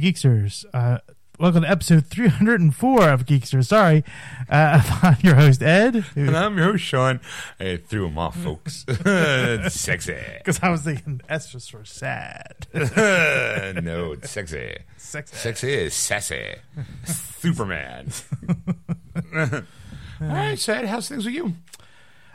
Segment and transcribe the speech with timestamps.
[0.00, 0.64] Geeksters.
[0.72, 0.98] Uh,
[1.38, 3.66] welcome to episode 304 of Geeksters.
[3.66, 4.04] Sorry.
[4.48, 6.04] Uh, I'm your host, Ed.
[6.16, 7.20] And I'm your host, Sean.
[7.60, 8.84] I threw him off, folks.
[9.74, 10.16] sexy.
[10.38, 12.66] Because I was thinking S just for sad.
[12.74, 14.78] no, it's sexy.
[14.96, 15.36] Sexy.
[15.36, 16.54] Sexy is sassy.
[17.04, 18.10] Superman.
[19.34, 19.62] All
[20.20, 21.54] right, Sad, how's things with you?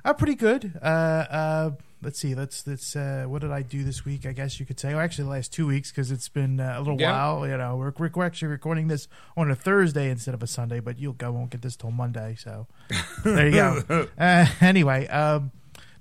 [0.05, 0.79] I'm pretty good.
[0.81, 1.71] Uh, uh,
[2.03, 2.35] let's see.
[2.35, 2.95] Let's let's.
[2.95, 4.25] Uh, what did I do this week?
[4.25, 4.89] I guess you could say.
[4.93, 7.11] Well, actually, the last two weeks because it's been uh, a little Yeah.
[7.11, 7.47] while.
[7.47, 10.99] You know, we're, we're actually recording this on a Thursday instead of a Sunday, but
[10.99, 12.35] you'll go won't get this till Monday.
[12.37, 12.67] So
[13.23, 14.07] there you go.
[14.17, 15.51] uh, anyway, um,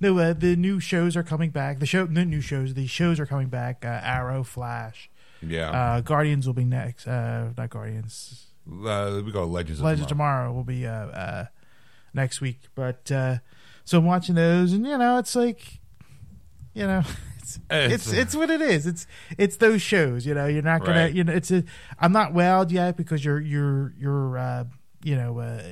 [0.01, 1.79] no, uh, the new shows are coming back.
[1.79, 3.85] The show, the new shows, the shows are coming back.
[3.85, 5.09] Uh, Arrow, Flash,
[5.41, 5.71] Yeah.
[5.71, 7.07] uh, Guardians will be next.
[7.07, 8.47] Uh, not Guardians.
[8.69, 10.49] Uh, we go Legends of Legends Tomorrow.
[10.49, 11.45] Tomorrow will be uh, uh,
[12.15, 12.61] next week.
[12.75, 13.39] But uh,
[13.85, 15.81] so I'm watching those, and you know, it's like,
[16.75, 17.03] you know,
[17.39, 18.87] it's It's- it's it's what it is.
[18.87, 19.07] It's
[19.39, 20.25] it's those shows.
[20.27, 21.03] You know, you're not gonna.
[21.05, 21.15] Right.
[21.15, 21.65] You know, it's a.
[21.99, 24.65] I'm not wowed yet because you're you're you're uh,
[25.03, 25.63] you know uh,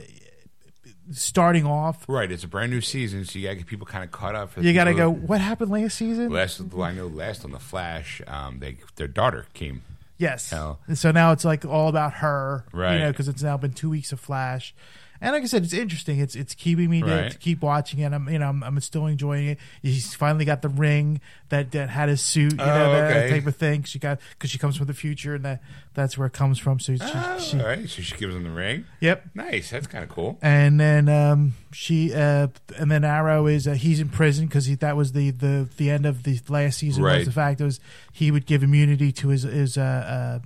[1.13, 2.05] starting off.
[2.09, 4.35] Right, it's a brand new season, so you got to get people kind of caught
[4.35, 4.53] up.
[4.61, 5.11] You got to go.
[5.11, 6.31] What happened last season?
[6.31, 9.83] Last, well, I know last on the Flash, um, they their daughter came.
[10.19, 10.51] Yes.
[10.51, 10.81] Hell.
[10.87, 12.93] And so now it's like all about her, Right.
[12.95, 14.75] You know, because it's now been two weeks of Flash,
[15.21, 16.19] and like I said, it's interesting.
[16.21, 17.31] It's it's keeping me to, Right.
[17.31, 18.13] to keep watching it.
[18.13, 19.59] I'm you know I'm, I'm still enjoying it.
[19.83, 21.21] He's finally got the ring
[21.51, 23.31] that that had his suit, you know, Oh, that okay.
[23.31, 23.83] type of thing.
[23.85, 25.63] She got because she comes from the future, and that
[25.95, 26.79] that's where it comes from.
[26.81, 28.85] So she, Oh, she all right, so she gives him the ring.
[29.01, 29.25] yep.
[29.35, 30.39] Nice, that's kind of cool.
[30.41, 32.49] And then um, she, uh,
[32.79, 36.07] and then Arrow is uh, he's in prison because that was the, the the end
[36.07, 37.03] of the last season.
[37.03, 37.19] Right.
[37.19, 37.81] Was the fact was
[38.13, 40.39] he would give immunity to his his uh, uh,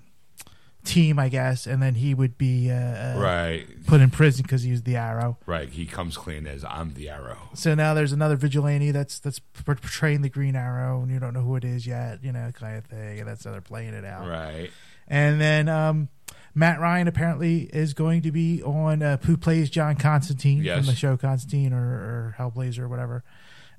[0.85, 4.63] team, I guess, and then he would be uh, uh, Right, put in prison because
[4.63, 5.39] he was the Arrow.
[5.47, 5.69] right.
[5.69, 7.39] He comes clean as I'm the Arrow.
[7.55, 11.41] So now there's another vigilante that's that's portraying the Green Arrow, and you don't know
[11.43, 13.19] who it is yet, you know, kind of thing.
[13.21, 14.29] And that's how they're playing it out.
[14.29, 14.71] Right.
[15.09, 16.09] And then um,
[16.55, 20.79] Matt Ryan apparently is going to be on uh, who plays John Constantine Yes.
[20.79, 23.25] from the show Constantine or, or Hellblazer or whatever.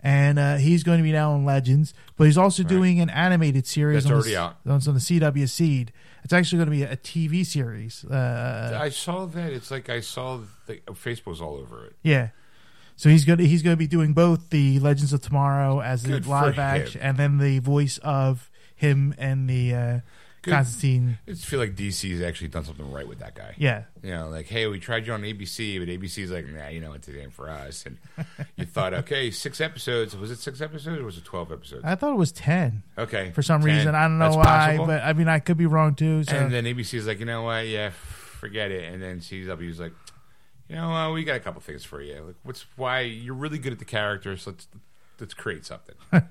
[0.04, 2.70] And uh, he's going to be now on Legends, but he's also Right.
[2.70, 4.58] doing an animated series That's on, already the, out.
[4.68, 5.92] on, on the CW Seed.
[6.25, 8.03] It's actually going to be a, TV series.
[8.03, 9.53] Uh, I saw that.
[9.53, 11.96] It's like I saw the Facebook's all over it.
[12.02, 12.30] yeah.
[12.96, 16.02] So he's going to he's going to be doing both the Legends of Tomorrow as
[16.03, 16.59] the Good live him.
[16.62, 20.00] action, and then the voice of him and the uh,
[20.45, 20.51] Good.
[20.51, 21.17] Constantine.
[21.28, 23.56] I just feel like DC's actually done something right with that guy.
[23.57, 26.79] Yeah, You know, like, hey, we tried you on ABC, but ABC's like, nah, you
[26.79, 27.85] know, it's it ain't for us.
[27.85, 27.97] And
[28.56, 30.16] you thought, okay, six episodes.
[30.16, 31.81] Was it six episodes or was it 12 episodes?
[31.83, 32.83] I thought it was ten.
[32.97, 33.31] Okay.
[33.31, 33.75] for some 10.
[33.75, 33.95] reason.
[33.95, 34.85] I don't know That's why, possible.
[34.85, 36.23] but I mean, I could be wrong too.
[36.23, 37.67] So And then ABC's like, you know what?
[37.67, 38.94] Yeah, forget it.
[38.94, 39.94] And then CW's like,
[40.69, 42.22] you know, uh, we got a couple things for you.
[42.22, 44.45] Like, what's why you're really good at the characters?
[44.47, 44.67] Let's
[45.19, 45.95] let's create something.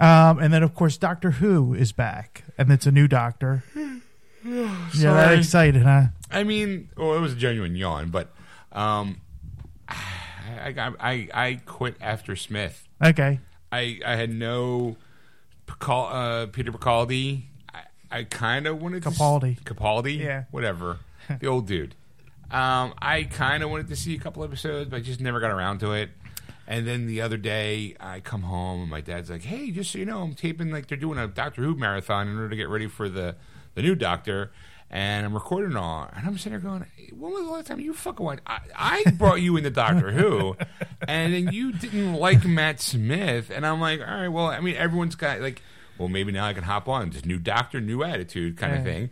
[0.00, 3.64] um, and then of course Doctor Who is back, and it's a new Doctor.
[3.74, 4.00] yeah,
[4.44, 5.38] that Sorry.
[5.38, 6.06] excited, huh?
[6.30, 8.32] I mean, well, it was a genuine yawn, but
[8.72, 9.20] um,
[9.88, 12.86] I, I I I quit after Smith.
[13.04, 13.40] Okay,
[13.72, 14.96] I I had no
[15.66, 17.42] Pical, uh, Peter Capaldi.
[17.74, 17.80] I,
[18.10, 19.62] I kind of wanted Capaldi.
[19.64, 20.44] to Capaldi, Yeah.
[20.50, 20.98] whatever,
[21.40, 21.94] the old dude.
[22.48, 25.50] Um, I kind of wanted to see a couple episodes, but I just never got
[25.50, 26.10] around to it.
[26.68, 29.98] And then the other day, I come home and my dad's like, "Hey, just so
[29.98, 32.68] you know, I'm taping like they're doing a Doctor Who marathon in order to get
[32.68, 33.36] ready for the
[33.74, 34.52] the new Doctor."
[34.88, 37.92] And I'm recording all, and I'm sitting there going, "When was the last time you
[37.92, 38.40] fucking went?
[38.46, 40.56] I, I brought you into Doctor Who,
[41.08, 44.76] and then you didn't like Matt Smith." And I'm like, "All right, well, I mean,
[44.76, 45.60] everyone's got like,
[45.98, 49.10] well, maybe now I can hop on, this new Doctor, new attitude, kind of thing."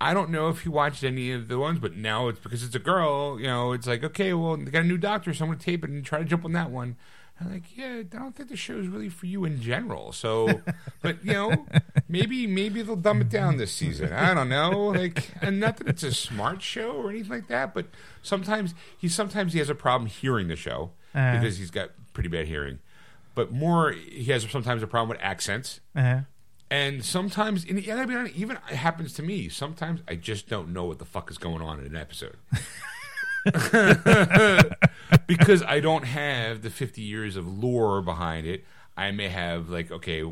[0.00, 2.74] I don't know if you watched any of the ones, but now it's because it's
[2.74, 3.38] a girl.
[3.40, 5.64] You know, it's like okay, well, they got a new doctor, so I'm going to
[5.64, 6.96] tape it and try to jump on that one.
[7.40, 10.12] I'm like, yeah, I don't think the show is really for you in general.
[10.12, 10.60] So,
[11.02, 11.66] but you know,
[12.08, 14.12] maybe maybe they'll dumb it down this season.
[14.12, 14.88] I don't know.
[14.88, 17.86] Like, and not that it's a smart show or anything like that, but
[18.22, 21.36] sometimes he sometimes he has a problem hearing the show Uh.
[21.38, 22.78] because he's got pretty bad hearing.
[23.34, 25.80] But more, he has sometimes a problem with accents.
[25.96, 26.20] uh
[26.74, 29.48] And sometimes, and I mean, even it happens to me.
[29.48, 32.36] Sometimes I just don't know what the fuck is going on in an episode.
[35.28, 38.64] because I don't have the 50 years of lore behind it.
[38.96, 40.24] I may have, like, okay,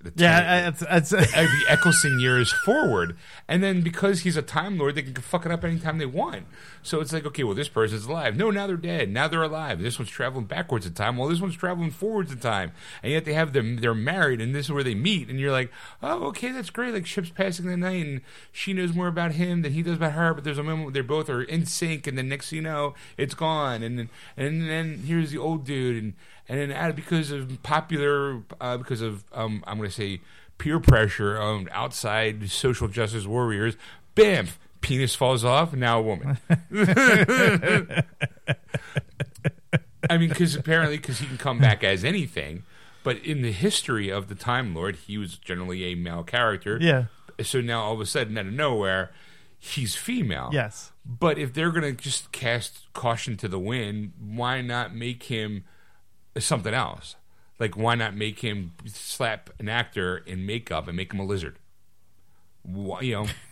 [0.00, 3.16] the Yeah, ten- it's, it's, the Eccleston years forward,
[3.48, 6.46] and then because he's a Time Lord, they can fuck it up anytime they want.
[6.82, 8.36] So it's like, okay, well, this person's alive.
[8.36, 9.10] No, now they're dead.
[9.10, 9.82] Now they're alive.
[9.82, 11.16] This one's traveling backwards in time.
[11.16, 12.72] Well, this one's traveling forwards in time,
[13.02, 13.78] and yet they have them.
[13.78, 15.28] They're married, and this is where they meet.
[15.28, 15.70] And you're like,
[16.02, 16.94] oh, okay, that's great.
[16.94, 18.20] Like ships passing the night, and
[18.52, 20.32] she knows more about him than he does about her.
[20.32, 22.62] But there's a moment where they both are in sync, and then next thing you
[22.62, 23.82] know, it's gone.
[23.82, 26.12] And then and then here's the old dude, and
[26.48, 30.20] and then out because of popular, uh, because of um, I'm going to say
[30.58, 33.76] peer pressure on outside social justice warriors,
[34.14, 34.48] bam,
[34.80, 36.38] penis falls off, now a woman.
[40.10, 42.62] I mean, because apparently, because he can come back as anything,
[43.02, 46.78] but in the history of the Time Lord, he was generally a male character.
[46.80, 47.04] yeah,
[47.42, 49.10] So now all of a sudden, out of nowhere,
[49.58, 50.50] he's female.
[50.52, 50.92] yes.
[51.04, 55.64] But if they're going to just cast caution to the wind, why not make him
[56.44, 57.16] something else?
[57.58, 61.58] Like, why not make him slap an actor in makeup and make him a lizard?
[62.62, 63.26] Why, you know,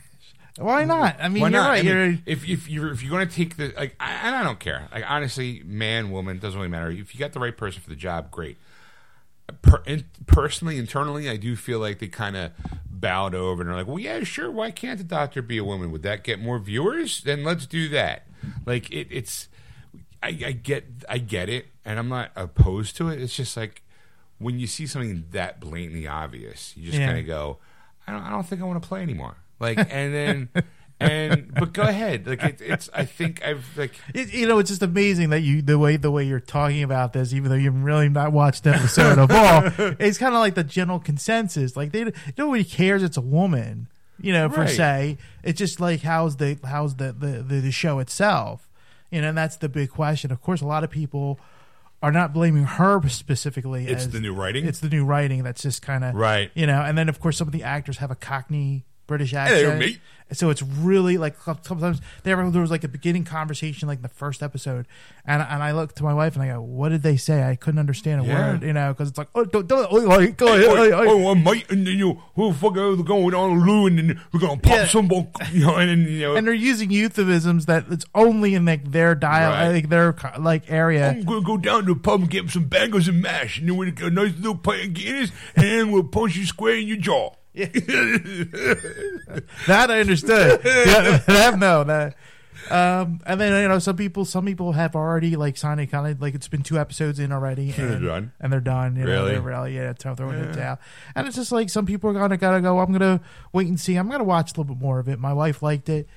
[0.58, 1.16] Why not?
[1.20, 1.68] I mean, why you're not?
[1.68, 1.80] right.
[1.80, 4.34] I mean, you're, if if you're if you're going to take the like, I, and
[4.34, 4.88] I don't care.
[4.92, 6.90] Like, honestly, man, woman, doesn't really matter.
[6.90, 8.56] If you got the right person for the job, great.
[9.62, 12.52] Per, in, personally, internally, I do feel like they kind of
[12.88, 14.50] bowed over and are like, "Well, yeah, sure.
[14.50, 15.92] Why can't the doctor be a woman?
[15.92, 17.22] Would that get more viewers?
[17.22, 18.26] Then let's do that."
[18.64, 19.48] Like, it, it's,
[20.22, 23.20] I, I get, I get it, and I'm not opposed to it.
[23.20, 23.82] It's just like
[24.38, 27.06] when you see something that blatantly obvious, you just Yeah.
[27.06, 27.58] kind of go,
[28.06, 30.48] "I don't, I don't think I want to play anymore." Like, and then.
[30.98, 32.88] And but go ahead, like it, it's.
[32.94, 36.10] I think I've like It, you know, it's just amazing that you the way the
[36.10, 39.94] way you're talking about this, even though you've really not watched the episode of all.
[40.00, 41.76] It's kind of like the general consensus.
[41.76, 44.70] Like they nobody cares it's a woman, you know, per Right.
[44.70, 45.18] se.
[45.42, 48.65] It's just like how's the how's the the, the the show itself,
[49.10, 50.30] you know, and that's the big question.
[50.32, 51.38] Of course, a lot of people
[52.02, 53.86] are not blaming her specifically.
[53.86, 54.66] it's as, the new writing.
[54.66, 56.50] It's the new writing that's just kind of Right.
[56.54, 56.82] you know.
[56.82, 59.78] And then of course some of the actors have a Cockney British accent.
[59.78, 60.00] mate.
[60.32, 64.42] So it's really like sometimes there, was like a beginning conversation like in the first
[64.42, 64.88] episode,
[65.24, 67.54] and and I looked to my wife and I go, "What did they say?" I
[67.54, 68.34] couldn't understand a Yeah.
[68.50, 70.74] word, you know, because it's like, "Oh, don't, don't, oh, oh like, go ahead, oh,
[70.74, 73.98] oh, oh." oh, mate, and then you who the fuck are going on Lou, and
[74.00, 74.86] then we're gonna pop Yeah.
[74.86, 75.08] some,
[75.52, 79.14] you know, and you know, and they're using euphemisms that it's only in like their
[79.14, 79.68] dial, Right.
[79.74, 81.10] like their like area.
[81.10, 83.76] I'm gonna go down to the pub and get some bangers and mash, and then
[83.76, 86.96] we'll get a nice little pint of Guinness, and we'll punch you square in your
[86.96, 87.30] jaw.
[89.66, 90.60] That I understood.
[90.64, 92.16] yeah, that no, that.
[92.70, 96.06] Um, and then you know some people, some people have already like signed it, kind
[96.06, 98.32] of like it's been two episodes in already, they're and, done?
[98.40, 98.96] and they're done.
[98.96, 99.32] You know, Really?
[99.32, 100.78] they're really, yeah, it's throwing it down.
[101.14, 102.78] And it's just like some people are gonna gotta go.
[102.80, 103.20] I'm gonna
[103.52, 103.96] wait and see.
[103.96, 105.18] I'm gonna watch a little bit more of it.
[105.18, 106.08] My wife liked it,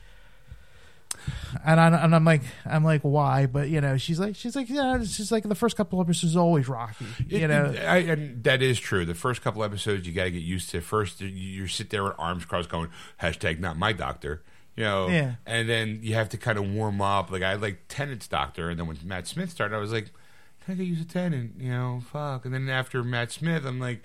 [1.65, 3.45] and I and I'm like, I'm like, why?
[3.45, 6.37] But you know, she's like, she's like, yeah, just like the first couple episodes is
[6.37, 7.05] always rocky.
[7.27, 9.05] You It- know, I, and that is true.
[9.05, 10.81] The first couple episodes, you got to get used to.
[10.81, 12.89] First, you, you sit there with arms crossed, going
[13.21, 14.43] hashtag not my doctor.
[14.75, 15.33] You know, Yeah.
[15.45, 17.31] and then you have to kind of warm up.
[17.31, 20.11] Like I like Tennant's doctor, and then when Matt Smith started, I was like,
[20.63, 22.45] "Can I get used to Tennant?" You know, fuck.
[22.45, 24.01] And then after Matt Smith, I'm like,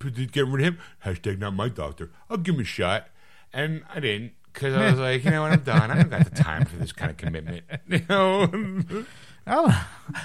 [0.00, 2.10] "Get rid of him." Hashtag not my doctor.
[2.30, 3.08] I'll give him a shot,
[3.52, 5.90] and I didn't because I was like, you know what, I'm done.
[5.90, 7.64] I don't got the time for this kind of commitment.
[7.88, 9.04] You know.
[9.46, 9.74] I don't,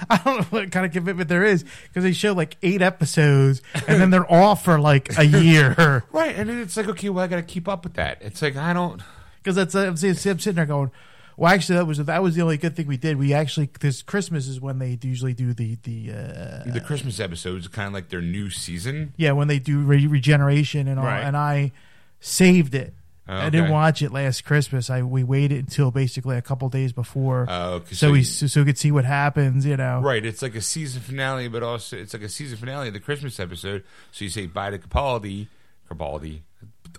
[0.09, 3.62] I don't know what kind of commitment there is because they show like eight episodes
[3.86, 6.05] and then they're off for like a year.
[6.13, 8.19] Right, and then it's like, okay, well, I got to keep up with that.
[8.21, 9.01] It's like I don't.
[9.43, 10.91] Because that's I'm, sitting- I'm sitting there going,
[11.38, 13.15] well, actually, that was that was the only good thing we did.
[13.17, 17.67] We actually this Christmas is when they usually do the the uh, The Christmas episodes
[17.69, 19.13] kind of like their new season.
[19.15, 21.05] yeah when they do re- regeneration and all.
[21.05, 21.21] Right.
[21.21, 21.71] And I
[22.19, 22.93] saved it.
[23.31, 24.89] Oh, I didn't watch it last Christmas.
[24.89, 28.48] I we waited until basically a couple days before, Oh, 'cause so we you- so,
[28.48, 29.65] so we could see what happens.
[29.65, 30.25] You know, right.
[30.25, 33.39] It's like a season finale, but also it's like a season finale of the Christmas
[33.39, 33.83] episode.
[34.12, 35.48] So you say bye to Capaldi,
[35.89, 36.39] Capaldi,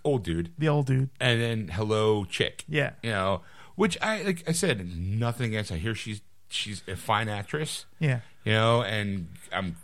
[0.04, 1.10] old dude, the old dude.
[1.20, 2.64] and then hello, chick.
[2.68, 2.92] Yeah.
[3.02, 3.42] you know,
[3.74, 4.44] which I like.
[4.48, 5.72] I said nothing against.
[5.72, 7.86] I hear she's she's a fine actress.
[7.98, 8.20] Yeah.
[8.44, 9.76] you know, and I'm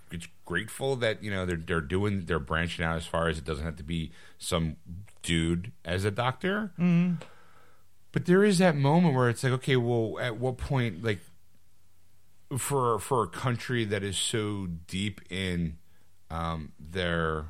[0.45, 3.65] grateful that you know they're they're doing they're branching out as far as it doesn't
[3.65, 4.77] have to be some
[5.27, 6.73] dude as a doctor.
[6.79, 7.15] Mm-hmm.
[8.13, 11.21] But there is that moment where it's like, okay, well, at what point, like,
[12.57, 15.77] for for a country that is so deep in
[16.31, 17.47] um, their,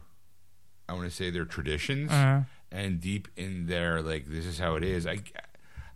[0.88, 2.40] I want to say their traditions Uh-huh.
[2.72, 5.06] and deep in their like this is how it is.
[5.06, 5.18] I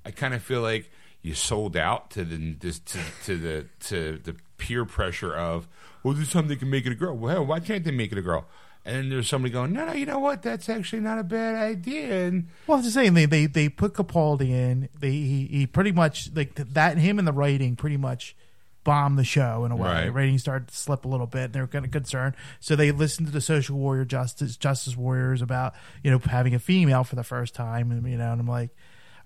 [0.04, 0.90] I kind of feel like
[1.22, 5.66] you sold out to the this to, to the to the peer pressure of
[6.02, 7.16] well, this time they can make it a girl.
[7.16, 8.46] Well, hell, why can't they make it a girl?
[8.84, 10.42] And then there's somebody going, no, no, you know what?
[10.42, 12.26] That's actually not a bad idea.
[12.26, 14.88] And Well, I'm just saying they they they put Capaldi in.
[14.98, 18.34] They he, he pretty much like that him and the writing pretty much
[18.84, 19.88] bomb the show in a way.
[19.88, 20.14] Right.
[20.14, 21.44] Ratings started to slip a little bit.
[21.44, 24.96] And they were kind of concerned, so they listened to the social warrior justice justice
[24.96, 28.40] warriors about you know having a female for the first time, and you know, and
[28.40, 28.70] I'm like,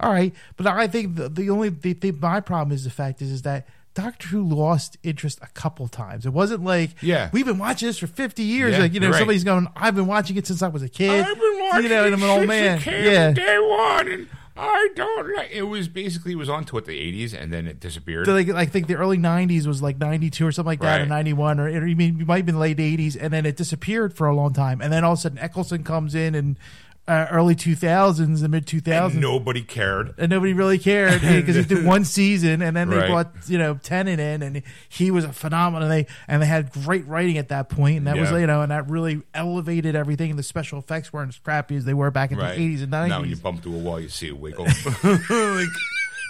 [0.00, 3.22] all right, but I think the, the only the, the, my problem is the fact
[3.22, 3.68] is is that.
[3.94, 6.26] Doctor Who lost interest a couple times.
[6.26, 7.30] It wasn't like, Yeah.
[7.32, 8.72] we've been watching this for 50 years.
[8.72, 9.18] Yeah, like, you know, right.
[9.18, 11.24] somebody's going, I've been watching it since I was a kid.
[11.24, 13.04] I've been watching you know, and I'm an old since man.
[13.04, 13.30] Yeah.
[13.32, 15.50] day one, and I don't like.
[15.52, 18.26] It was basically it was on to what the '80s, and then it disappeared.
[18.26, 21.06] So, like I think the early '90s was like '92 or something like that, or
[21.06, 24.14] '91, or it, I mean, it might have been late '80s, and then it disappeared
[24.14, 26.56] for a long time, and then all of a sudden Eccleston comes in in
[27.06, 30.14] uh, early 2000s, the mid 2000s, and nobody cared.
[30.16, 33.08] and nobody really cared because he did one season, and then they Right.
[33.10, 35.88] brought you know Tennant in, and he was a phenomenon.
[35.88, 38.70] They and they had great writing at that point, and that was you know, and
[38.70, 40.30] that really elevated everything.
[40.30, 42.56] And the special effects weren't as crappy as they were back in Right.
[42.56, 43.08] the 80s and 90s.
[43.08, 44.64] Now when you bump to a wall, you see a wiggle.
[45.04, 45.68] like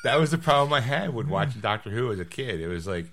[0.03, 2.61] that was the problem I had with watching Doctor Who as a kid.
[2.61, 3.07] It was like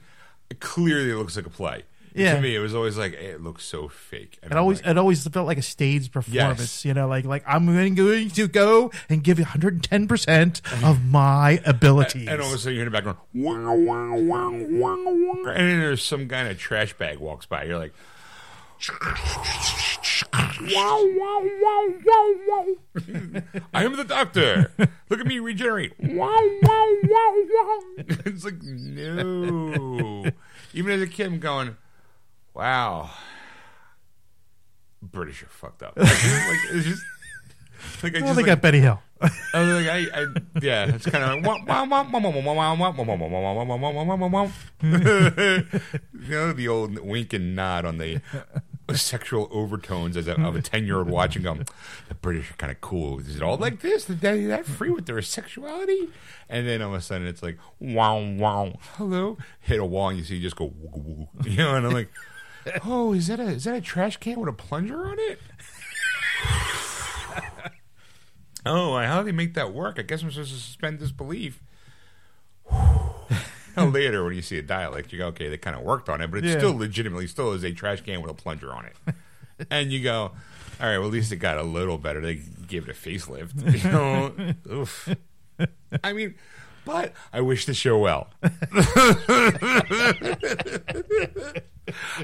[0.50, 1.84] it clearly looks like a play.
[2.14, 2.36] Yeah.
[2.36, 4.38] To me, it was always like eh, it looks so fake.
[4.44, 6.86] And It I'm always like, it always felt like a staged performance, Yes.
[6.86, 12.28] you know, like like I'm going to go and give 110 percent of my abilities.
[12.28, 15.70] and all of a sudden you're in the background, wow, wow, wow, wow, wow, and
[15.70, 17.64] then there's some kind of trash bag walks by.
[17.64, 17.94] You're like,
[20.74, 23.42] wow, wow, wow, wow, wow.
[23.74, 24.72] I am the doctor.
[25.10, 25.94] Look at me regenerate.
[26.00, 27.80] Wow, wow, wow, wow.
[28.26, 30.26] it's like no.
[30.74, 31.76] Even as a kid, I'm going,
[32.54, 33.10] wow.
[35.02, 35.98] British are fucked up.
[35.98, 37.04] Like, like, it's just.
[38.04, 39.02] Like I oh, just they like, got Benny Hill.
[39.22, 40.26] I was like, I, I
[40.62, 41.60] yeah, it's kind of like,
[44.82, 48.22] you know, the old wink and nod on the
[48.96, 51.66] sexual overtones as a, of a 10 year old watching them.
[52.10, 53.20] The British are kind of cool.
[53.20, 54.06] Is it all like this?
[54.06, 56.10] They that free with their sexuality?
[56.50, 59.38] And then all of a sudden it's like, wow, wow, hello.
[59.60, 60.74] Hit a wall and you see you just go,
[61.46, 62.10] you know, and I'm like,
[62.86, 65.40] oh, is that a, is that a trash can with a plunger on it?
[68.64, 69.98] Oh, how do they make that work?
[69.98, 71.64] I guess I'm supposed to suspend disbelief.
[72.72, 76.22] now later, when you see a Dalek, you go, okay, they kind of worked on
[76.22, 76.58] it, but it Yeah.
[76.60, 79.16] still legitimately still is a trash can with a plunger on it.
[79.72, 80.32] and you go,
[80.80, 82.22] all right, well, at least it got a little better.
[82.22, 82.36] They
[82.68, 83.84] gave it a facelift.
[83.84, 85.10] You know, Oof.
[86.04, 86.36] I mean,
[86.86, 88.30] but I wish the show well.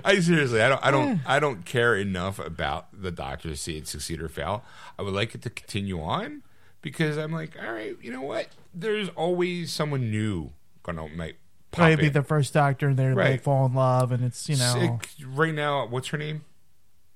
[0.05, 3.77] I seriously, I don't, I don't, I don't care enough about the Doctor to see
[3.77, 4.63] it succeed or fail.
[4.97, 6.43] I would like it to continue on
[6.81, 8.47] because I'm like, all right, you know what?
[8.73, 10.51] There's always someone new
[10.83, 11.37] gonna make.
[11.71, 12.13] pop Maybe in.
[12.13, 13.41] the first Doctor, and they they Right.
[13.41, 16.43] fall in love, and it's you know Sick- right now, what's her name?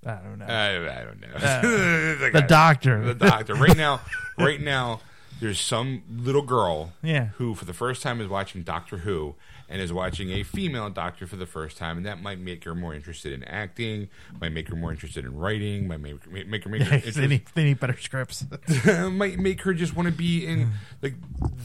[0.05, 1.27] I don't know I, I don't know.
[1.36, 1.62] Uh,
[2.21, 3.05] the the Doctor.
[3.05, 3.53] the doctor.
[3.53, 4.01] Right now,
[4.38, 5.00] right now,
[5.41, 7.29] there's some little girl Yeah.
[7.36, 9.36] who, for the first time, is watching Doctor Who
[9.67, 12.75] and is watching a female doctor for the first time, and that might make her
[12.75, 14.07] more interested in acting,
[14.39, 17.43] might make her more interested in writing, might make make her make her they need
[17.55, 18.45] they need better scripts.
[19.12, 20.71] might make her just want to be in
[21.01, 21.15] like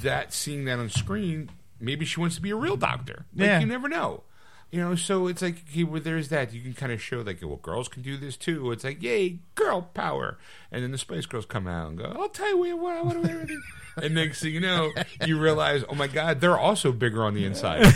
[0.03, 0.33] that.
[0.33, 3.27] Seeing that on screen, maybe she wants to be a real doctor.
[3.35, 3.61] Like, Yeah.
[3.61, 4.23] you never know.
[4.71, 6.53] You know, so it's like okay, well, there's that.
[6.53, 8.73] You can kind of show like, well, girls can do this too.
[8.73, 10.39] It's like, yay, girl power!
[10.73, 13.17] And then the Spice Girls come out and go, "I'll tell you what, what, what,
[13.17, 14.93] what, what." And next thing you know,
[15.25, 17.87] you realize, oh my god, they're also bigger on the inside.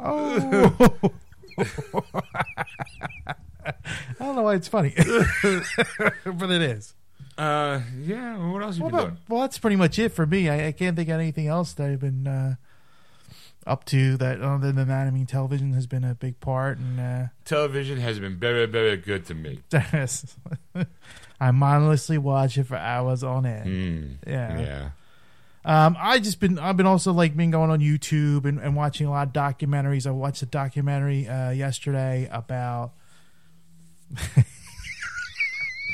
[0.00, 0.90] oh.
[3.66, 3.74] I
[4.18, 4.94] don't know why it's funny,
[6.24, 6.94] but it is.
[7.40, 8.36] Uh, yeah.
[8.50, 9.18] What else you Well, been that- doing?
[9.28, 10.48] well, that's pretty much it for me.
[10.48, 12.54] I, I can't think of anything else that I've been uh,
[13.66, 15.06] up to that other than that.
[15.06, 18.96] I mean, television has been a big part, and uh, Television has been very, very
[18.98, 19.60] good to me.
[21.40, 23.66] I mindlessly watch it for hours on end.
[23.66, 24.60] Mm, Yeah.
[24.60, 24.88] yeah.
[25.62, 29.06] Um, I just been I've been also like been going on YouTube and, and watching
[29.06, 30.06] a lot of documentaries.
[30.06, 32.92] I watched a documentary uh, yesterday about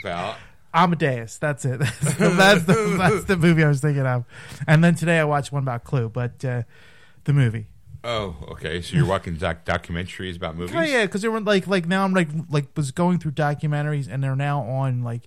[0.04, 0.36] About
[0.76, 1.38] Amadeus.
[1.38, 1.78] That's it.
[1.78, 4.24] That's the, that's the, that's the movie I was thinking of.
[4.66, 6.62] And then today I watched one about Clue, but uh,
[7.24, 7.68] the movie.
[8.04, 8.82] Oh, okay.
[8.82, 10.76] So you're watching doc- documentaries about movies?
[10.76, 14.06] Oh yeah, because they were like like now I'm like like was going through documentaries
[14.08, 15.22] and they're now on like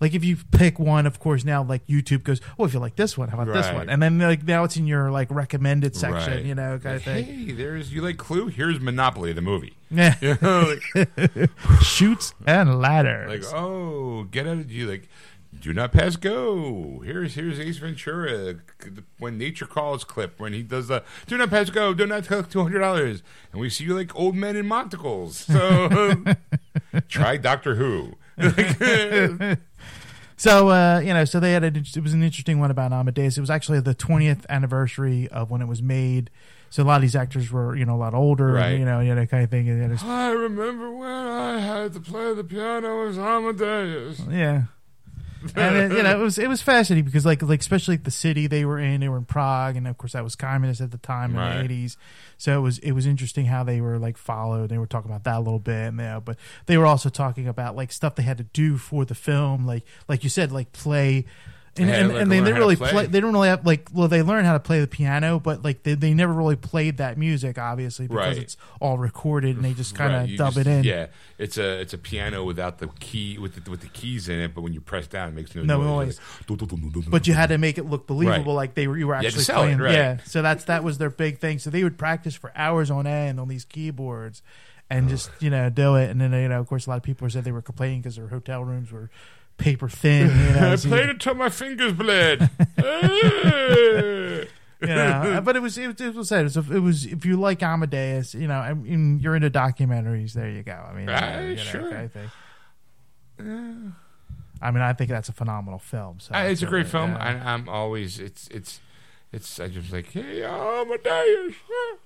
[0.00, 2.96] like if you pick one, of course now like YouTube goes, oh if you like
[2.96, 3.74] this one, how about this Right.
[3.74, 3.88] one?
[3.90, 6.44] And then like now it's in your like recommended section, Right.
[6.44, 7.24] you know, kind of thing.
[7.24, 8.48] hey, there's you like Clue?
[8.48, 9.74] Here's Monopoly, the movie.
[9.90, 11.50] Yeah, You know, like,
[11.82, 13.44] Chutes and ladders.
[13.44, 15.08] like, oh, get out of you like.
[15.58, 17.00] Do not pass go.
[17.02, 18.56] Here's here's Ace Ventura
[19.18, 21.94] when nature calls clip when he does the do not pass go.
[21.94, 23.22] Do not take two hundred dollars.
[23.52, 25.38] And we see you like old men in monocles.
[25.38, 26.22] So
[27.08, 28.16] try Doctor Who.
[30.36, 33.36] So uh, you know, so they had a, it was an interesting one about Amadeus.
[33.38, 36.30] It was actually the 20th anniversary of when it was made.
[36.68, 38.70] So a lot of these actors were you know a lot older, Right.
[38.70, 39.68] and, you know, you know, kind of thing.
[39.68, 44.20] And it's, I remember when I had to play the piano as Amadeus.
[44.28, 44.64] yeah.
[45.56, 48.46] and it, you know it was it was fascinating because like like especially the city
[48.46, 50.98] they were in they were in Prague and of course that was communist at the
[50.98, 51.58] time in Right.
[51.58, 51.96] the eighties
[52.38, 55.24] so it was it was interesting how they were like followed they were talking about
[55.24, 56.36] that a little bit and you but
[56.66, 59.84] they were also talking about like stuff they had to do for the film like
[60.08, 61.24] like you said like play
[61.78, 62.90] and, They and, and they didn't really play.
[62.90, 63.06] play.
[63.06, 63.88] They don't really have like.
[63.92, 66.96] Well, they learn how to play the piano, but like they, they never really played
[66.98, 68.38] that music, obviously, because Right.
[68.38, 70.84] it's all recorded and they just kind of Right, dub just- it in.
[70.84, 71.06] Yeah,
[71.38, 74.54] it's a it's a piano without the key with the, with the keys in it,
[74.54, 76.20] but when you press down, it makes no, No noise.
[77.08, 78.62] but you had to make it look believable, Right.
[78.62, 79.78] like they were you were actually it, playing.
[79.78, 79.92] right.
[79.94, 81.58] Yeah, so that's that was their big thing.
[81.58, 84.42] So they would practice for hours on end on these keyboards,
[84.88, 86.10] and just you know do it.
[86.10, 88.16] And then you know, of course, a lot of people said they were complaining because
[88.16, 89.10] their hotel rooms were
[89.58, 90.28] paper thin.
[90.28, 92.50] You know, I so played you, it till my fingers bled.
[94.78, 97.38] You know, but it was it was it was, it was it was if you
[97.38, 100.34] like Amadeus, you know, I mean, you're into documentaries.
[100.34, 100.72] There you go.
[100.72, 101.90] I mean, Right, you know, sure.
[101.90, 102.30] kind of thing.
[104.60, 106.20] I mean, I think that's a phenomenal film.
[106.20, 107.12] So Uh, it's a great uh, film.
[107.12, 107.42] yeah.
[107.46, 108.80] I, I'm always it's it's
[109.32, 109.58] it's.
[109.58, 111.06] I just like hey Amadeus,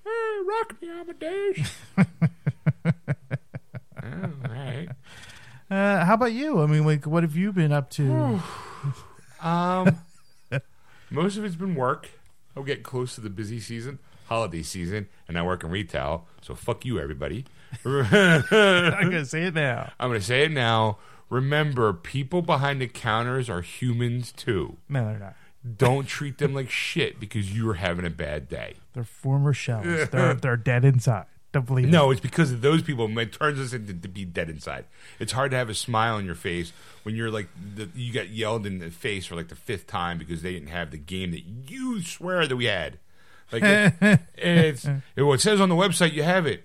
[0.04, 1.72] hey, rock me Amadeus.
[1.98, 2.04] oh,
[4.44, 4.88] all right.
[5.70, 6.60] Uh, how about you?
[6.60, 8.40] I mean, like, what have you been up to?
[9.42, 9.96] Um,
[11.10, 12.10] most of it's been work.
[12.54, 16.26] I'm getting close to the busy season, holiday season, and I work in retail.
[16.42, 17.46] So fuck you, everybody.
[17.86, 19.92] I'm gonna say it now.
[19.98, 20.98] I'm going to say it now.
[21.30, 24.76] Remember, people behind the counters are humans too.
[24.90, 25.36] No, they're not.
[25.76, 28.74] Don't treat them like shit because you're having a bad day.
[28.92, 29.84] They're former shells.
[30.10, 31.26] They're they're dead inside.
[31.52, 31.90] Don't believe it.
[31.90, 33.18] No, it's because of those people.
[33.18, 34.84] It turns us into to be dead inside.
[35.18, 38.28] It's hard to have a smile on your face when you're like the, you got
[38.28, 41.32] yelled in the face for like the fifth time because they didn't have the game
[41.32, 42.98] that you swear that we had.
[43.50, 46.64] Like it, it's it, well, it says on the website you have it.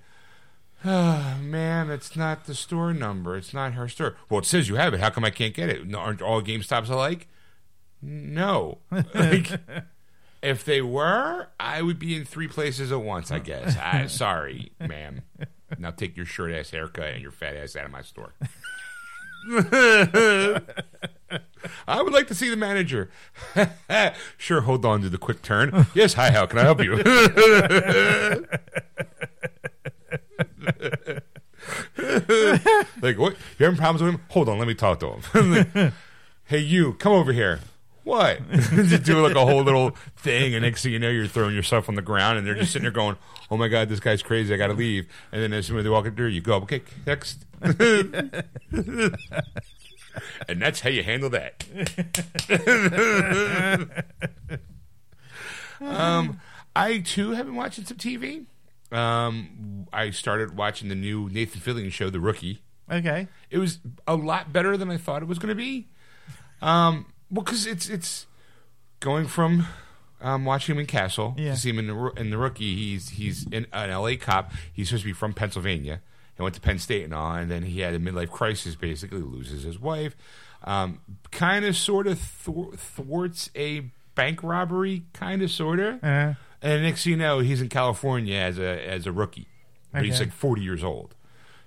[0.84, 3.36] Ah, man, it's not the store number.
[3.36, 4.16] It's not her store.
[4.30, 5.00] Well, it says you have it.
[5.00, 5.96] How come I can't get it?
[5.96, 7.28] Aren't all GameStops alike?
[8.02, 8.80] No.
[9.16, 9.50] Like,
[10.46, 13.32] if they were, I would be in three places at once.
[13.32, 13.76] I guess.
[13.82, 15.24] I, sorry, ma'am.
[15.80, 18.34] Now take your short ass haircut and your fat ass out of my store.
[21.88, 23.10] I would like to see the manager.
[24.38, 25.88] sure, hold on to the quick turn.
[25.94, 26.96] Yes, hi, how can I help you?
[33.02, 33.36] like, what?
[33.58, 34.22] You're having problems with him?
[34.30, 35.94] Hold on, let me talk to him.
[36.46, 37.60] hey, you, come over here.
[38.06, 38.40] What?
[38.52, 41.90] just do like a whole little thing, and next thing you know, you're throwing yourself
[41.90, 43.18] on the ground, and they're just sitting there going,
[43.50, 44.54] "Oh my god, this guy's crazy!
[44.54, 46.40] I got to leave." And then as soon as they walk in the door, you
[46.40, 48.46] go, "Okay, next." and
[50.62, 51.64] that's how you handle that.
[55.82, 56.40] um,
[56.76, 58.46] I too have been watching some TV.
[58.92, 62.62] Um, I started watching the new Nathan Fillion show, The Rookie.
[62.92, 63.30] Okay.
[63.50, 65.88] It was a lot better than I thought it was going to be.
[66.62, 68.28] Um, well, because it's it's
[69.00, 69.68] going from
[70.22, 71.54] um, watching him in Castle Yeah.
[71.54, 72.76] to see him in the in the Rookie.
[72.76, 74.16] He's he's in, an L.A.
[74.18, 74.52] cop.
[74.72, 76.02] He's supposed to be from Pennsylvania.
[76.38, 78.76] He went to Penn State and all, and then he had a midlife crisis.
[78.76, 80.16] Basically, loses his wife.
[80.64, 81.00] Um,
[81.32, 85.04] kind of, sort of thwar- thwarts a bank robbery.
[85.14, 86.04] Kind of, sort of.
[86.04, 89.48] Uh, And next thing you know, he's in California as a as a rookie.
[89.94, 91.16] But he's like forty years old.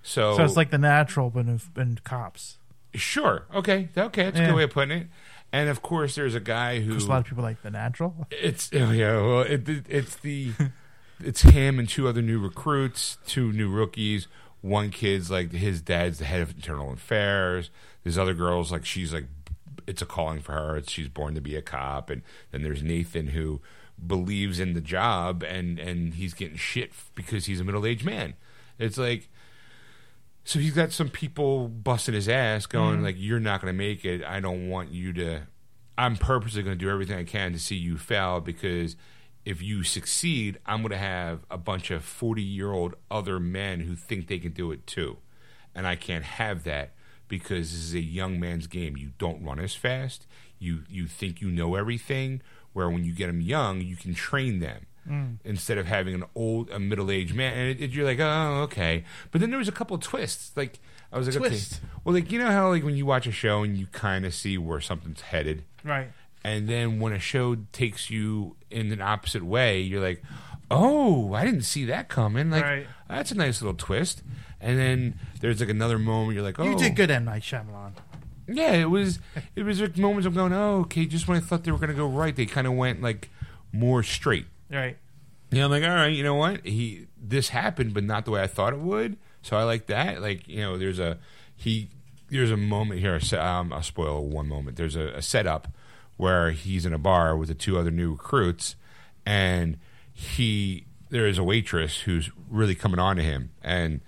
[0.02, 2.58] So, so it's like the natural, but in, in cops.
[2.94, 5.06] sure, okay, okay, that's a good way of putting it.
[5.52, 8.26] And of course, there's a guy who Because a lot of people like the natural.
[8.30, 10.52] it's oh yeah, well, it, it, it's the
[11.20, 14.28] it's him and two other new recruits, two new rookies.
[14.60, 17.70] One kid's like his dad's the head of internal affairs.
[18.04, 19.26] This other girl's like she's like
[19.86, 20.76] it's a calling for her.
[20.76, 22.10] It's she's born to be a cop.
[22.10, 23.60] And then there's Nathan who
[24.06, 28.34] believes in the job and and he's getting shit because he's a middle aged man.
[28.78, 29.28] It's like
[30.48, 33.04] so he's got some people busting his ass, going mm-hmm.
[33.04, 34.24] like, "You're not going to make it.
[34.24, 35.42] I don't want you to.
[35.98, 38.96] I'm purposely going to do everything I can to see you fail because
[39.44, 43.80] if you succeed, I'm going to have a bunch of 40 year old other men
[43.80, 45.18] who think they can do it too,
[45.74, 46.94] and I can't have that
[47.28, 48.96] because this is a young man's game.
[48.96, 50.26] You don't run as fast.
[50.58, 52.40] You you think you know everything.
[52.72, 55.38] Where when you get them young, you can train them Mm.
[55.44, 57.56] instead of having an old, a middle aged man.
[57.56, 59.04] And it, it- you're like, oh, okay.
[59.30, 60.52] But then there was a couple of twists.
[60.56, 60.78] Like
[61.12, 61.74] I was like, Twist.
[61.74, 61.82] okay.
[62.04, 64.34] Well, like you know how like when you watch a show and you kind of
[64.34, 66.08] see where something's headed, Right.
[66.44, 70.22] and then when a show takes you in an opposite way, you're like,
[70.70, 72.50] oh, I didn't see that coming.
[72.50, 72.86] Like Right.
[73.08, 74.22] that's a nice little twist.
[74.60, 77.92] And then there's like another moment you're like, oh, You did good, M Night Shyamalan.
[78.50, 79.18] Yeah, it was.
[79.54, 81.04] It was like moments of going, oh, okay.
[81.06, 83.28] Just when I thought they were going to go right, they kind of went like
[83.72, 84.46] more straight.
[84.70, 84.96] Right.
[85.50, 86.66] Yeah, I'm like, all right, you know what?
[86.66, 89.16] He this happened, but not the way I thought it would.
[89.42, 90.20] So I like that.
[90.20, 91.18] Like, you know, there's a
[91.56, 91.88] he.
[92.30, 93.18] There's a moment here.
[93.38, 94.76] Um, I'll spoil one moment.
[94.76, 95.68] There's a, a setup
[96.18, 98.76] where he's in a bar with the two other new recruits,
[99.24, 99.78] and
[100.12, 104.00] he there is a waitress who's really coming on to him, and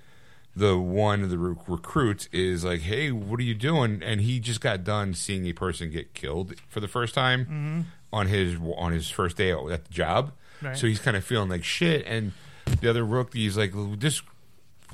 [0.55, 4.41] the one of the rec- recruits is like, "Hey, what are you doing?" And he
[4.41, 8.93] just got done seeing a person get killed for the first time on his on
[8.93, 10.33] his first day at the job.
[10.63, 10.77] Right.
[10.77, 12.05] So he's kind of feeling like shit.
[12.07, 12.33] And
[12.81, 14.23] the other rookie's like, "This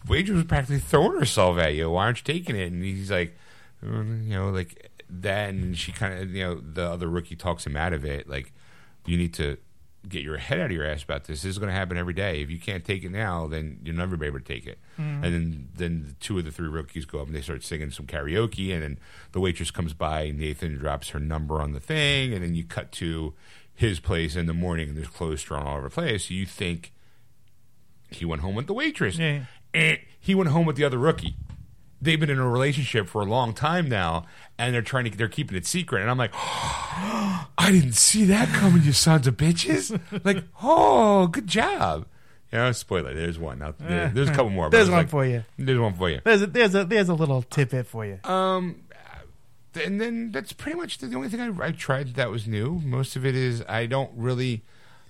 [0.06, 1.90] waitress was practically throwing herself at you.
[1.90, 3.36] Why aren't you taking it?" And he's like,
[3.84, 7.66] "Mm, "You know, like that." And she kind of, you know, the other rookie talks
[7.66, 8.28] him out of it.
[8.28, 8.52] Like,
[9.04, 9.58] you need to
[10.08, 11.42] get your head out of your ass about this.
[11.42, 12.40] This is going to happen every day.
[12.40, 14.78] If you can't take it now, then you'll never be able to take it.
[15.24, 17.90] And then, then the two of the three rookies go up and they start singing
[17.90, 18.72] some karaoke.
[18.72, 18.98] And then
[19.32, 22.32] the waitress comes by Nathan drops her number on the thing.
[22.32, 23.34] And then you cut to
[23.76, 26.30] his place in the morning and there's clothes thrown all over the place.
[26.30, 26.92] You think
[28.10, 29.18] he went home with the waitress.
[29.18, 29.44] Yeah.
[29.74, 31.36] Eh, he went home with the other rookie.
[32.00, 34.26] They've been in a relationship for a long time now,
[34.58, 36.00] and they're trying to they're keeping it secret.
[36.00, 39.98] And I'm like, I didn't see that coming, you sons of bitches!
[40.24, 42.06] Like, oh, good job.
[42.52, 43.12] You know, spoiler.
[43.12, 43.58] There's one.
[43.58, 44.70] Now, there- there's a couple more.
[44.70, 45.44] There's one like, for you.
[45.58, 46.20] There's one for you.
[46.24, 48.20] There's a, there's a there's a little tidbit for you.
[48.24, 48.82] Um,
[49.76, 52.80] and then that's pretty much the only thing I, I tried that was new.
[52.84, 54.62] Most of it is I don't really.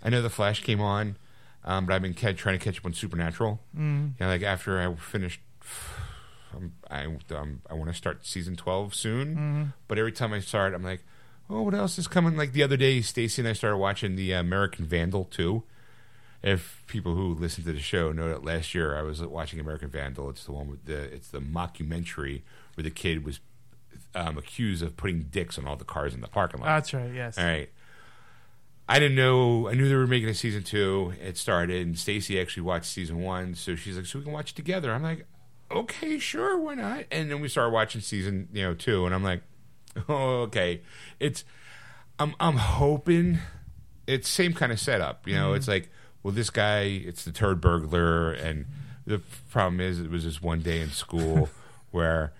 [0.02, 1.16] I know the Flash came on,
[1.64, 3.60] um, but I've been trying to catch up on Supernatural.
[3.76, 4.12] Mm.
[4.18, 5.40] You know, like after I finished,
[6.54, 9.72] um, I um, I want to start season twelve soon.
[9.88, 11.02] But every time I start, I'm like,
[11.50, 12.36] oh, what else is coming?
[12.36, 15.62] Like the other day, Stacy and I started watching the uh, American Vandal too.
[16.42, 19.88] If people who listen to the show know that last year I was watching American
[19.88, 22.42] Vandal, it's the one with the it's the mockumentary
[22.74, 23.40] where the kid was
[24.16, 26.66] um, accused of putting dicks on all the cars in the parking lot.
[26.66, 27.12] That's right.
[27.12, 27.38] Yes.
[27.38, 27.70] All right.
[28.88, 29.68] I didn't know.
[29.68, 31.12] I knew they were making a season two.
[31.20, 34.52] It started, and Stacy actually watched season one, so she's like, "So we can watch
[34.52, 35.26] it together." I'm like,
[35.70, 39.24] "Okay, sure, why not?" And then we started watching season, you know, two, and I'm
[39.24, 39.42] like,
[40.08, 40.82] "Oh, okay."
[41.18, 41.44] It's,
[42.18, 43.38] I'm, I'm hoping
[44.06, 45.26] it's same kind of setup.
[45.26, 45.90] You know, it's like,
[46.22, 48.66] well, this guy, it's the turd burglar, and
[49.04, 51.48] the problem is, it was this one day in school
[51.90, 52.32] where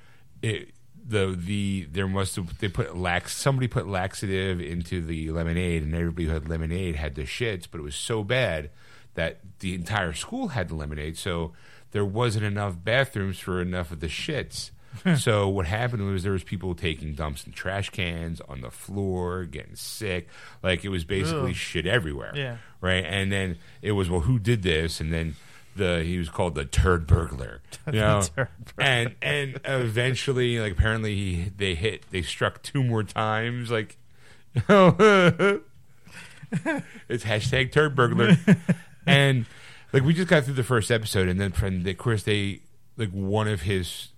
[0.43, 0.71] it
[1.09, 5.95] the the there must have they put lax somebody put laxative into the lemonade and
[5.95, 8.71] everybody who had lemonade had the shits but it was so bad
[9.15, 11.17] that the entire school had the lemonade.
[11.17, 11.53] So
[11.93, 14.71] there wasn't enough bathrooms for enough of the shits.
[15.19, 19.45] So what happened was there was people taking dumps in trash cans on the floor
[19.45, 20.27] getting sick.
[20.63, 21.55] Like it was basically Ugh.
[21.57, 22.33] shit everywhere.
[22.35, 22.57] Yeah.
[22.81, 23.05] right?
[23.05, 24.99] And then it was well who did this?
[25.01, 25.35] And then
[25.77, 27.63] the he was called the turd burglar.
[27.87, 28.23] You know?
[28.23, 33.97] turd and and eventually like apparently he, they hit they struck two more times like
[34.55, 35.63] it's
[37.25, 38.37] hashtag turd burglar.
[39.09, 39.47] And
[39.93, 42.63] like we just got through the first episode and then from the, of course they
[42.97, 44.09] like one of his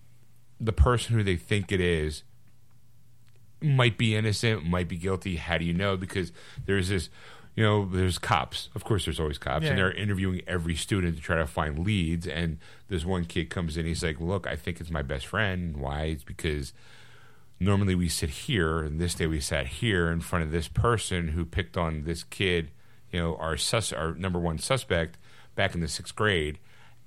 [0.58, 2.22] the person who they think it is
[3.60, 5.36] might be innocent, might be guilty.
[5.36, 5.96] How do you know?
[5.96, 6.32] Because
[6.64, 7.10] there's this,
[7.58, 8.68] you know, there's cops.
[8.76, 9.70] Of course, there's always cops, Yeah.
[9.70, 12.24] and they're interviewing every student to try to find leads.
[12.28, 15.76] And this one kid comes in, he's like, "Look, I think it's my best friend.
[15.76, 16.02] Why?
[16.04, 16.72] It's because
[17.58, 21.28] normally we sit here, and this day we sat here in front of this person
[21.28, 22.70] who picked on this kid.
[23.10, 25.18] You know, our sus, our number one suspect
[25.56, 26.58] back in the sixth grade,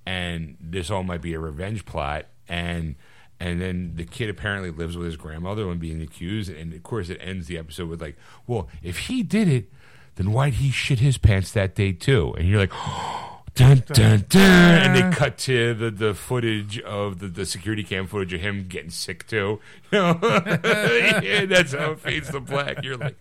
[0.06, 2.96] and this all might be a revenge plot and."
[3.40, 6.52] And then the kid apparently lives with his grandmother when being accused.
[6.52, 9.72] And of course, it ends the episode with like, "Well, if he did it,
[10.22, 12.74] then why'd he shit his pants that day too?" And you're like,
[13.56, 18.08] "Dun dun dun!" And they cut to the, the footage of the, the security cam
[18.08, 19.60] footage of him getting sick too.
[19.92, 22.84] You know, yeah, that's how it fades to black.
[22.84, 23.18] You're like,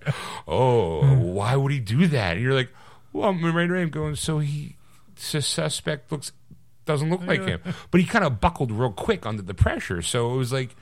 [0.46, 2.70] "Oh, why would he do that?" And you're like,
[3.12, 3.82] "Well, I'm right away.
[3.82, 4.16] I'm going.
[4.16, 4.76] So he,
[5.32, 6.32] the suspect looks."
[6.86, 7.60] Doesn't look like him,
[7.92, 10.02] but he kind of buckled real quick under the pressure.
[10.02, 10.74] So it was like,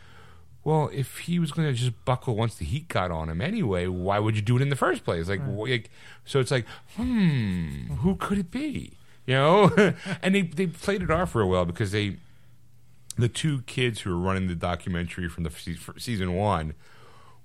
[0.64, 3.86] well, if he was going to just buckle once the heat got on him anyway,
[3.86, 5.28] why would you do it in the first place?
[5.28, 5.90] Like, wh- like
[6.24, 6.66] so it's like,
[6.96, 8.92] hmm, who could it be?
[9.26, 12.16] You know, and they they played it off real well because they,
[13.16, 15.52] the two kids who were running the documentary from the
[15.98, 16.74] season one,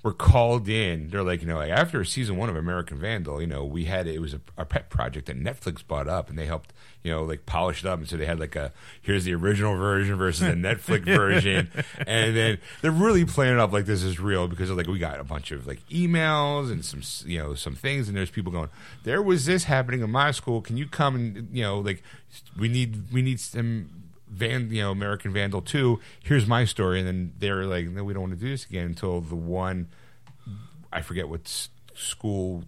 [0.04, 1.10] were called in.
[1.10, 4.06] They're like, you know, like after season one of American Vandal, you know, we had
[4.06, 6.74] it was a, a pet project that Netflix bought up, and they helped,
[7.04, 10.16] you know, like polished up, and so they had like a here's the original version
[10.16, 11.70] versus the Netflix version,
[12.08, 15.20] and then they're really playing it up like this is real because like we got
[15.20, 18.70] a bunch of like emails and some you know some things, and there's people going,
[19.04, 22.02] there was this happening in my school, can you come and you know like
[22.58, 23.90] we need we need some
[24.34, 26.00] Van, you know, American Vandal two.
[26.24, 28.88] Here's my story, and then they're like, no, we don't want to do this again
[28.88, 29.90] until the one,
[30.92, 32.64] I forget what school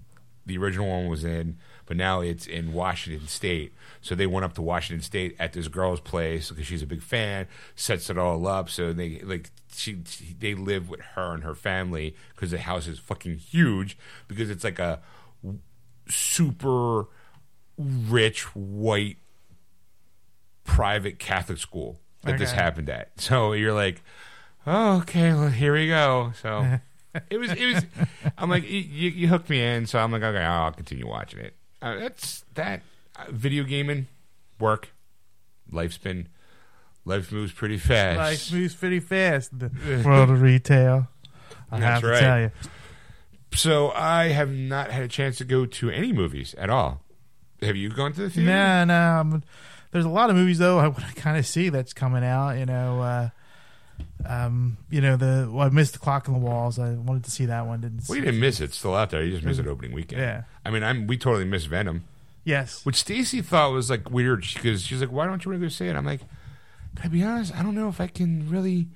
[0.45, 3.74] the original one was in, but now it's in Washington State.
[4.02, 7.02] So they went up to Washington State at this girl's place because she's a big
[7.02, 7.48] fan.
[7.76, 11.56] Sets it all up, so they like she, she they live with her and her
[11.56, 15.02] family because the house is fucking huge because it's like a
[16.08, 17.08] super
[17.78, 19.17] rich white
[20.63, 23.12] private Catholic school that this happened at.
[23.17, 24.02] So you're like,
[24.65, 26.34] oh, okay, well, here we go.
[26.41, 26.80] So
[27.30, 27.86] it was, it was.
[28.38, 31.56] I'm like, you you hooked me in, so I'm like, okay, I'll continue watching it.
[31.86, 32.82] Uh, that's that.
[33.15, 34.08] Uh, video gaming,
[34.60, 34.89] work,
[35.71, 36.28] life's been,
[37.06, 38.17] life moves pretty fast.
[38.17, 41.08] Life moves pretty fast in the world of retail.
[41.71, 42.19] I That's have to right.
[42.19, 42.52] tell you.
[43.54, 47.02] So I have not had a chance to go to any movies at all.
[47.62, 48.50] Have you gone to the theater?
[48.52, 48.93] No, no.
[48.93, 49.43] I'm-
[49.91, 52.58] there's a lot of movies though I want to kind of see that's coming out.
[52.58, 53.30] You know, uh,
[54.27, 56.79] um, you know the well, I missed the Clock on the Walls.
[56.79, 57.81] I wanted to see that one.
[57.81, 58.03] Didn't.
[58.07, 58.65] Well, you didn't miss it.
[58.65, 59.23] It's still out there.
[59.23, 60.21] You just missed it opening weekend.
[60.21, 60.43] Yeah.
[60.65, 62.03] I mean, I'm we totally missed Venom.
[62.43, 62.85] Yes.
[62.85, 65.69] Which Stacy thought was like weird because she's like, "Why don't you want to go
[65.69, 66.21] see it?" I'm like,
[66.95, 67.55] "Can I be honest?
[67.55, 68.88] I don't know if I can really.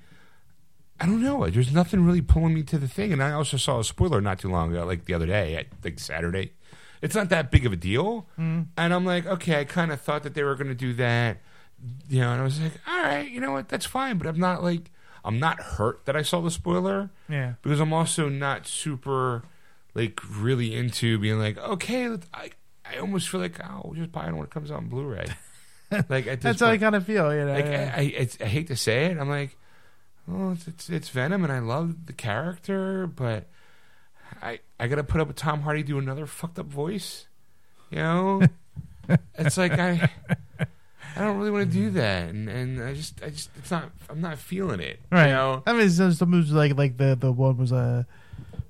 [1.02, 1.48] I don't know.
[1.48, 4.38] There's nothing really pulling me to the thing." And I also saw a spoiler not
[4.38, 6.52] too long ago, like the other day, at like Saturday.
[7.02, 10.22] It's not that big of a deal, and I'm like, okay, I kind of thought
[10.24, 11.38] that they were going to do that,
[12.10, 12.30] you know.
[12.30, 13.70] And I was like, all right, you know what?
[13.70, 14.90] That's fine, but I'm not like
[15.24, 17.54] I'm not hurt that I saw the spoiler Yeah.
[17.62, 19.42] because I'm also not super
[19.94, 22.50] like really into being like, okay, I
[22.84, 25.26] I almost feel like oh, we'll just buy it when it comes out on Blu-ray.
[26.08, 27.34] like That's how I kind of feel.
[27.34, 27.52] You know.
[27.52, 27.92] like yeah.
[27.96, 29.56] I, I, it's, I hate to say it, I'm like,
[30.30, 33.48] oh, it's, it's it's Venom, and I love the character, but
[34.42, 37.26] I I gotta put up with Tom Hardy do another fucked up voice,
[37.90, 38.42] you know.
[39.34, 40.10] it's like I.
[41.16, 43.90] I don't really want to do that, and, and I just, I just, it's not,
[44.08, 45.00] I'm not feeling it.
[45.10, 45.26] Right.
[45.26, 45.62] You know?
[45.66, 48.06] I mean, some, some movies like like the the one was a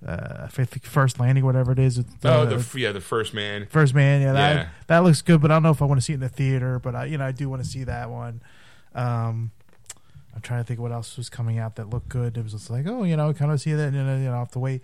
[0.06, 1.98] uh, uh, First Landing, whatever it is.
[1.98, 3.66] It's, Oh, uh, the yeah, the first man.
[3.70, 4.22] First Man.
[4.22, 4.68] Yeah, that Yeah.
[4.86, 6.28] that looks good, but I don't know if I want to see it in the
[6.30, 6.78] theater.
[6.78, 8.40] But I, you know, I do want to see that one.
[8.94, 9.50] Um,
[10.34, 12.36] I'm trying to think what else was coming out that looked good.
[12.38, 13.92] It was just like, oh, you know, kind of see that.
[13.92, 14.80] You know, you know, I'll have to wait.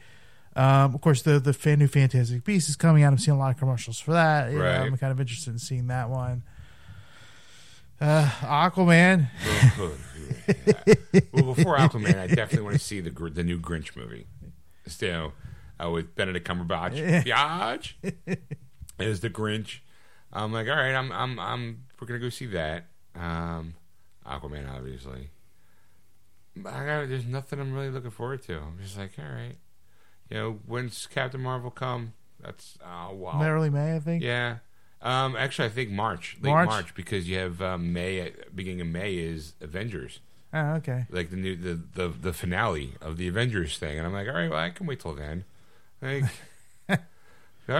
[0.55, 3.13] Um, of course, the the fan, new Fantastic Beast is coming out.
[3.13, 4.51] I'm seeing a lot of commercials for that.
[4.53, 4.81] You know, Right.
[4.87, 6.43] I'm kind of interested in seeing that one.
[8.01, 9.29] Uh, Aquaman.
[11.33, 14.27] well, before Aquaman, I definitely want to see the the new Grinch movie.
[14.87, 15.33] Still,
[15.83, 17.25] uh, with Benedict Cumberbatch.
[17.25, 18.37] Biatch
[18.99, 19.79] is the Grinch.
[20.33, 22.87] I'm like, all right, I'm I'm I'm we're gonna go see that.
[23.15, 23.75] Um,
[24.27, 25.31] Aquaman, obviously.
[26.55, 28.55] But I got, there's nothing I'm really looking forward to.
[28.57, 29.57] I'm just like, all right,
[30.31, 32.13] you know, when's Captain Marvel come?
[32.41, 34.23] That's oh wow, Early May, I think.
[34.23, 34.57] yeah.
[35.03, 36.69] Um, actually, I think March, late March?
[36.69, 38.33] March, because you have um, May.
[38.55, 40.21] Beginning of May is Avengers,
[40.55, 41.07] Oh, okay.
[41.11, 44.35] like the new the, the the finale of the Avengers thing, and I'm like, all
[44.35, 45.45] right, well, I can wait till then.
[46.01, 46.25] Like,
[46.89, 46.97] all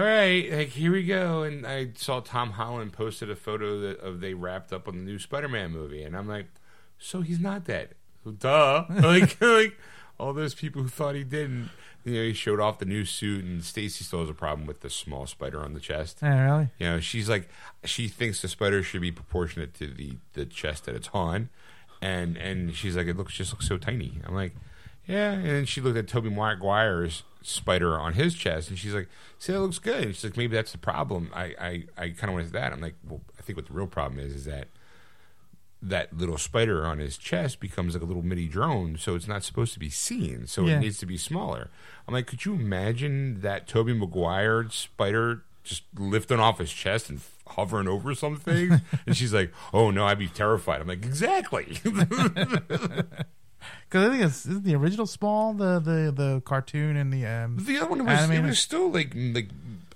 [0.03, 1.43] right, like here we go.
[1.43, 5.05] And I saw Tom Holland posted a photo that, of they wrapped up on the
[5.05, 6.47] new Spider-Man movie, and I'm like,
[6.99, 7.95] so he's not dead?
[8.39, 8.85] Duh!
[8.91, 9.77] like like
[10.19, 11.71] all those people who thought he didn't.
[12.07, 14.81] You know, he showed off the new suit, and Stacy still has a problem with
[14.81, 16.21] the small spider on the chest.
[16.23, 16.69] Oh, really?
[16.79, 17.49] You know, she's like,
[17.85, 21.49] she thinks the spider should be proportionate to the the chest that it's on,
[22.01, 24.21] and and she's like, it looks just looks so tiny.
[24.25, 24.53] I'm like,
[25.05, 25.33] yeah.
[25.33, 29.09] And then she looked at Tobey Maguire's spider on his chest, and she's like,
[29.41, 30.05] see, that looks good.
[30.05, 31.33] And she's like, maybe that's the problem.
[31.35, 32.73] I I, I kind of wanted that.
[32.73, 34.69] I'm like, well, I think what the real problem is is that
[35.83, 39.43] that little spider on his chest becomes like a little mini drone, so it's not
[39.45, 40.47] supposed to be seen.
[40.47, 40.77] So Yeah.
[40.77, 41.69] it needs to be smaller.
[42.09, 47.21] I'm like, could you imagine that Tobey Maguire spider just lifting off his chest and
[47.49, 48.81] hovering over something?
[49.07, 51.79] and she's like, "Oh no, I'd be terrified." I'm like, exactly.
[53.89, 57.57] Because I think it's isn't the original Small, the the the cartoon and the um.
[57.59, 58.47] the other one was it Animated.
[58.47, 59.49] was still like like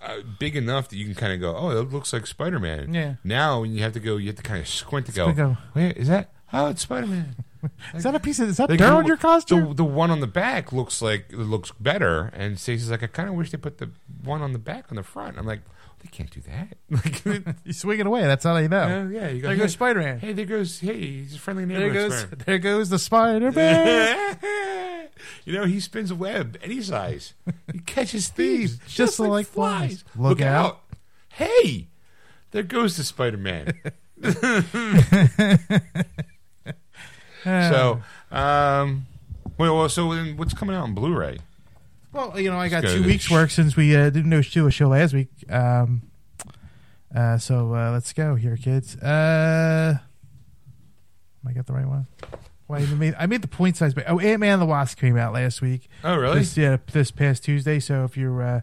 [0.03, 2.93] uh, big enough that you can kind of go, "Oh, that looks like Spider Man."
[2.95, 3.15] Yeah.
[3.25, 5.33] Now when you have to go, you have to kind of squint to go.
[5.33, 5.57] Go.
[5.75, 6.33] Wait, is that?
[6.53, 7.37] Oh, it's Spider Man.
[7.95, 8.49] Is that a piece of?
[8.49, 9.69] Is that Like, dirt on your costume?
[9.69, 13.07] The, the one on the back looks like it looks better, and Stacey's like, I
[13.07, 13.91] kind of wish they put the
[14.25, 15.37] one on the back on the front.
[15.37, 15.61] I'm like,
[16.03, 16.77] they can't do that.
[16.91, 18.23] Like, you swing it away.
[18.23, 18.83] That's how you know.
[18.83, 19.49] oh, yeah, you go.
[19.49, 20.19] There hey, goes Spider Man.
[20.19, 20.81] Hey, there goes.
[20.81, 22.19] Hey, he's a friendly There goes.
[22.19, 22.45] Spider-Man.
[22.47, 24.39] There goes the Spider Man.
[25.45, 27.35] you know, he spins a web any size.
[27.73, 30.03] He catches thieves just, just like, like flies.
[30.03, 30.05] flies.
[30.17, 30.81] Look out.
[31.29, 31.89] Hey,
[32.51, 33.73] there goes the Spider Man.
[37.45, 39.07] so, um,
[39.59, 41.39] well, well, so then what's coming out on Blu-ray?
[42.13, 44.89] Well, you know, I got two weeks work since we uh, didn't do a show
[44.89, 45.29] last week.
[45.49, 46.03] Um,
[47.15, 48.97] uh, so uh, let's go here, kids.
[48.97, 49.99] Uh,
[51.47, 52.07] I got the right one.
[52.69, 53.95] Wait, I made I made the point size.
[53.95, 55.89] But oh, Ant Man and the Wasp came out last week.
[56.05, 56.41] Oh, really?
[56.41, 57.81] This, yeah, this past Tuesday.
[57.81, 58.61] So if you're uh,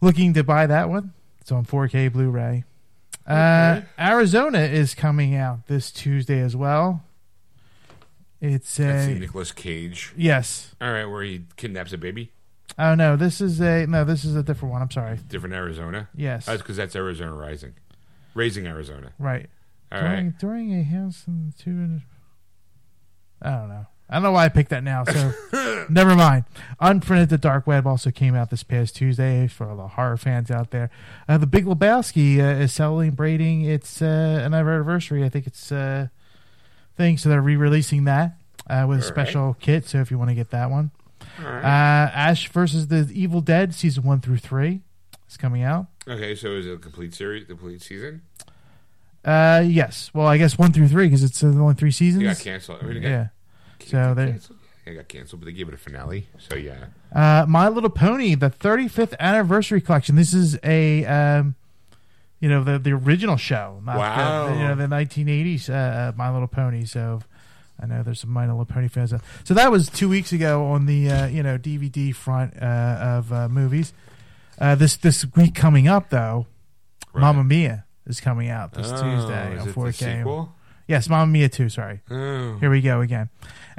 [0.00, 2.64] looking to buy that one, it's on 4K Blu-ray.
[3.26, 3.86] Uh, Okay.
[3.98, 7.04] Arizona is coming out this Tuesday as well.
[8.40, 10.12] It's That's the a Nicolas Cage.
[10.16, 10.74] yes.
[10.80, 12.32] All right, where he kidnaps a baby.
[12.78, 14.04] Oh no, this is a no.
[14.04, 14.80] This is a different one.
[14.82, 15.18] I'm sorry.
[15.28, 16.08] Different Arizona.
[16.14, 17.74] Yes, That's because that's Arizona Rising,
[18.34, 19.12] Raising Arizona.
[19.18, 19.50] right.
[19.92, 20.38] All during, right.
[20.38, 22.00] during a house and two.
[23.42, 23.86] I don't know.
[24.08, 25.04] I don't know why I picked that now.
[25.04, 26.44] So never mind.
[26.80, 30.50] Unfriended the Dark Web also came out this past Tuesday for all the horror fans
[30.50, 30.90] out there.
[31.28, 35.24] Uh, the Big Lebowski uh, is celebrating its uh, another anniversary.
[35.24, 36.08] I think it's uh,
[37.00, 37.16] thing.
[37.18, 38.36] So they're re-releasing that
[38.68, 39.86] uh, with a All special kit.
[39.88, 40.90] So if you want to get that one,
[41.40, 41.60] All uh.
[41.64, 44.82] Ash versus the Evil Dead season one through three
[45.28, 45.86] is coming out.
[46.06, 48.22] okay, so is it a complete series, the complete season?
[49.24, 50.10] Uh, yes.
[50.14, 52.22] Well, I guess one through three because it's uh, only three seasons.
[52.22, 52.78] It got canceled.
[52.82, 53.26] I mean, it got, yeah.
[53.86, 54.38] So got they-
[54.86, 56.26] It got canceled, but they gave it a finale.
[56.38, 56.86] So yeah.
[57.14, 60.16] Uh, My Little Pony, the 35th anniversary collection.
[60.16, 61.54] This is a, um,
[62.40, 64.48] you know, the the original show, Wow.
[64.48, 66.84] the, you know, the 1980s uh, uh, My Little Pony.
[66.84, 67.20] So
[67.80, 69.12] I know there's some My Little Pony fans.
[69.12, 72.64] out- So that was two weeks ago on the uh, you know DVD front uh,
[73.18, 73.92] of uh, movies.
[74.58, 76.46] Uh, this this week coming up though,
[77.12, 77.20] Right.
[77.22, 79.94] Mamma Mia is coming out this Oh, Tuesday on 4K.
[80.18, 80.54] sequel?
[80.86, 82.00] Yes, Mamma Mia 2, Sorry.
[82.10, 82.56] Oh.
[82.58, 83.28] Here we go again.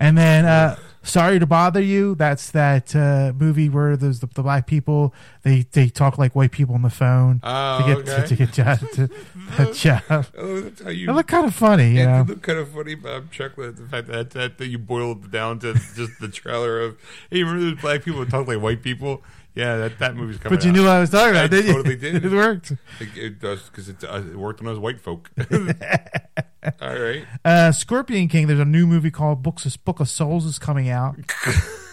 [0.01, 4.43] And then uh Sorry to Bother You, that's that uh movie where there's the, the
[4.43, 8.27] black people they they talk like white people on the phone Oh, to get okay.
[8.27, 9.09] to, get job to,
[9.57, 10.25] a job.
[10.37, 11.09] Oh, that's how you.
[11.09, 12.25] It looked kind of funny, you it know.
[12.27, 15.25] looked kind of funny, but I'm chuckling at the fact that, that, that you boiled
[15.25, 16.97] it down to just the trailer of.
[17.31, 19.23] Hey, remember those black people that talk like white people?
[19.53, 20.53] Yeah, that that movie's coming.
[20.53, 20.59] Out.
[20.59, 20.75] But you out.
[20.75, 21.73] knew what I was talking about, I didn't you?
[21.73, 22.25] totally did.
[22.25, 22.71] it worked.
[22.71, 25.29] It, it does because it, uh, it worked on those white folk.
[26.81, 27.25] All right.
[27.43, 30.89] Uh Scorpion King, there's a new movie called Books of, Book of Souls is coming
[30.89, 31.15] out.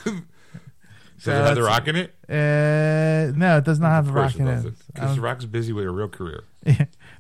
[0.05, 2.15] Does it have the rock in it?
[2.29, 4.63] Uh no, it does not have the rock in it.
[4.93, 6.45] Because Um, the rock's busy with a real career.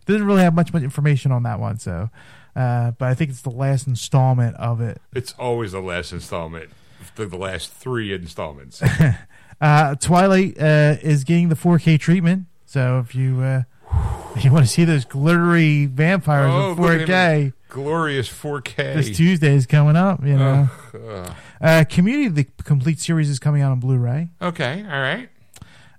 [0.06, 2.10] doesn't really have much much information on that one, so
[2.54, 5.00] uh, but I think it's the last installment of it.
[5.14, 6.70] It's always the last installment.
[7.14, 8.82] The, the last three installments.
[9.60, 13.62] Uh, Twilight uh, is getting the 4K treatment, so if you uh,
[14.36, 18.76] if you want to see those glittery vampires Oh, in look 4K, Glorious 4K.
[18.94, 20.24] this Tuesday is coming up.
[20.24, 21.32] You know, Ugh.
[21.60, 24.82] uh, Community the complete series is coming out on Blu-ray, okay.
[24.84, 25.28] All right.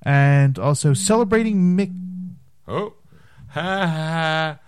[0.04, 1.94] and also celebrating Mick.
[2.68, 2.94] Oh.
[3.50, 4.60] Ha ha.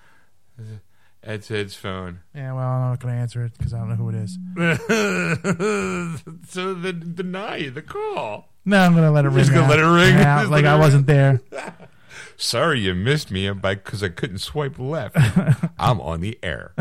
[1.24, 2.22] It's Ed's phone.
[2.34, 4.40] Yeah, well, I'm not going to answer it because I don't know who it is.
[6.50, 8.50] so then deny you the call.
[8.66, 9.38] No, I'm going to let it ring.
[9.40, 10.16] Just gonna let it ring?
[10.16, 10.82] Yeah, Just like let it I ring?
[10.82, 11.42] wasn't there.
[12.38, 15.16] Sorry you missed me because I couldn't swipe left.
[15.80, 16.74] I'm on the air.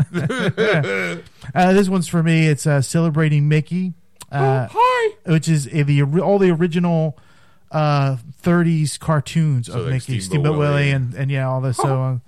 [1.53, 2.47] Uh, this one's for me.
[2.47, 3.93] It's uh, celebrating Mickey.
[4.31, 5.15] Uh, Hi.
[5.25, 7.17] which is uh, the ori- all the original
[7.71, 10.91] uh 30s cartoons So of like Mickey, Steamboat Steamboat Willie, Willie.
[10.91, 11.77] and and yeah, all this.
[11.77, 12.21] So on.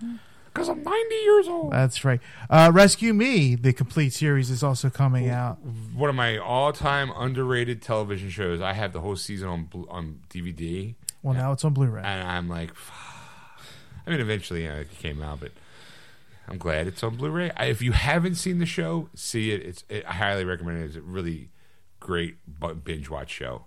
[0.54, 1.72] Because I'm 90 years old.
[1.74, 2.20] that's right.
[2.50, 5.58] Uh, Rescue Me, the complete series, is also coming out.
[5.96, 8.62] One of my all-time underrated television shows.
[8.62, 12.04] I have the whole season on blu- on DVD, Well, now it's on Blu-ray.
[12.04, 12.72] and I'm like,
[14.06, 15.52] I mean, eventually yeah, it came out, but
[16.48, 17.52] I'm glad it's on Blu-ray.
[17.58, 19.62] I, if you haven't seen the show, see it.
[19.66, 20.86] It's it, I highly recommend it.
[20.86, 21.50] It's a really
[22.00, 22.36] great
[22.84, 23.66] binge watch show.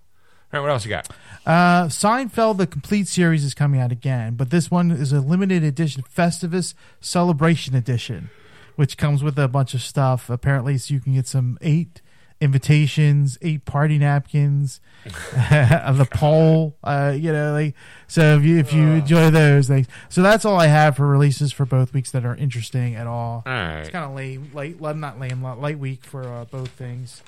[0.57, 1.09] Right, what else you got?
[1.45, 5.63] Uh, Seinfeld, the complete series, is coming out again, but this one is a limited
[5.63, 8.31] edition Festivus Celebration Edition,
[8.75, 10.31] which comes with a bunch of stuff.
[10.31, 12.01] Apparently, so you can get some eight
[12.41, 16.79] invitations, eight party napkins, the poll.
[16.83, 17.75] Uh, you know, like
[18.09, 18.39] so.
[18.39, 21.67] If you if you enjoy those things, so that's all I have for releases for
[21.67, 23.43] both weeks that are interesting at all.
[23.45, 23.81] All right.
[23.81, 27.23] It's kind of lame, light, not lame, light week for uh, both things.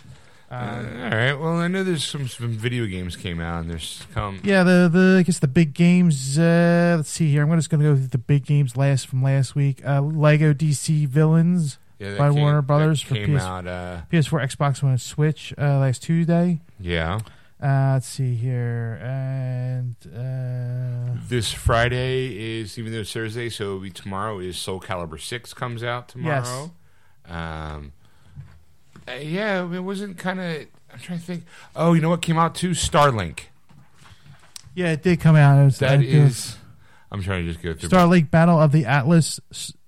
[0.51, 1.35] Um, all right.
[1.35, 4.41] Well, I know there's some some video games came out, and there's come.
[4.43, 6.39] Yeah, the the I guess the big games.
[6.39, 7.43] Uh, let's see here.
[7.43, 9.87] I'm just going to go through the big games last from last week.
[9.87, 13.67] Uh, Lego DC Villains, Yeah, by came- Warner Brothers for came PS out.
[13.67, 16.61] Uh, PS4, Xbox One, and Switch uh, last Tuesday.
[16.81, 17.21] yeah,
[17.63, 23.81] Uh, let's see here, and uh, this Friday is even though it's Thursday, so it'll
[23.81, 24.39] be tomorrow.
[24.39, 26.71] Is Soul Calibur Six comes out tomorrow?
[27.27, 27.33] Yes.
[27.35, 27.93] Um,
[29.09, 30.67] uh, yeah, it wasn't kind of.
[30.93, 31.45] I'm trying to think.
[31.77, 32.71] Oh, you know what came out too?
[32.71, 33.41] Starlink.
[34.75, 35.61] yeah, it did come out.
[35.61, 36.57] It was, That is.
[37.11, 37.89] I'm trying to just go through.
[37.89, 39.41] Starlink Battle of the Atlas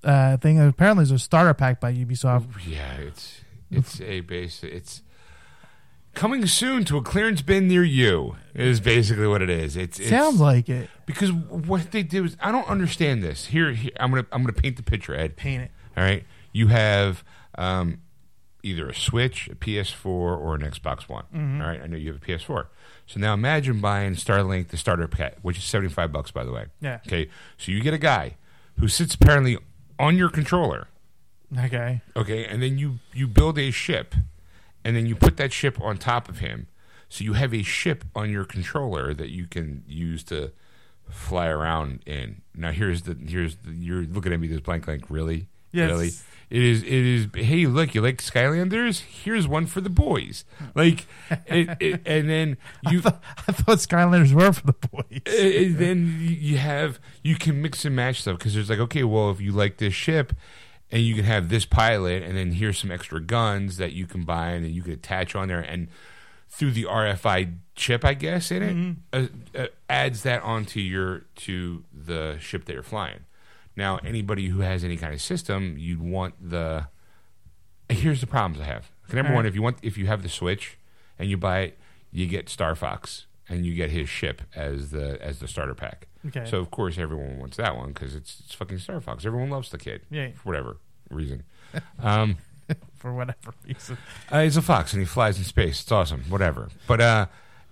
[0.05, 0.61] uh, thing.
[0.61, 2.47] Apparently, there's a starter pack by Ubisoft.
[2.67, 3.41] Yeah, it's
[3.71, 4.63] it's a base.
[4.63, 5.03] It's
[6.15, 8.37] coming soon to a clearance bin near you.
[8.55, 9.77] Is basically what it is.
[9.77, 10.89] It's, it's Sounds like it.
[11.07, 13.47] because what they do is I don't understand this.
[13.47, 15.37] Here, here I'm gonna I'm gonna paint the picture, Ed.
[15.37, 15.71] Paint it.
[15.97, 17.23] All right, you have
[17.57, 18.01] um,
[18.63, 21.25] either a Switch, a PS4, or an Xbox One.
[21.35, 21.61] Mm-hmm.
[21.61, 22.67] All right, I know you have a PS4.
[23.07, 26.53] So now imagine buying Starlink, the starter pack, which is seventy five bucks, by the
[26.53, 26.67] way.
[26.81, 27.01] Yeah.
[27.07, 28.37] Okay, so you get a guy
[28.79, 29.59] who sits apparently
[29.99, 30.89] on your controller.
[31.59, 32.01] Okay.
[32.17, 34.15] Okay, and then you you build a ship,
[34.85, 36.69] and then you put that ship on top of him.
[37.09, 40.53] So you have a ship on your controller that you can use to
[41.11, 42.43] fly around in.
[42.55, 45.91] Now here's the here's the, you're looking at me this blank like really Yes.
[45.91, 46.11] really
[46.51, 50.45] it is it is hey look you like Skylanders here's one for the boys
[50.75, 51.07] like
[51.47, 52.57] it, it, and then
[52.91, 55.21] you I thought Skylanders were for the boys.
[55.27, 59.31] and then you have you can mix and match stuff because there's like okay well
[59.31, 60.33] if you like this ship
[60.91, 64.25] and you can have this pilot and then here's some extra guns that you can
[64.25, 65.87] buy and then you can attach on there and
[66.49, 71.85] through the RFI chip I guess in it uh, uh, adds that onto your to
[71.93, 73.21] the ship that you're flying.
[73.77, 76.87] Now anybody who has any kind of system you'd want the
[77.89, 78.91] here's the problems I have.
[79.13, 80.79] Number All one, if you want, if you have the Switch
[81.19, 81.79] and you buy it,
[82.13, 86.07] you get Star Fox and you get his ship as the as the starter pack.
[86.29, 86.45] Okay.
[86.49, 89.25] So of course everyone wants that one because it's it's fucking Star Fox.
[89.25, 90.03] Everyone loves the kid.
[90.11, 90.29] Yeah.
[90.35, 90.77] For whatever
[91.11, 91.43] reason.
[92.03, 92.37] um,
[92.95, 93.97] for whatever reason.
[94.31, 95.83] uh, he's a fox and he flies in space.
[95.83, 96.25] It's awesome.
[96.29, 96.69] Whatever.
[96.87, 97.27] But uh,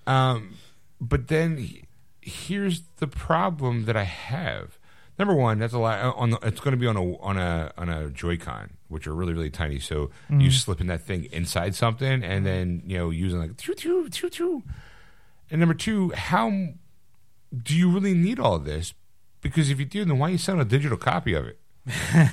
[0.07, 0.55] um,
[1.01, 1.85] but then he-
[2.21, 4.78] here's the problem that I have.
[5.19, 6.39] Number one, that's a lot uh, on the.
[6.43, 9.51] It's going to be on a on a on a Joy-Con, which are really really
[9.51, 9.81] tiny.
[9.81, 10.41] So mm-hmm.
[10.41, 14.09] you slip in that thing inside something, and then you know using like choo choo
[14.09, 14.63] choo choo.
[15.51, 18.95] And number two, how do you really need all this?
[19.41, 21.59] Because if you do, then why are you sell a digital copy of it?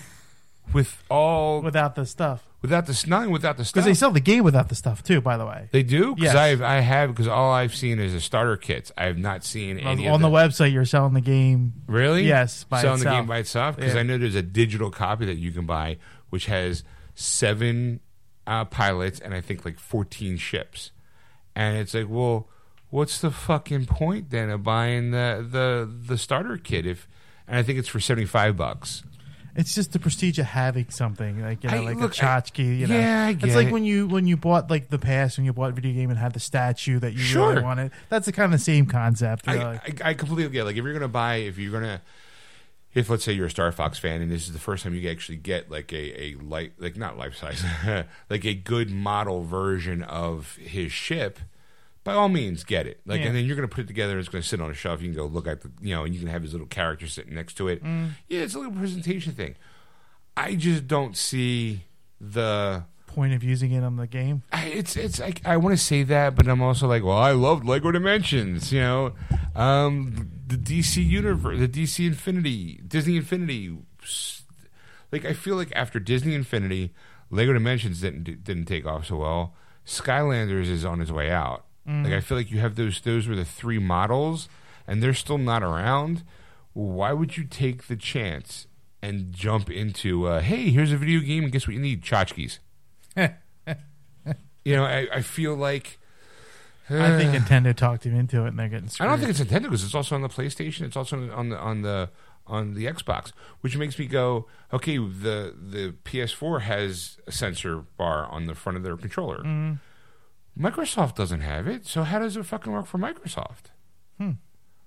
[0.74, 2.44] With all Without the stuff.
[2.66, 5.04] Without the not only without the stuff Because they sell the game without the stuff
[5.04, 5.70] too, by the way.
[5.72, 6.36] they do because Yes.
[6.36, 8.92] I've I have because all I've seen is the starter kits.
[8.98, 11.74] I have not seen On, any on the the, website, you're selling the game.
[11.88, 12.24] Really?
[12.28, 13.18] Yes, by selling the itself.
[13.22, 14.00] game by itself because Yeah.
[14.00, 15.98] I know there's a digital copy that you can buy
[16.30, 18.00] which has seven
[18.48, 20.92] uh, pilots and I think like 14 ships,
[21.56, 22.48] and it's like, well,
[22.90, 27.08] what's the fucking point then of buying the the the starter kit if?
[27.48, 29.04] And I think it's for 75 bucks.
[29.58, 32.42] It's just the prestige of having something like you know, I- like look, a I-
[32.42, 32.78] tchotchke.
[32.80, 33.72] You know, Yeah, I it's like it.
[33.74, 36.20] when you when you bought like the past when you bought a video game and
[36.20, 37.52] had the statue that you Sure.
[37.52, 37.92] really wanted.
[38.10, 39.48] That's the kind of same concept.
[39.48, 40.66] I, I, I completely get.
[40.66, 42.02] Like, if you're gonna buy, if you're gonna,
[42.94, 45.10] if let's say you're a Star Fox fan and this is the first time you
[45.10, 47.64] actually get like a a light, like not life size,
[48.30, 51.40] like a good model version of his ship,
[52.06, 53.02] by all means get it.
[53.06, 53.28] Like, Yeah.
[53.28, 54.18] and then you're gonna put it together.
[54.18, 55.02] It's gonna sit on a shelf.
[55.02, 57.08] You can go look at the, you know, and you can have his little character
[57.08, 57.82] sitting next to it.
[57.84, 59.56] Yeah, it's a little presentation thing.
[60.38, 61.82] I just don't see
[62.22, 62.86] the.
[63.08, 64.44] Point of using it on the game.
[64.52, 67.32] I, it's it's like I want to say that, but I'm also like, well, I
[67.32, 69.14] loved Lego Dimensions, you know,
[69.56, 73.78] um, the DC universe, the DC Infinity, Disney Infinity.
[75.12, 76.94] Like I feel like after Disney Infinity,
[77.30, 79.54] Lego Dimensions didn't didn't take off so well.
[79.86, 81.65] Skylanders is on its way out.
[81.86, 82.18] Like mm.
[82.18, 84.50] I feel like you have those those were the three models,
[84.88, 86.24] and they're still not around.
[86.74, 88.68] Why would you take the chance
[89.02, 90.28] and jump into?
[90.28, 92.02] Uh, hey, here's a video game, and guess what you need?
[92.04, 92.60] Tchotchkes.
[94.66, 96.00] You know, I, I feel like
[96.90, 98.90] I think uh, Nintendo talked him into it, and they're getting.
[99.00, 100.82] I don't think it's Nintendo because it's also on the PlayStation.
[100.82, 102.10] It's also on the on the
[102.48, 103.32] on the Xbox,
[103.62, 108.78] which makes me go, okay, the the PS4 has a sensor bar on the front
[108.78, 109.44] of their controller.
[109.44, 109.80] Mm.
[110.58, 113.72] Microsoft doesn't have it, so how does it fucking work for Microsoft?
[114.18, 114.32] Hmm.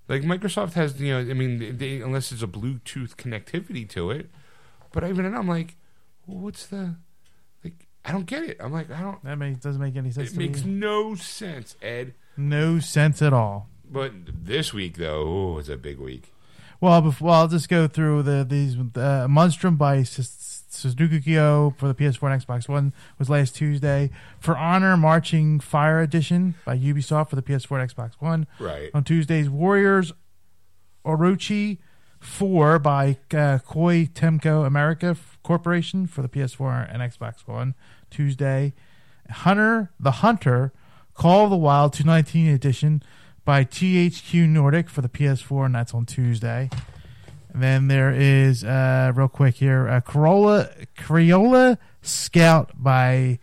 [0.09, 4.31] Like Microsoft has, you know, I mean, they, unless it's a Bluetooth connectivity to it,
[4.93, 5.77] but even then, I'm like,
[6.27, 6.97] well, what's the
[7.63, 7.87] like?
[8.05, 8.57] I don't get it.
[8.61, 9.23] I'm like, I don't.
[9.25, 10.31] that makes, doesn't make any sense.
[10.31, 10.73] It to makes me.
[10.73, 12.15] no sense, Ed.
[12.37, 13.69] no sense at all.
[13.91, 16.33] But this week, though, oh, it's a big week.
[16.81, 20.05] Well, before I'll just go through the these uh, Monstrum by
[20.69, 24.11] Suzuki Kyo for the PS4 and Xbox One was last Tuesday.
[24.39, 28.91] For Honor Marching Fire Edition by Ubisoft for the PS4 and Xbox One Right.
[28.95, 29.49] on Tuesdays.
[29.49, 30.13] Warriors
[31.05, 31.79] Orochi
[32.21, 37.75] 4 by uh, Koei Tecmo America Corporation for the PS4 and Xbox One
[38.11, 38.75] Tuesday.
[39.31, 40.73] Hunter the Hunter
[41.15, 43.03] Call of the Wild 219 edition
[43.45, 46.71] by THQ Nordic for the PS4 and that's on Tuesday.
[47.55, 53.39] Then there is uh, real quick here uh, Corolla Crayola Scout by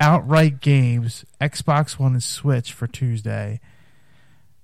[0.00, 3.60] Outright Games Xbox One and Switch for Tuesday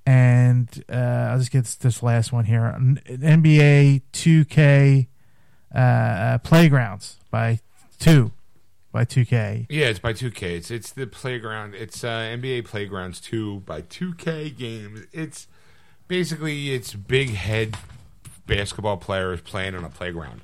[0.07, 0.95] and uh,
[1.30, 2.76] I'll just get this, this last one here.
[2.78, 5.07] NBA 2K
[5.74, 7.61] uh, uh, Playgrounds by
[7.99, 8.32] two
[8.92, 9.66] by 2K.
[9.68, 10.42] Yeah, it's by 2K.
[10.42, 11.74] It's it's the playground.
[11.74, 15.07] It's uh, NBA Playgrounds 2 by 2K Games.
[15.12, 15.49] It's
[16.07, 17.76] basically it's big head
[18.47, 20.40] basketball players playing on a playground.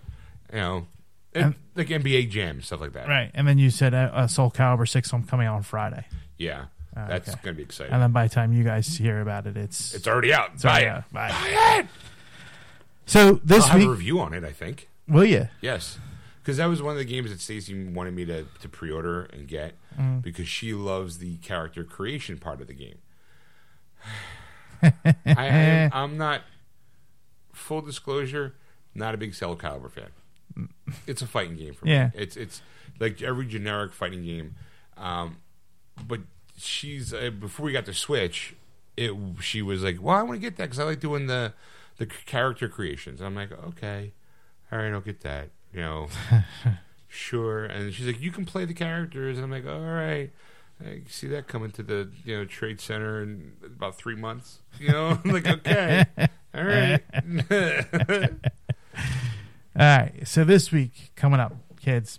[0.53, 0.86] You know,
[1.34, 3.09] And, like NBA Jam stuff like that.
[3.09, 6.05] Right, and then you said uh, uh, Soul Calibur Six on coming out on Friday,
[6.38, 6.64] Yeah,
[6.96, 7.38] Oh, that's okay.
[7.42, 7.92] gonna be exciting.
[7.92, 10.51] and then by the time you guys hear about it, it's, it's already out.
[10.55, 10.90] it's Buy already it.
[10.90, 11.12] out.
[11.12, 11.28] Bye.
[11.30, 11.86] Buy it.
[13.07, 14.44] So I'll this have a review on it.
[14.44, 14.88] I think.
[15.09, 15.48] will you?
[15.61, 15.98] Yes,
[16.42, 19.46] because that was one of the games that Stacy wanted me to, to pre-order and
[19.48, 20.22] get Mm.
[20.22, 22.98] because she loves the character creation part of the game.
[24.82, 24.92] I,
[25.26, 26.42] I am, I'm not.
[27.61, 28.54] Full disclosure,
[28.94, 30.08] not a big Soul Calibur fan.
[31.06, 32.06] It's a fighting game for Yeah.
[32.06, 32.12] me.
[32.16, 32.62] It's it's
[32.98, 34.56] like every generic fighting game,
[34.96, 35.36] um,
[36.06, 36.20] but
[36.56, 38.54] she's uh, before we got the Switch.
[38.96, 41.54] It she was like, well, I want to get that because I like doing the
[41.98, 43.20] the character creations.
[43.20, 44.12] I'm like, okay,
[44.72, 45.50] all right, I'll get that.
[45.72, 46.08] You know,
[47.08, 47.64] sure.
[47.64, 50.30] And she's like, you can play the characters, and I'm like, all right.
[50.84, 54.61] I see that coming to the you know trade center in about three months.
[54.78, 56.06] You know, I'm like okay,
[56.55, 57.01] all right.
[59.78, 60.12] All right.
[60.24, 62.18] So this week coming up, kids,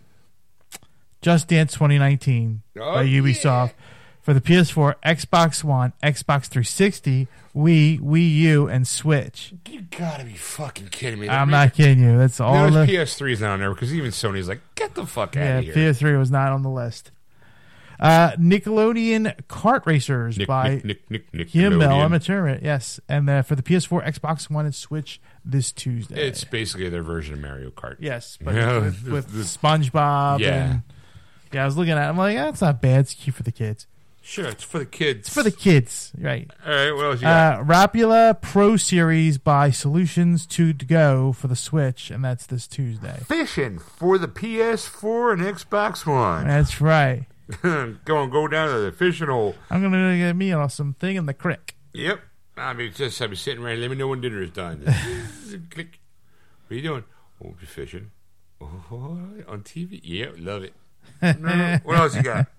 [1.22, 3.74] Just Dance 2019 Oh, by Ubisoft
[4.22, 9.54] for the PS4, Xbox One, Xbox 360, Wii, Wii U, and Switch.
[9.68, 11.28] you gotta be fucking kidding me!
[11.28, 12.18] I'm not kidding you.
[12.18, 15.06] That's all No, the PS3 is not on there because even Sony's like, get the
[15.06, 15.58] fuck out yeah.
[15.60, 15.74] of here.
[15.74, 17.12] PS3 was not on the list.
[18.02, 22.04] Uh, Nickelodeon Kart Racers Nick, by Nick, Nick, Nick, Nick, Himmel Nickelodeon.
[22.04, 22.60] Amateur.
[22.62, 26.20] Yes, and uh, for the PS4, Xbox One, and Switch this Tuesday.
[26.28, 27.98] It's basically their version of Mario Kart.
[28.00, 30.40] Yes, but Yeah, with, with SpongeBob.
[30.40, 30.72] Yeah.
[30.72, 30.82] And,
[31.54, 32.10] yeah, I was looking at it.
[32.10, 33.02] I'm like, that's not bad.
[33.02, 33.86] It's cute for the kids.
[34.24, 35.28] Sure, it's for the kids.
[35.28, 36.50] It's for the kids, right?
[36.66, 37.60] All right, what else you got?
[37.60, 43.20] Uh, Rapala Pro Series by Solutions to Go for the Switch, and that's this Tuesday.
[43.26, 46.48] Fishing for the PS4 and Xbox One.
[46.48, 47.26] That's right.
[48.06, 49.56] go on, go down to the fishing hole.
[49.70, 51.76] I'm gonna go get me some thing in the creek.
[51.94, 52.22] Yep.
[52.58, 53.78] I mean, just be sitting right.
[53.78, 54.84] Let me know when dinner is done.
[55.72, 56.00] Click.
[56.68, 57.04] What are you doing?
[57.44, 58.12] Oh, just fishing.
[58.62, 60.00] Oh, on TV.
[60.04, 60.74] Yeah, love it.
[61.22, 62.48] No, what else you got?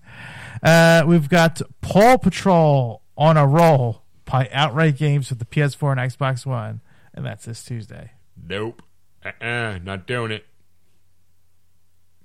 [0.61, 5.99] Uh, we've got Paw Patrol on a roll by Outright Games for the PS4 and
[5.99, 6.79] Xbox One,
[7.13, 8.11] and that's this Tuesday.
[8.47, 8.81] Nope.
[9.25, 10.45] Uh-uh, not doing it.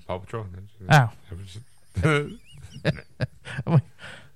[0.07, 0.47] Paw Patrol.
[0.89, 1.11] Oh,
[3.67, 3.83] I'm like,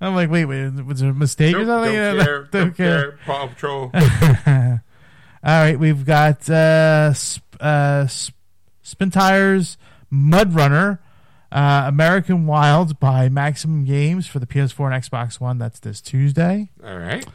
[0.00, 1.94] I'm like wait, wait, was there a mistake or something?
[1.94, 2.42] don't Uh, care.
[2.50, 3.18] Don't care.
[3.24, 3.90] Paw Patrol.
[5.44, 8.38] All right, we've got uh, sp- uh, sp-
[8.82, 9.76] Spin Tires
[10.10, 11.00] Mud Runner,
[11.50, 15.58] uh, American Wilds by Maximum Games for the PS4 and Xbox One.
[15.58, 16.70] That's this Tuesday.
[16.84, 17.26] All right.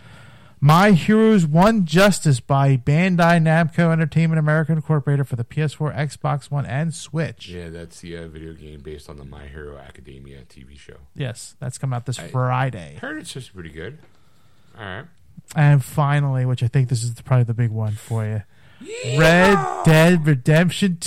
[0.60, 6.66] My Heroes One Justice by Bandai Namco Entertainment America Incorporated for the PS4, Xbox One,
[6.66, 7.47] and Switch.
[7.49, 10.95] Yeah, that's the uh, video game based on the My Hero Academia TV show.
[11.16, 12.97] Yes, that's coming out this I- Friday.
[12.99, 13.99] Heard it's just pretty good.
[14.78, 15.05] All right.
[15.55, 18.41] And finally, which I think this is probably the big one for you,
[19.18, 20.97] Red Dead Redemption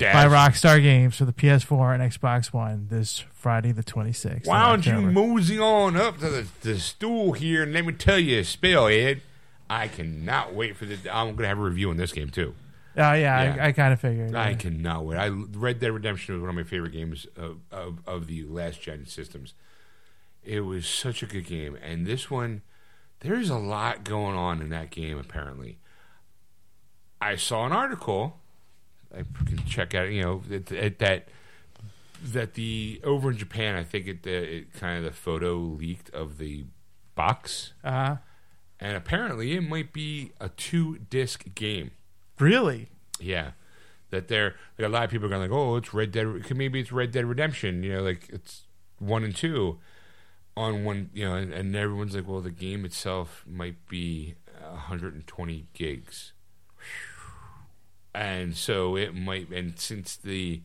[0.00, 4.46] 2 by Rockstar Games for the PS4 and Xbox One this Friday the 26th.
[4.46, 8.18] Why don't you mosey on up to the, the stool here and let me tell
[8.18, 9.20] you a spell, Ed?
[9.68, 10.96] I cannot wait for the.
[11.14, 12.54] I'm going to have a review on this game too.
[12.96, 13.62] Oh, yeah, Yeah.
[13.62, 14.34] I, I kind of figured.
[14.34, 14.56] I yeah.
[14.56, 15.18] cannot wait.
[15.18, 18.80] I Red Dead Redemption was one of my favorite games of, of, of the last
[18.80, 19.52] gen systems.
[20.42, 22.62] It was such a good game, and this one,
[23.20, 25.18] there's a lot going on in that game.
[25.18, 25.78] Apparently,
[27.20, 28.39] I saw an article.
[29.14, 30.10] I can check out.
[30.10, 31.28] You know that that that,
[32.22, 36.10] that the over in Japan, I think it, the, it kind of the photo leaked
[36.10, 36.64] of the
[37.14, 38.16] box, Uh-huh.
[38.78, 41.90] and apparently it might be a two disc game.
[42.38, 42.88] Really?
[43.18, 43.50] Yeah,
[44.10, 46.26] that they're like a lot of people are going like, oh, it's Red Dead.
[46.54, 47.82] Maybe it's Red Dead Redemption.
[47.82, 48.62] You know, like it's
[48.98, 49.78] one and two
[50.56, 51.10] on one.
[51.12, 56.32] You know, and, and everyone's like, well, the game itself might be 120 gigs,
[58.14, 59.50] and so it might.
[59.50, 60.60] And since the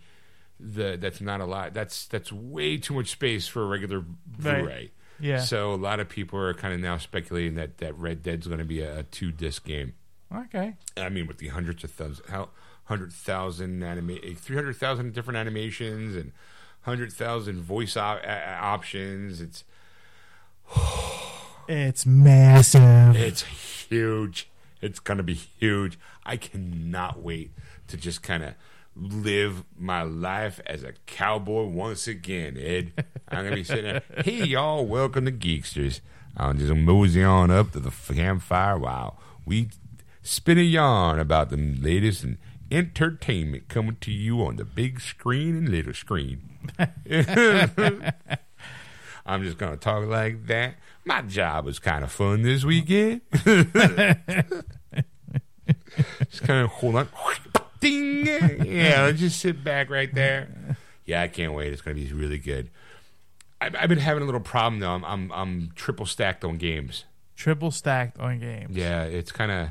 [0.60, 1.74] the that's not a lot.
[1.74, 4.60] That's that's way too much space for a regular Right.
[4.64, 4.91] Blu-ray.
[5.20, 5.39] Yeah.
[5.39, 8.60] So a lot of people are kind of now speculating that that Red Dead's going
[8.60, 9.93] to be a, a two disc game.
[10.34, 10.76] Okay.
[10.98, 12.50] I mean, with the hundreds of thousands, how
[12.86, 16.32] hundred thousand anima, three hundred thousand different animations and
[16.82, 19.41] hundred thousand voice op- uh, options.
[19.41, 19.64] It's
[21.68, 23.16] It's massive.
[23.16, 23.41] it's
[23.89, 24.50] huge.
[24.82, 26.00] It's gonna be huge.
[26.26, 27.52] I cannot wait
[27.88, 28.54] to just kind of
[28.96, 33.06] live my life as a cowboy once again, Ed.
[33.30, 34.04] I'm gonna be sitting there.
[34.24, 36.02] Hey, y'all, welcome to Geeksters.
[36.38, 39.70] I'm just mosey on up to the campfire while we
[40.22, 42.38] spin a yarn about the latest in
[42.72, 46.42] entertainment coming to you on the big screen and little screen.
[49.26, 50.76] I'm just gonna talk like that.
[51.06, 53.22] My job was kind of fun this weekend.
[53.34, 53.45] just
[56.43, 57.08] kind of hold on.
[57.80, 58.26] ding.
[58.26, 60.76] Yeah, let's just sit back right there.
[61.06, 61.72] Yeah, I can't wait.
[61.72, 62.72] It's going to be really good.
[63.62, 64.89] I've, I've been having a little problem though.
[64.89, 67.06] I'm I'm, I'm triple stacked on games.
[67.36, 68.76] Triple stacked on games.
[68.76, 69.70] Yeah, it's kind of.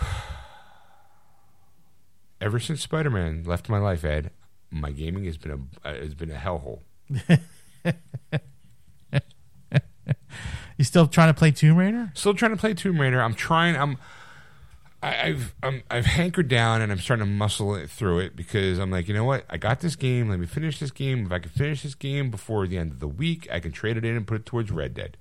[2.40, 4.30] Ever since Spider Man left my life, Ed,
[4.70, 6.80] my gaming has been a uh, has been a hellhole.
[10.82, 12.10] You still trying to play Tomb Raider?
[12.14, 13.22] Still trying to play Tomb Raider.
[13.22, 13.76] I'm trying.
[13.76, 13.98] I'm.
[15.00, 18.80] I, I've I'm, I've hankered down and I'm starting to muscle it through it because
[18.80, 19.44] I'm like, you know what?
[19.48, 20.28] I got this game.
[20.28, 21.26] Let me finish this game.
[21.26, 23.96] If I can finish this game before the end of the week, I can trade
[23.96, 25.18] it in and put it towards Red Dead.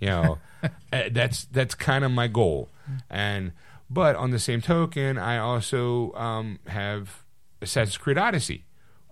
[0.00, 0.68] You know, uh,
[1.12, 2.70] that's that's kind of my goal.
[3.08, 3.52] And
[3.88, 7.22] but on the same token, I also um, have
[7.62, 8.64] Assassin's Creed Odyssey,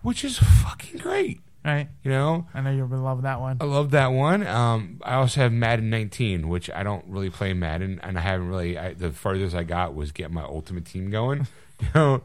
[0.03, 1.42] which is fucking great.
[1.64, 1.88] Right.
[2.02, 3.58] You know, I know you'll loving that one.
[3.60, 4.44] I love that one.
[4.46, 8.48] Um, I also have Madden 19, which I don't really play Madden, and I haven't
[8.48, 8.76] really.
[8.76, 11.46] I, the farthest I got was get my ultimate team going.
[11.80, 12.22] you know,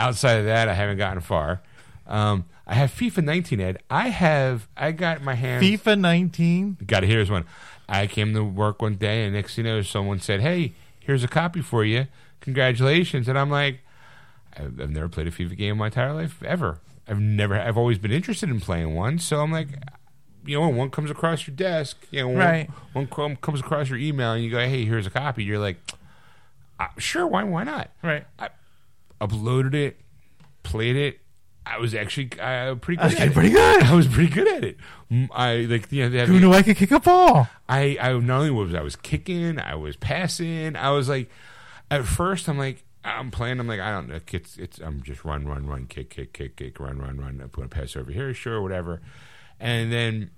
[0.00, 1.60] outside of that, I haven't gotten far.
[2.06, 3.60] Um, I have FIFA 19.
[3.60, 4.66] Ed, I have.
[4.74, 5.62] I got my hands.
[5.62, 6.78] FIFA 19.
[6.86, 7.44] Got to hear this one.
[7.90, 11.24] I came to work one day, and next thing you know, someone said, "Hey, here's
[11.24, 12.06] a copy for you.
[12.40, 13.80] Congratulations!" And I'm like,
[14.56, 16.78] I've never played a FIFA game in my entire life ever.
[17.08, 17.58] I've never.
[17.58, 19.18] I've always been interested in playing one.
[19.18, 19.68] So I'm like,
[20.44, 22.70] you know, when one comes across your desk, you know, when Right.
[22.92, 25.78] one, one comes across your email, and you go, "Hey, here's a copy." You're like,
[26.78, 27.44] uh, "Sure, why?
[27.44, 28.26] Why not?" Right.
[28.38, 28.48] I
[29.20, 30.00] uploaded it,
[30.62, 31.20] played it.
[31.66, 33.18] I was actually uh, pretty good.
[33.20, 33.34] At it.
[33.34, 33.82] pretty good.
[33.82, 34.76] I was pretty good at it.
[35.32, 37.46] I like you know Who knew I could kick a ball?
[37.68, 40.76] I, I not only was I was kicking, I was passing.
[40.76, 41.30] I was like,
[41.90, 42.84] at first, I'm like,
[43.16, 43.60] I'm playing.
[43.60, 44.20] I'm like, I don't know.
[44.32, 47.40] It's, it's I'm just run, run, run, kick, kick, kick, kick, run, run, run.
[47.40, 49.00] I'm going to pass over here, sure, whatever.
[49.60, 50.30] And then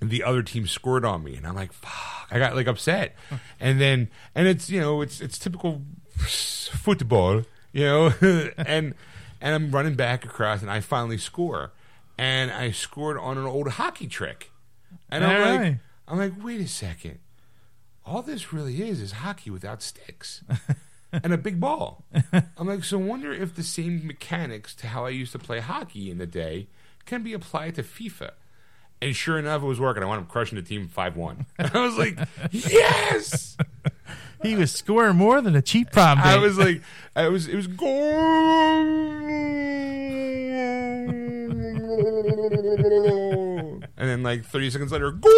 [0.00, 2.28] the other team scored on me, and I'm like, fuck.
[2.30, 3.14] I got like upset.
[3.60, 5.82] and then, and it's you know, it's it's typical
[6.16, 7.42] football,
[7.72, 8.12] you know,
[8.56, 8.94] and
[9.40, 11.72] and I'm running back across, and I finally score,
[12.18, 14.50] and I scored on an old hockey trick,
[15.10, 17.18] and I'm like, I'm like, wait a second.
[18.06, 20.42] All this really is is hockey without sticks
[21.22, 22.04] and a big ball.
[22.56, 26.10] I'm like, so wonder if the same mechanics to how I used to play hockey
[26.10, 26.68] in the day
[27.04, 28.30] can be applied to FIFA.
[29.02, 30.02] And sure enough, it was working.
[30.02, 31.46] I wound up crushing the team five one.
[31.58, 32.18] I was like,
[32.50, 33.56] yes.
[34.42, 36.24] He was scoring more than a cheap prom date.
[36.26, 36.82] I was like,
[37.14, 37.90] I was, it was goal.
[43.96, 45.30] And then like 30 seconds later, goal.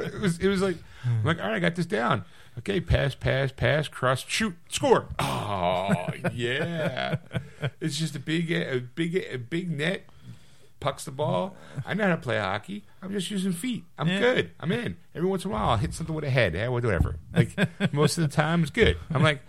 [0.00, 2.24] It was, it was like, I'm like, all right, I got this down.
[2.58, 5.06] Okay, pass, pass, pass, cross, shoot, score.
[5.18, 5.94] Oh,
[6.34, 7.16] yeah.
[7.80, 10.04] it's just a big, a big, a big net.
[10.80, 11.56] Pucks the ball.
[11.84, 12.84] I know how to play hockey.
[13.02, 13.82] I'm just using feet.
[13.98, 14.20] I'm Yeah.
[14.20, 14.50] good.
[14.60, 14.96] I'm in.
[15.14, 16.54] Every once in a while, I'll hit something with a head.
[16.54, 17.16] Yeah, whatever.
[17.34, 17.50] Like
[17.92, 18.96] most of the time, it's good.
[19.12, 19.40] I'm like,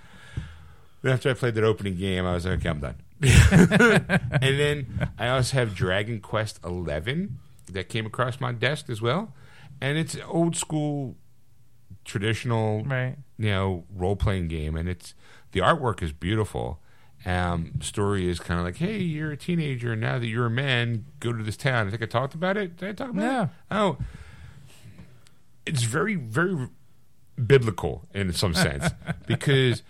[1.03, 2.95] then after I played that opening game, I was like, okay, I'm done.
[3.21, 7.37] and then I also have Dragon Quest Eleven
[7.71, 9.33] that came across my desk as well,
[9.79, 11.15] and it's old school,
[12.09, 13.15] traditional, right.
[13.37, 15.13] you know, role playing game, and it's
[15.51, 16.79] the artwork is beautiful.
[17.25, 20.49] Um, story is kind of like, hey, you're a teenager, and now that you're a
[20.49, 21.87] man, go to this town.
[21.87, 22.77] I think I talked about it.
[22.77, 23.41] Did I talk about No.
[23.43, 23.49] it?
[23.71, 23.97] Oh,
[25.65, 26.69] it's very, very
[27.45, 28.89] biblical in some sense
[29.27, 29.83] because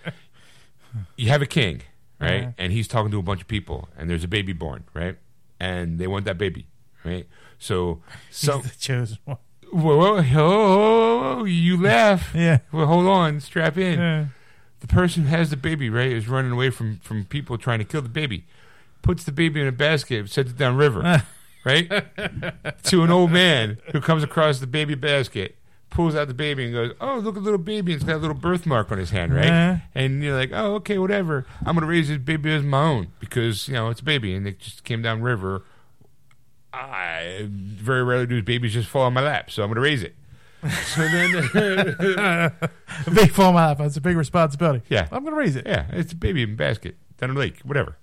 [1.15, 1.81] you have a king,
[2.19, 2.41] right?
[2.43, 2.51] Uh-huh.
[2.57, 5.17] And he's talking to a bunch of people, and there's a baby born, right?
[5.59, 6.67] And they want that baby,
[7.03, 7.27] right?
[7.59, 9.37] So, He's the chosen one.
[9.71, 12.31] Whoa, whoa, whoa, whoa, you laugh.
[12.35, 12.59] Yeah.
[12.71, 13.99] Well, hold on, strap in.
[13.99, 14.25] Yeah.
[14.79, 17.85] The person who has the baby, right, is running away from from people trying to
[17.85, 18.45] kill the baby.
[19.01, 21.23] Puts the baby in a basket, sets it down river,
[21.65, 21.89] right?
[22.83, 25.55] to an old man who comes across the baby basket,
[25.89, 27.93] pulls out the baby and goes, "Oh, look at little baby!
[27.93, 29.77] It's got a little birthmark on his hand, right?" Uh.
[29.95, 31.45] And you're like, "Oh, okay, whatever.
[31.65, 34.47] I'm gonna raise this baby as my own because you know it's a baby and
[34.47, 35.63] it just came down river.
[36.73, 40.15] I very rarely do babies just fall on my lap, so I'm gonna raise it."
[40.93, 43.77] So then, A big fall on my lap.
[43.77, 44.81] That's a big responsibility.
[44.89, 45.07] Yeah.
[45.11, 45.65] I'm going to raise it.
[45.65, 47.95] yeah, it's a baby in a basket down the lake, whatever.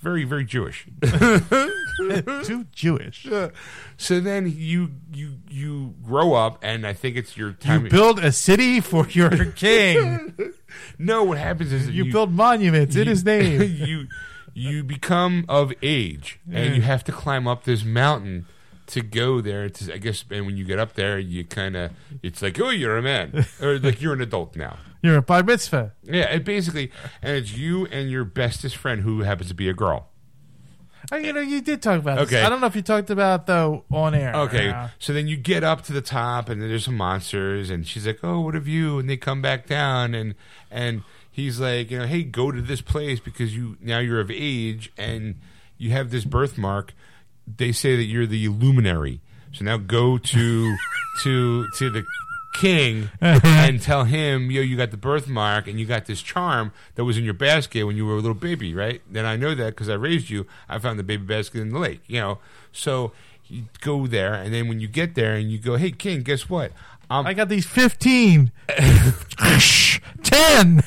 [0.00, 0.86] Very, very Jewish.
[2.44, 3.26] Too Jewish.
[3.96, 7.84] so then you you you grow up, and I think it's your time.
[7.84, 10.34] You build a city for your king.
[10.98, 13.62] no, what happens is that You build monuments in his name.
[13.62, 14.06] you
[14.56, 18.46] you become of age, and you have to climb up this mountain
[18.86, 19.68] to go there.
[19.68, 21.92] To, I guess, and when you get up there, you kind of
[22.22, 24.78] it's like, oh, you're a man, or like you're an adult now.
[25.02, 25.92] You're a bar mitzvah.
[26.02, 26.90] Yeah, it basically,
[27.20, 30.08] and it's you and your bestest friend who happens to be a girl.
[31.12, 32.28] Oh, you know, you did talk about this.
[32.28, 32.42] Okay.
[32.42, 34.34] I don't know if you talked about though on air.
[34.34, 37.68] Okay, Uh, so then you get up to the top, and then there's some monsters,
[37.68, 40.34] and she's like, "Oh, what have you?" And they come back down, and
[40.70, 41.02] and
[41.36, 44.90] he's like, you know, hey, go to this place because you now you're of age
[44.96, 45.34] and
[45.76, 46.94] you have this birthmark.
[47.46, 49.20] They say that you're the luminary.
[49.52, 50.76] So now go to
[51.22, 52.04] to to the
[52.54, 57.04] king and tell him, yo, you got the birthmark and you got this charm that
[57.04, 59.02] was in your basket when you were a little baby, right?
[59.10, 60.46] Then I know that because I raised you.
[60.70, 62.38] I found the baby basket in the lake, you know.
[62.72, 63.12] So
[63.46, 66.48] you go there, and then when you get there and you go, hey, king, guess
[66.48, 66.72] what?
[67.08, 68.50] Um, I got these 15.
[70.22, 70.82] 10.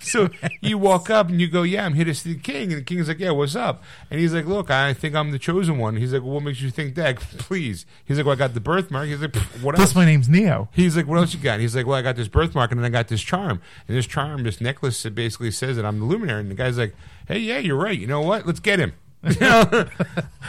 [0.00, 0.28] So
[0.60, 2.84] you walk up and you go, "Yeah, I'm here to see the king." And the
[2.84, 5.96] king's like, "Yeah, what's up?" And he's like, "Look, I think I'm the chosen one."
[5.96, 7.86] He's like, well, "What makes you think that?" Please.
[8.04, 10.68] He's like, "Well, I got the birthmark." He's like, "What else?" Plus, my name's Neo.
[10.72, 12.86] He's like, "What else you got?" He's like, "Well, I got this birthmark, and then
[12.86, 16.06] I got this charm, and this charm, this necklace, that basically says that I'm the
[16.06, 16.94] luminary." And the guy's like,
[17.28, 17.98] "Hey, yeah, you're right.
[17.98, 18.46] You know what?
[18.46, 19.64] Let's get him." You know?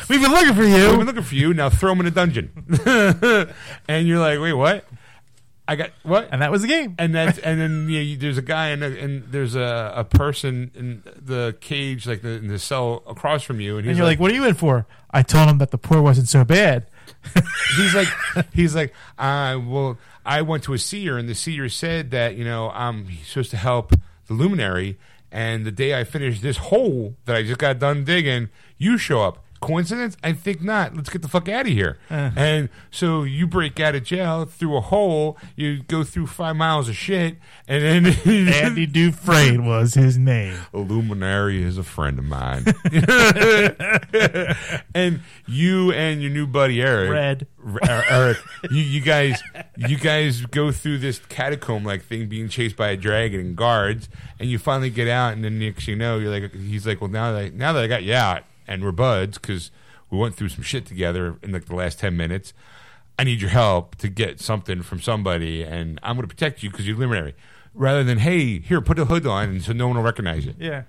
[0.10, 0.90] We've been looking for you.
[0.90, 1.54] We've been looking for you.
[1.54, 2.52] Now throw him in a dungeon.
[3.88, 4.86] and you're like, "Wait, what?"
[5.68, 6.30] I got what?
[6.32, 6.96] And that was the game.
[7.00, 10.72] and that's and then yeah, you, there's a guy and, and there's a, a person
[10.76, 14.06] in the cage like the, in the cell across from you and he's And you're
[14.06, 14.86] like, what are you in for?
[15.12, 16.86] I told him that the poor wasn't so bad.
[17.78, 18.08] he's like
[18.54, 22.46] he's like uh, well I went to a seer and the seer said that you
[22.46, 23.94] know I'm supposed to help
[24.28, 24.98] the luminary
[25.32, 29.22] and the day I finished this hole that I just got done digging you show
[29.22, 32.32] up coincidence I think not let's get the fuck out of here uh-huh.
[32.36, 36.90] and so you break out of jail through a hole you go through five miles
[36.90, 37.38] of shit
[37.68, 38.06] and then
[38.54, 40.56] Andy Dufresne was his name.
[40.74, 42.66] A luminary is a friend of mine.
[44.94, 47.48] and you and your new buddy Eric, Red.
[47.66, 48.38] R- uh, Eric,
[48.70, 49.42] you, you guys,
[49.78, 54.10] you guys go through this catacomb like thing, being chased by a dragon and guards,
[54.40, 57.10] and you finally get out, and then next you know, you're like, he's like, well,
[57.10, 59.72] now that I, now that I got you out, and we're buds because
[60.10, 62.54] we went through some shit together in like the last ten minutes.
[63.18, 66.70] I need your help to get something from somebody, and I'm going to protect you
[66.70, 67.34] because you're luminary.
[67.74, 70.56] Rather than, hey, here, put the hood on, and so no one will recognize it.
[70.60, 70.84] Yeah.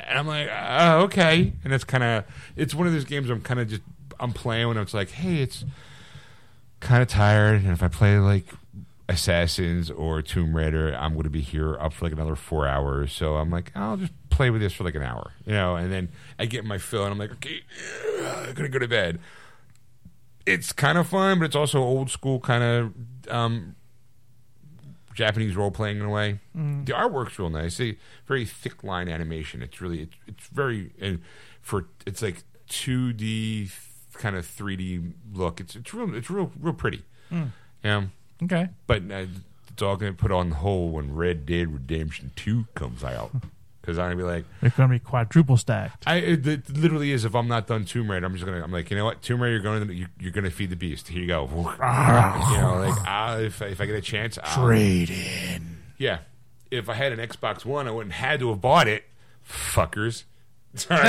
[0.00, 1.52] And I'm like, oh, okay.
[1.64, 2.24] And it's kind of,
[2.56, 3.82] it's one of those games I'm kind of just,
[4.20, 5.64] I'm playing when it's like, hey, it's
[6.80, 7.62] kind of tired.
[7.62, 8.46] And if I play like
[9.08, 13.12] Assassins or Tomb Raider, I'm going to be here up for like another four hours.
[13.12, 15.76] So I'm like, I'll just play with this for like an hour, you know?
[15.76, 17.60] And then I get my fill and I'm like, okay,
[18.18, 19.20] I'm going to go to bed.
[20.44, 23.74] It's kind of fun, but it's also old school kind of um,
[25.12, 26.38] Japanese role playing in a way.
[26.84, 27.78] The artwork's real nice.
[27.78, 29.62] They, very thick line animation.
[29.62, 31.20] It's really it's, it's very and
[31.62, 33.70] for it's like two D
[34.14, 35.00] kind of three D
[35.32, 35.58] look.
[35.58, 37.02] It's it's real it's real real pretty.
[37.82, 38.04] Yeah,
[38.42, 38.68] Okay.
[38.86, 39.24] but uh,
[39.72, 43.30] it's all going to put on hold when Red Dead Redemption Two comes out.
[43.80, 46.02] Because I'm gonna be like, It's going to be quadruple stacked.
[46.08, 47.24] I it, it literally is.
[47.24, 48.60] If I'm not done Tomb Raider, I'm just gonna.
[48.60, 49.86] I'm like, you know what, Tomb Raider, you're going.
[49.86, 51.06] To, you, you're gonna feed the beast.
[51.06, 51.44] Here you go.
[51.48, 55.76] you know, like ah, if if I get a chance, I'll, Trade in.
[55.98, 56.18] yeah.
[56.68, 59.04] If I had an Xbox One, I wouldn't had to have bought it.
[59.48, 60.24] Fuckers.
[60.74, 61.06] Sorry.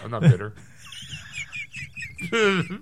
[0.02, 0.54] I'm not bitter.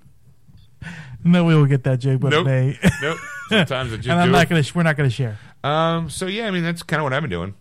[1.25, 2.47] No, we will get that joke, but Nope.
[2.47, 2.79] may.
[3.03, 3.19] Nope.
[3.49, 4.75] Sometimes I just and I'm not going to.
[4.77, 5.37] We're not going to share.
[5.65, 6.09] Um.
[6.11, 7.55] So yeah, I mean that's kind of what I've been doing.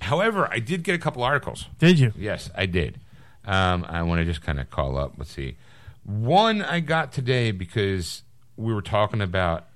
[0.00, 1.66] However, I did get a couple articles.
[1.78, 2.12] Did you?
[2.16, 2.98] Yes, I did.
[3.44, 5.12] Um, I want to just kind of call up.
[5.16, 5.56] Let's see.
[6.04, 8.22] One I got today because
[8.56, 9.66] we were talking about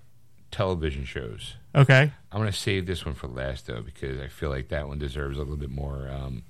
[0.50, 1.54] television shows.
[1.74, 2.10] Okay.
[2.32, 4.98] I'm going to save this one for last though because I feel like that one
[4.98, 6.42] deserves a little bit more, um,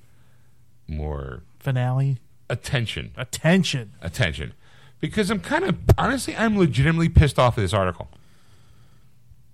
[0.86, 2.18] more Finale.
[2.48, 3.12] attention.
[3.16, 3.92] Attention.
[4.00, 4.54] Attention,
[5.00, 8.08] because I'm kind of honestly, I'm legitimately pissed off of this article.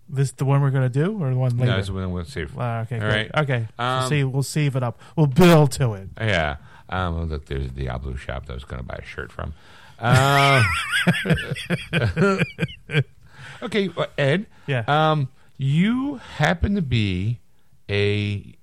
[0.08, 1.70] This the one we're going to do, or the one later?
[1.70, 2.52] No, what I'm going to save.
[2.58, 2.96] Ah, okay.
[2.96, 3.30] All great.
[3.36, 3.68] Okay.
[3.78, 4.24] Um, we'll see.
[4.24, 5.00] We'll save it up.
[5.16, 6.08] We'll build to it.
[6.20, 6.56] Yeah.
[6.88, 9.30] Um, oh, look, there's a Diablo shop that I was going to buy a shirt
[9.30, 9.54] from.
[10.00, 10.64] Um,
[13.62, 14.46] okay, well, Ed.
[14.66, 14.84] Yeah.
[14.88, 17.38] Um, you happen to be
[17.88, 18.54] a.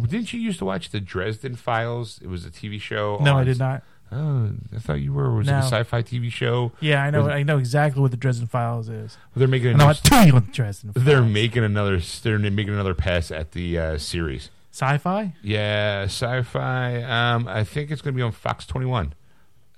[0.00, 2.18] Didn't you used to watch the Dresden Files?
[2.22, 3.18] It was a TV show.
[3.22, 3.82] no, on- I did not.
[4.12, 5.34] Oh, I thought you were.
[5.34, 6.70] Was it a sci-fi TV show?
[6.78, 7.28] Yeah, I know.
[7.28, 9.16] I know exactly what the Dresden Files is.
[9.34, 9.86] They're making I another.
[9.88, 10.92] what to you with Dresden.
[10.92, 11.04] Files.
[11.04, 11.98] They're making another.
[12.22, 14.50] They're making another pass at the uh, series.
[14.70, 15.34] sci-fi.
[15.42, 17.02] Yeah, sci-fi.
[17.02, 19.14] Um, I think it's going to be on Fox 21.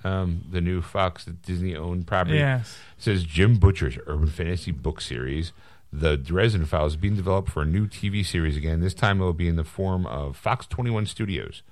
[0.05, 2.37] Um, the new Fox the Disney owned property.
[2.37, 2.77] Yes.
[2.99, 5.53] It says Jim Butcher's urban fantasy book series,
[5.93, 8.81] The Dresden Files, is being developed for a new TV series again.
[8.81, 11.63] This time it will be in the form of Fox 21 Studios.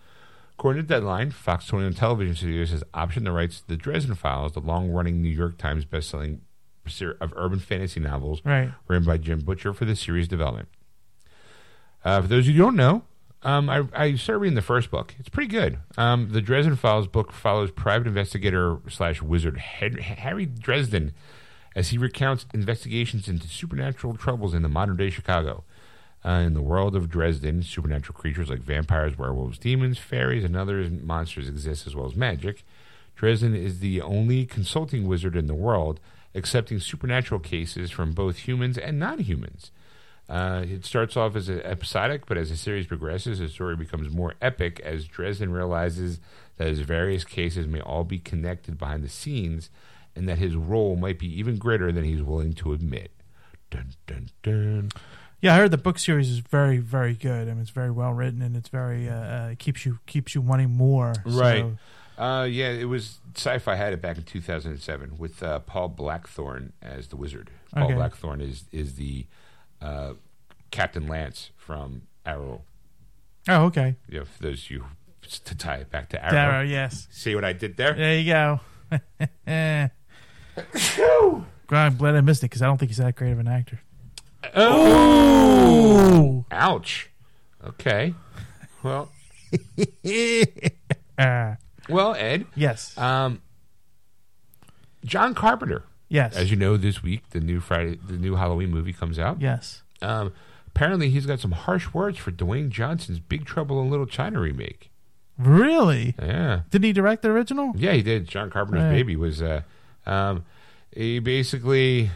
[0.58, 4.52] According to Deadline, Fox 21 Television Studios has optioned the rights to The Dresden Files,
[4.52, 6.38] the long running New York Times bestselling
[6.86, 8.70] series of urban fantasy novels Right.
[8.88, 10.68] written by Jim Butcher for the series development.
[12.04, 13.02] Uh, for those of you who don't know,
[13.42, 15.14] Um, I, I started reading the first book.
[15.18, 15.78] It's pretty good.
[15.98, 21.12] Um, the Dresden Files book follows private investigator slash wizard Harry Dresden
[21.74, 25.64] as he recounts investigations into supernatural troubles in the modern day Chicago.
[26.26, 30.88] Uh, in the world of Dresden, supernatural creatures like vampires, werewolves, demons, fairies, and other
[30.88, 32.64] monsters exist as well as magic.
[33.14, 36.00] Dresden is the only consulting wizard in the world
[36.34, 39.70] accepting supernatural cases from both humans and non humans.
[40.28, 44.34] Uh, it starts off as episodic, but as the series progresses, the story becomes more
[44.40, 46.18] epic as Dresden realizes
[46.56, 49.68] that his various cases may all be connected behind the scenes
[50.16, 53.10] and that his role might be even greater than he's willing to admit.
[53.70, 54.90] Dun, dun, dun.
[55.40, 57.48] Yeah, I heard the book series is very, very good.
[57.48, 60.40] I mean, it's very well written and it's very uh, uh, keeps you keeps you
[60.40, 61.12] wanting more.
[61.26, 61.60] Right.
[61.60, 61.76] So,
[62.22, 67.08] Uh, yeah, it was Sci-Fi had it back in 2007 with uh, Paul Blackthorne as
[67.08, 67.50] the wizard.
[67.74, 67.94] Paul Okay.
[67.94, 69.26] Blackthorne is is the
[69.82, 70.14] uh,
[70.70, 72.62] Captain Lance from Arrow.
[73.48, 73.96] oh, okay.
[74.08, 74.84] Know, for those of you
[75.44, 76.32] to tie it back to Arrow.
[76.32, 77.06] Darrow, yes.
[77.10, 77.92] See what I did there?
[77.94, 78.60] There you go.
[81.70, 83.80] I'm glad I missed it because I don't think he's that great of an actor.
[84.54, 87.10] Oh, ouch.
[87.66, 88.14] Okay.
[88.82, 89.10] Well,
[91.18, 91.56] Ah,
[91.88, 92.46] well, Ed.
[92.54, 92.96] yes.
[92.98, 93.40] Um,
[95.04, 95.84] John Carpenter.
[96.08, 96.36] yes.
[96.36, 99.40] As you know, this week the new Friday, the new Halloween movie comes out.
[99.40, 99.82] yes.
[100.02, 100.32] Um,
[100.66, 104.90] apparently, he's got some harsh words for Dwayne Johnson's Big Trouble in Little China remake.
[105.38, 106.14] Really?
[106.20, 107.72] Yeah, Didn't he direct the original?
[107.76, 108.28] yeah, he did.
[108.28, 108.90] John Carpenter's Right.
[108.92, 109.40] baby was.
[109.40, 109.62] Uh,
[110.06, 110.44] um,
[110.94, 112.10] he basically.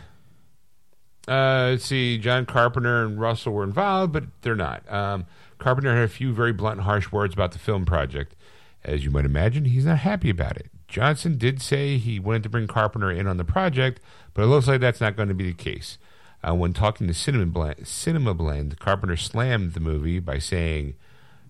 [1.26, 4.91] Uh, let's see, John Carpenter and Russell were involved, but they're not.
[4.91, 5.26] Um,
[5.59, 8.34] Carpenter had a few very blunt and harsh words about the film project.
[8.82, 10.70] As you might imagine, he's not happy about it.
[10.86, 14.01] Johnson did say he wanted to bring Carpenter in on the project,
[14.32, 15.99] but it looks like that's not going to be the case.
[16.43, 20.95] Uh, when talking to Cinema Blend, Cinema Blend, Carpenter slammed the movie by saying,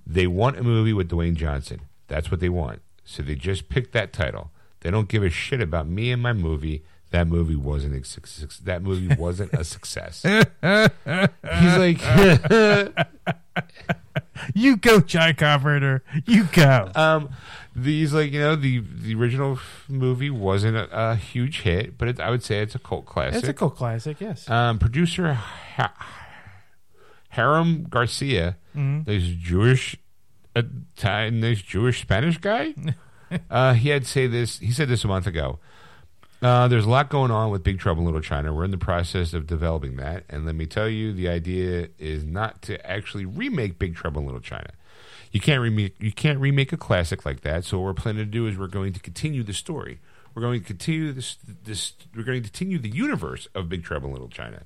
[0.07, 1.83] They want a movie with Dwayne Johnson.
[2.09, 2.81] That's what they want.
[3.05, 4.51] So they just picked that title.
[4.81, 6.83] They don't give a shit about me and my movie.
[7.11, 8.59] That movie wasn't a success.
[8.59, 10.23] That movie wasn't a success.
[10.63, 12.01] He's like,
[14.55, 16.03] You go, John Carpenter.
[16.27, 16.91] You go.
[16.95, 17.31] um,
[17.75, 19.59] these like you know the the original
[19.89, 23.39] movie wasn't a, a huge hit, but it, I would say it's a cult classic.
[23.41, 24.49] it's a cult classic, yes.
[24.51, 25.93] Um, producer ha-
[27.31, 29.97] Hiram Garcia, this Jewish,
[30.57, 32.75] Italian, this Jewish Spanish guy.
[33.51, 34.59] Uh, he had say this.
[34.59, 35.59] He said this a month ago.
[36.41, 38.55] Uh, there's a lot going on with Big Trouble in Little China.
[38.55, 42.23] We're in the process of developing that, and let me tell you, the idea is
[42.23, 44.71] not to actually remake Big Trouble in Little China.
[45.33, 47.65] You can't remake you can't remake a classic like that.
[47.65, 49.99] So what we're planning to do is we're going to continue the story.
[50.35, 54.09] We're going to continue this this we're going to continue the universe of Big Trouble
[54.09, 54.63] in Little China.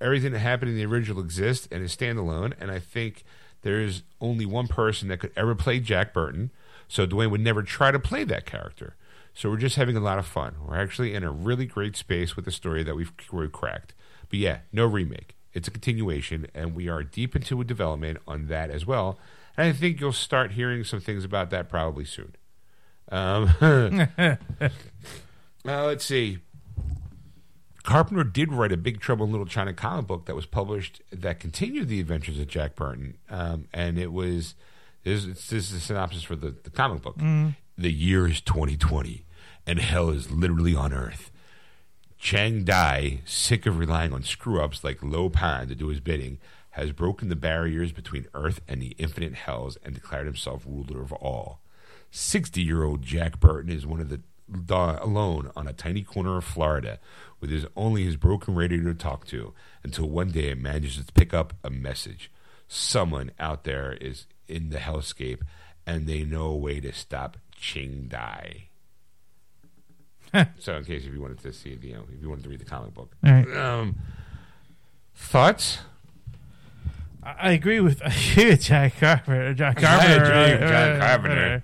[0.00, 2.54] Everything that happened in the original exists and is standalone.
[2.58, 3.24] And I think
[3.62, 6.50] there's only one person that could ever play Jack Burton.
[6.92, 8.96] So Dwayne would never try to play that character.
[9.32, 10.56] So we're just having a lot of fun.
[10.62, 13.94] We're actually in a really great space with the story that we've, we've cracked.
[14.28, 15.34] But yeah, no remake.
[15.54, 19.18] It's a continuation, and we are deep into a development on that as well.
[19.56, 22.36] And I think you'll start hearing some things about that probably soon.
[23.10, 24.36] Um, uh,
[25.64, 26.40] let's see.
[27.84, 31.40] Carpenter did write a Big Trouble in Little China comic book that was published that
[31.40, 34.54] continued the adventures of Jack Burton, um, and it was
[35.04, 37.18] this, this is a synopsis for the, the comic book.
[37.18, 37.56] Mm.
[37.76, 39.24] The year is 2020,
[39.66, 41.30] and hell is literally on Earth.
[42.18, 46.38] Ching Dai, sick of relying on screw ups like Lo Pan to do his bidding,
[46.70, 51.12] has broken the barriers between Earth and the infinite hells and declared himself ruler of
[51.12, 51.60] all.
[52.10, 54.20] 60 year old Jack Burton is one of the
[54.68, 56.98] alone on a tiny corner of Florida
[57.40, 61.12] with his only his broken radio to talk to until one day it manages to
[61.12, 62.30] pick up a message.
[62.68, 65.40] Someone out there is in the hellscape
[65.86, 68.68] and they know a way to stop Ching Dai.
[70.58, 72.60] so in case if you wanted to see you know, if you wanted to read
[72.60, 73.14] the comic book.
[73.24, 73.56] All right.
[73.56, 73.96] Um,
[75.14, 75.78] thoughts?
[77.22, 79.64] I I agree with I agree with Jack Carpenter.
[79.64, 80.24] I Carpenter.
[80.24, 81.62] agree with uh, John uh, Carpenter.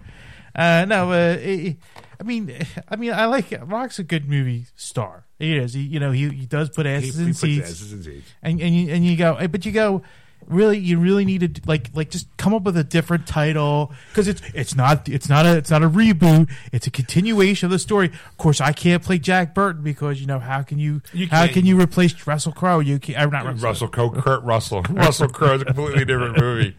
[0.55, 1.77] Uh, no, uh, it-
[2.21, 2.53] I mean,
[2.89, 5.27] I mean, I like Rock's a good movie star.
[5.39, 5.75] He is.
[5.75, 8.29] He, you know, he he does put asses in seats, in seats.
[8.43, 10.03] and and you and you go, but you go.
[10.49, 14.29] Really, you really need to like like just come up with a different title because
[14.29, 16.51] it's it's not it's not a it's not a reboot.
[16.73, 18.07] It's a continuation of the story.
[18.07, 21.47] Of course, I can't play Jack Burton because you know how can you, You how
[21.47, 22.79] can't- you replace Russell Crowe?
[22.81, 24.83] You can uh, not Russell, Russell Crowe, Kurt Russell.
[24.91, 26.75] Russell Crowe is a completely different movie.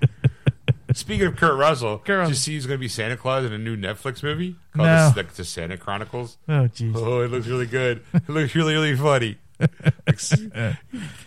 [0.93, 3.53] Speaking of Kurt Russell, Kurt did you see he's going to be Santa Claus in
[3.53, 5.11] a new Netflix movie called No.
[5.15, 6.37] the, the Santa Chronicles?
[6.47, 6.95] Oh jeez.
[6.95, 8.03] Oh, it looks really good.
[8.15, 9.37] It looks really, really funny.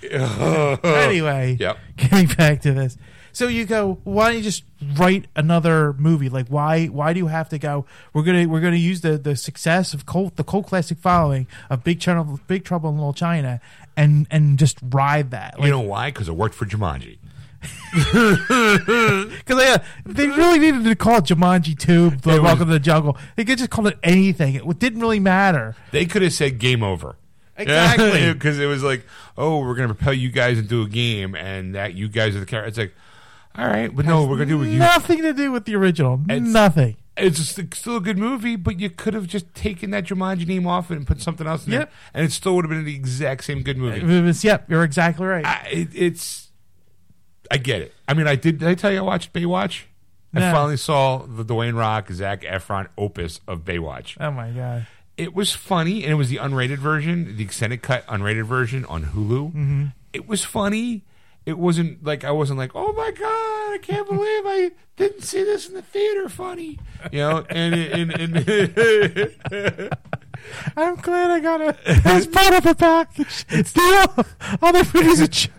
[0.02, 1.78] Anyway, Yep.
[1.96, 2.96] getting back to this.
[3.34, 4.64] So you go, why don't you just
[4.94, 6.28] write another movie?
[6.28, 7.86] Like why why do you have to go?
[8.12, 11.82] We're gonna we're gonna use the the success of cult the cult classic following of
[11.82, 13.60] Big Trouble Big Trouble in Little China
[13.96, 15.54] and and just ride that.
[15.58, 16.10] you know why?
[16.10, 17.18] Because it worked for Jumanji.
[17.92, 22.66] Because yeah, uh, they really needed to call it Jumanji Two, They the was- Welcome
[22.68, 23.16] to the Jungle.
[23.36, 24.54] They could just call it anything.
[24.56, 25.76] It didn't really matter.
[25.90, 27.16] They could have said game over.
[27.58, 28.32] Exactly.
[28.32, 29.04] Because it was like,
[29.36, 32.40] oh, we're going to propel you guys into a game and that you guys are
[32.40, 32.78] the characters.
[32.78, 32.94] It's like,
[33.54, 34.78] all right, but no, we're going to do it with you.
[34.78, 36.20] Nothing to do with the original.
[36.28, 36.96] It's- Nothing.
[37.14, 40.66] It's just, still a good movie, but you could have just taken that Jumanji name
[40.66, 41.80] off and put something else in Yep.
[41.82, 44.00] there, and it still would have been the exact same good movie.
[44.00, 45.44] It was, yep, you're exactly right.
[45.44, 46.48] I, it, it's,
[47.50, 47.92] I get it.
[48.08, 48.60] I mean, I did.
[48.60, 49.82] Did I tell you I watched Baywatch?
[50.34, 50.52] I No.
[50.52, 54.16] finally saw the Dwayne Rock, Zac Efron opus of Baywatch.
[54.18, 54.86] oh my god.
[55.22, 59.04] It was funny, and it was the unrated version, the extended cut unrated version on
[59.06, 59.48] Hulu.
[59.48, 59.84] Mm-hmm.
[60.12, 61.04] It was funny.
[61.44, 65.42] It wasn't like I wasn't like, oh my god, I can't believe I didn't see
[65.42, 66.28] this in the theater.
[66.28, 66.78] Funny,
[67.10, 67.44] you know.
[67.50, 68.36] And and, and
[70.76, 73.44] I'm glad I got it as part of the package.
[73.48, 74.26] It's the
[74.62, 75.50] other movies are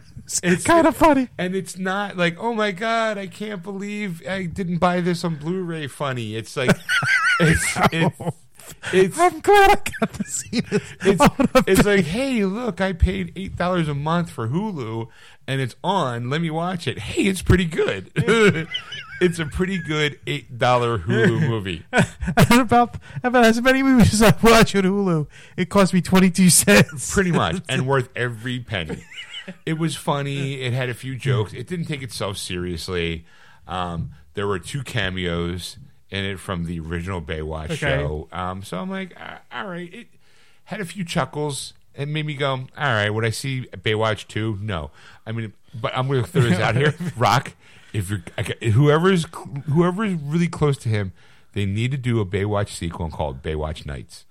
[0.42, 1.28] It's- kind of funny.
[1.38, 5.36] and it's not like, oh my god, I can't believe I didn't buy this on
[5.36, 5.88] Blu-ray.
[5.88, 6.36] Funny.
[6.36, 6.72] It's like,
[7.42, 8.20] it's it's
[8.94, 9.18] it's.
[9.20, 10.82] I'm glad I got to see this.
[11.02, 11.26] It's,
[11.68, 15.08] it's like, hey, look, I paid eight dollars a month for Hulu,
[15.48, 16.30] and it's on.
[16.30, 17.00] Let me watch it.
[17.00, 18.12] Hey, it's pretty good.
[19.22, 21.86] it's a pretty good eight dollar Hulu movie.
[21.92, 26.30] and about about as many movies as I watch on Hulu, it cost me twenty
[26.30, 27.14] two cents.
[27.14, 29.04] pretty much, and worth every penny.
[29.66, 30.62] It was funny.
[30.62, 31.54] It had a few jokes.
[31.54, 33.26] It didn't take itself seriously.
[33.68, 35.78] Um, there were two cameos
[36.14, 37.76] in it from the original Baywatch Okay.
[37.76, 38.28] show.
[38.32, 39.92] Um, so I'm like, "Ah, all right.
[39.92, 40.08] It
[40.66, 41.74] had a few chuckles.
[41.96, 43.10] It made me go, all right.
[43.10, 44.58] Would I see Baywatch two?
[44.62, 44.92] No.
[45.26, 46.94] I mean, but I'm going to throw this out here.
[47.18, 47.54] Rock,
[47.94, 48.22] if you're
[48.72, 49.26] whoever's
[49.66, 51.14] whoever's really close to him,
[51.54, 54.26] they need to do a Baywatch sequel called Baywatch Nights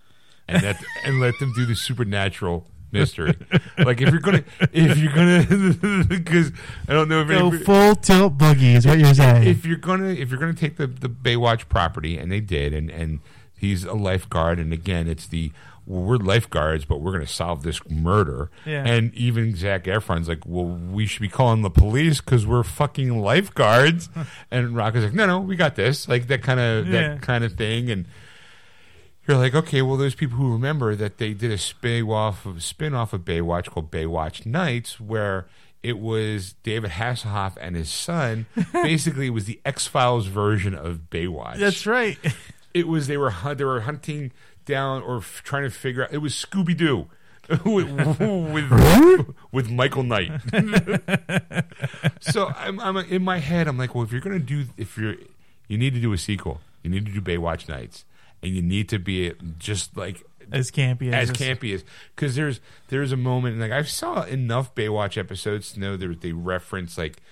[0.48, 3.34] and that and let them do the supernatural mystery.
[3.78, 6.52] like if you're gonna, if you're gonna, because
[6.88, 9.44] I don't know if Go anybody- full tilt boogie is what you're saying.
[9.48, 12.90] if you're gonna if you're gonna take the the Baywatch property, and they did, and
[12.90, 13.20] and
[13.56, 15.50] he's a lifeguard, and again, it's the
[15.84, 18.50] well, we're lifeguards, but we're gonna solve this murder.
[18.64, 18.84] Yeah.
[18.86, 23.18] And even Zac Efron's like, well, we should be calling the police because we're fucking
[23.20, 24.08] lifeguards.
[24.50, 27.08] and Rock is like, no, no, we got this, like that kind of Yeah.
[27.14, 28.06] that kind of thing, and.
[29.26, 32.62] You're like, okay, well, there's people who remember that they did a spin off of
[32.62, 35.46] spin off of Baywatch called Baywatch Nights, where
[35.82, 38.46] it was David Hasselhoff and his son.
[38.72, 41.58] Basically, it was the X Files version of Baywatch.
[41.58, 42.18] That's right.
[42.74, 44.32] It was they were they were hunting
[44.64, 46.10] down or f- trying to figure out.
[46.10, 47.06] It was Scooby Doo.
[47.66, 50.30] with, with with Michael Knight.
[52.20, 53.68] so I'm, I'm in my head.
[53.68, 55.16] I'm like, well, if you're gonna do, if you're,
[55.68, 56.60] you need to do a sequel.
[56.82, 58.04] You need to do Baywatch Nights,
[58.42, 61.84] and you need to be just like As campy as as, campy as
[62.14, 66.32] because there's there's a moment like I saw enough Baywatch episodes to know there they
[66.32, 67.22] reference like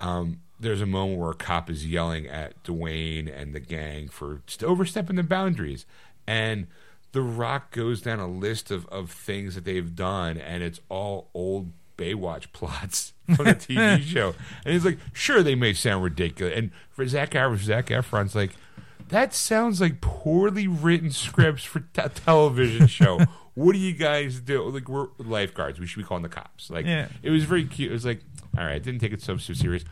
[0.00, 4.42] um there's a moment where a cop is yelling at Dwayne and the gang for
[4.46, 5.86] st- overstepping the boundaries.
[6.26, 6.66] And
[7.12, 11.28] the rock goes down a list of, of things that they've done and it's all
[11.32, 14.34] old Baywatch plots from the TV show.
[14.64, 16.54] And he's like sure they may sound ridiculous.
[16.56, 18.52] And for Zach Zac Efron's like
[19.10, 23.18] that sounds like poorly written scripts for a television show.
[23.54, 24.62] what do you guys do?
[24.68, 25.78] Like we're lifeguards.
[25.78, 26.70] We should be calling the cops.
[26.70, 27.08] Like Yeah.
[27.22, 27.90] it was very cute.
[27.90, 28.22] It was like,
[28.58, 29.84] all right, didn't take it so so serious.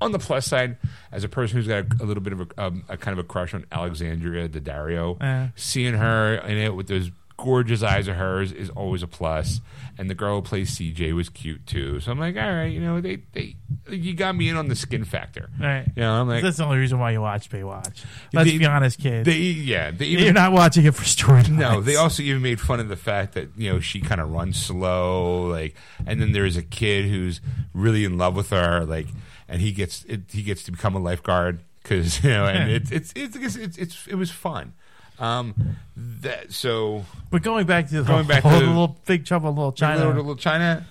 [0.00, 0.78] On the plus side,
[1.12, 3.24] as a person who's got a, a little bit of a, um, a kind of
[3.24, 5.48] a crush on Alexandria Daddario, Yeah.
[5.54, 7.10] seeing her in it with those
[7.42, 9.60] gorgeous eyes of hers is always a plus.
[9.98, 12.00] And the girl who plays CJ was cute too.
[12.00, 13.56] So I'm like, all right, you know, they they
[13.90, 15.50] you got me in on the skin factor.
[15.60, 15.84] Right.
[15.94, 18.04] You know, I'm like, That's the only reason why you watch Baywatch.
[18.32, 19.26] Let's They- be honest, kid.
[19.26, 21.42] they yeah, they even You're not watching it for story.
[21.50, 24.30] No, they also even made fun of the fact that you know she kind of
[24.30, 25.74] runs slow, like,
[26.06, 27.40] and then there's a kid who's
[27.74, 29.08] really in love with her, like,
[29.48, 32.90] and he gets it, he gets to become a lifeguard because you know, and it's
[32.98, 34.72] it's it's it's, it's, it's it was fun.
[35.18, 39.50] Um, that so But going back to the Going back whole to- little Big Trouble
[39.50, 39.98] in Little China.
[39.98, 40.86] Little, little China,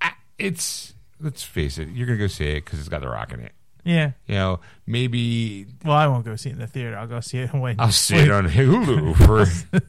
[0.00, 3.32] I- it's let's face it, you're gonna go see it because it's got the rock
[3.32, 3.52] in it.
[3.84, 4.12] yeah.
[4.26, 6.96] You know, maybe Well, I won't go see it in the theater.
[6.96, 9.16] I'll go see it when I'll see it on Hulu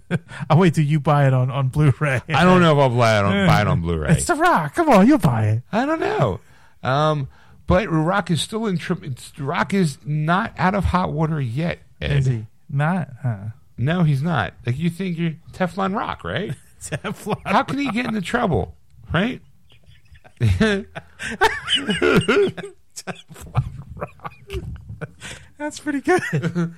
[0.07, 0.19] for.
[0.49, 2.21] I'll wait till you buy it on, on Blu-ray.
[2.29, 4.11] I don't know if I'll buy it on, buy it on Blu-ray.
[4.13, 4.75] It's the Rock.
[4.75, 5.63] Come on, you'll buy it.
[5.71, 6.39] I don't know.
[6.81, 7.27] Um,
[7.67, 8.79] but Rock is still in.
[9.37, 11.79] Rock is not out of hot water yet.
[12.01, 12.11] Ed.
[12.11, 13.09] Is he not?
[13.21, 13.37] Huh?
[13.77, 14.53] No, he's not.
[14.65, 16.53] Like you think you're Teflon Rock, right?
[16.81, 17.41] Teflon.
[17.45, 18.75] How can he get into trouble,
[19.13, 19.41] right?
[20.39, 20.85] Teflon
[23.95, 24.33] Rock.
[25.57, 26.73] That's pretty good.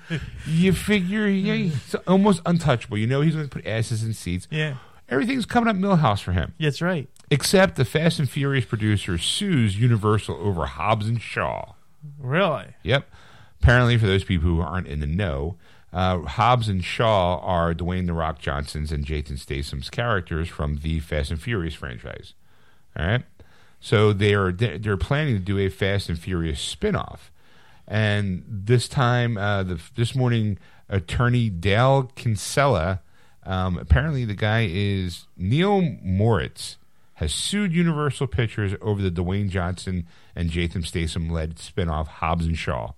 [0.46, 1.62] You figure yeah, hmm.
[1.64, 2.98] he's almost untouchable.
[2.98, 4.48] You know he's going to put asses in seats.
[4.52, 4.76] yeah.
[5.08, 6.54] Everything's coming up Milhouse for him.
[6.60, 7.08] That's right.
[7.30, 11.74] Except the Fast and Furious producer sues Universal over Hobbs and Shaw.
[12.20, 12.68] Really?
[12.82, 13.08] Yep.
[13.62, 15.58] Apparently, for those people who aren't in the know,
[15.96, 21.00] uh, Hobbs and Shaw are Dwayne The Rock Johnson's and Jason Statham's characters from the
[21.00, 22.34] Fast and Furious franchise.
[22.98, 23.24] All right.
[23.80, 27.30] So they are they're planning to do a Fast and Furious spinoff,
[27.88, 30.58] and this time, uh, the, this morning,
[30.89, 33.02] attorney Dale Kinsella,
[33.43, 36.76] um, apparently the guy is Neil Moritz,
[37.16, 42.58] has sued Universal Pictures over the Dwayne Johnson and Jason Statham led spinoff Hobbs and
[42.58, 42.91] Shaw.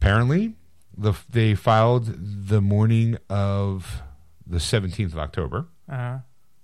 [0.00, 0.54] Apparently,
[0.96, 2.10] the, they filed
[2.48, 4.02] the morning of
[4.46, 6.18] the 17th of October Uh-huh.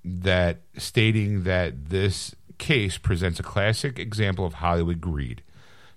[0.05, 5.43] that stating that this case presents a classic example of Hollywood greed.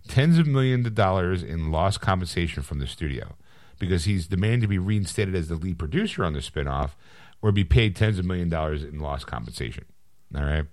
[0.07, 3.35] Tens of millions of dollars in lost compensation from the studio
[3.79, 6.91] because he's demanding to be reinstated as the lead producer on the spinoff
[7.41, 9.85] or be paid tens of million dollars in lost compensation.
[10.35, 10.65] All right.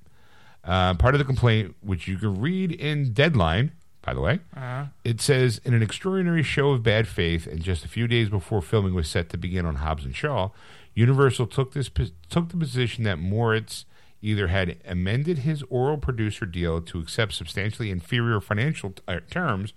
[0.63, 3.73] Uh, part of the complaint, which you can read in Deadline,
[4.03, 4.87] by the way, Uh-huh.
[5.05, 8.63] it says in an extraordinary show of bad faith, and just a few days before
[8.63, 10.51] filming was set to begin on Hobbs and Shaw,
[10.95, 11.89] Universal took this
[12.29, 13.85] took the position that Moritz
[14.23, 19.73] either had amended his oral producer deal to accept substantially inferior financial t- uh, terms,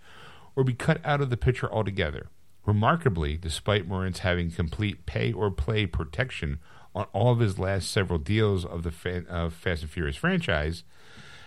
[0.56, 2.28] or be cut out of the picture altogether.
[2.66, 6.60] Remarkably, despite Moritz having complete pay or play protection
[6.96, 10.84] on all of his last several deals of the fa- uh, Fast and Furious franchise,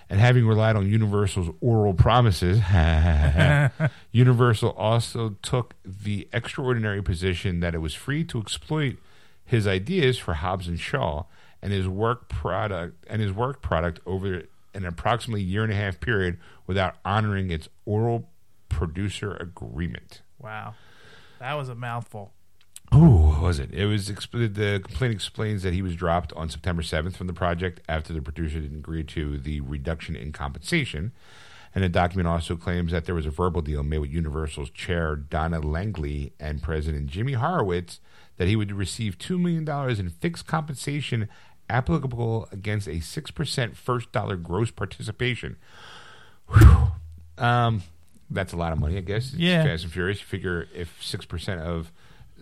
[0.09, 2.61] and having relied on Universal's oral promises,
[4.13, 8.97] Universal also took the extraordinary position that it was free to exploit
[9.45, 11.25] his ideas for Hobbs and Shaw
[11.63, 14.45] and his work product and his work product over
[14.75, 18.29] an approximately year and a half period without honoring its oral
[18.69, 20.23] producer agreement.
[20.39, 20.75] Wow.
[21.39, 22.33] That was a mouthful.
[23.41, 23.73] Was it?
[23.73, 27.33] It was exp- the complaint explains that he was dropped on September 7th from the
[27.33, 31.13] project after the producer didn't agree to the reduction in compensation.
[31.75, 35.15] And the document also claims that there was a verbal deal made with Universal's chair
[35.17, 38.01] Donna Langley and President Jimmy Horowitz
[38.39, 39.69] that he would receive $2 million
[40.01, 41.29] in fixed compensation
[41.69, 45.57] applicable against a 6% first dollar gross participation.
[46.49, 46.87] Whew.
[47.39, 47.83] Um,
[48.31, 49.27] that's a lot of money, I guess.
[49.29, 49.63] It's Yeah.
[49.65, 50.21] Fast and Furious.
[50.21, 51.93] You figure if 6% of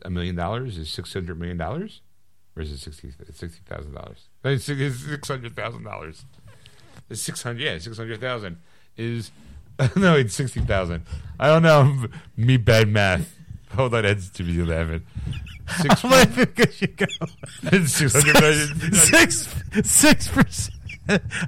[0.05, 2.01] a million dollars is six hundred million dollars,
[2.57, 4.29] or is it sixty sixty thousand dollars?
[4.45, 6.25] It's six hundred thousand dollars.
[7.11, 7.63] It's six hundred.
[7.63, 8.59] Yeah, six hundred thousand
[8.97, 9.31] is
[9.97, 11.05] no, it's sixty thousand.
[11.41, 12.07] I don't know.
[12.37, 13.35] Me bad math.
[13.75, 15.05] Hold on, that's to be eleven.
[15.81, 16.01] Six,
[16.55, 17.07] could you go?
[17.87, 18.93] six hundred million.
[18.95, 19.49] Six
[19.83, 20.71] six percent.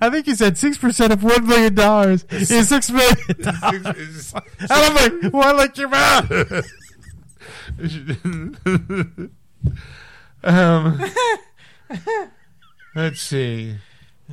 [0.02, 3.16] I think you said six percent of one million dollars is six million.
[3.40, 3.86] dollars.
[3.86, 6.30] It's- And I'm like, I like your mouth.
[10.44, 11.00] um,
[12.94, 13.76] let's see.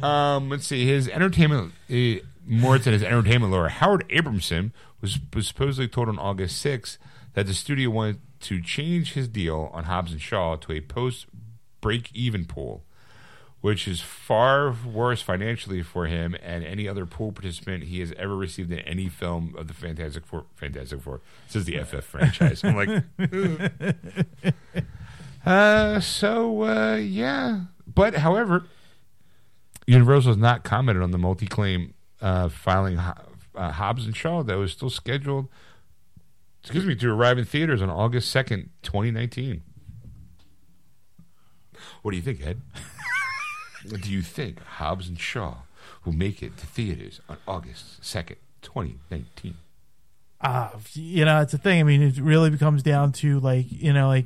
[0.01, 0.85] Um, let's see.
[0.85, 6.17] His entertainment, uh, more than his entertainment lawyer, Howard Abramson, was, was supposedly told on
[6.17, 6.97] August 6th
[7.33, 11.27] that the studio wanted to change his deal on Hobbs and Shaw to a post
[11.81, 12.83] break even pool,
[13.63, 18.35] which is far worse financially for him and any other pool participant he has ever
[18.35, 20.43] received in any film of the Fantastic Four.
[20.57, 21.21] Fantastic Four.
[21.47, 22.61] This is the FF franchise.
[22.61, 23.03] I'm like,
[25.45, 28.65] uh, so uh, yeah, but however,
[29.87, 33.13] Universal has not commented on the multi-claim uh, filing uh,
[33.55, 35.47] Hobbs and Shaw that was still scheduled.
[36.63, 39.63] Excuse me, to arrive in theaters on August second, twenty nineteen.
[42.01, 42.59] What do you think, Ed?
[43.83, 45.57] Do you think Hobbs and Shaw
[46.05, 49.55] will make it to theaters on August second, twenty nineteen?
[50.43, 51.79] uh, you know, it's a thing.
[51.79, 54.25] I mean, it really becomes down to like, you know, like,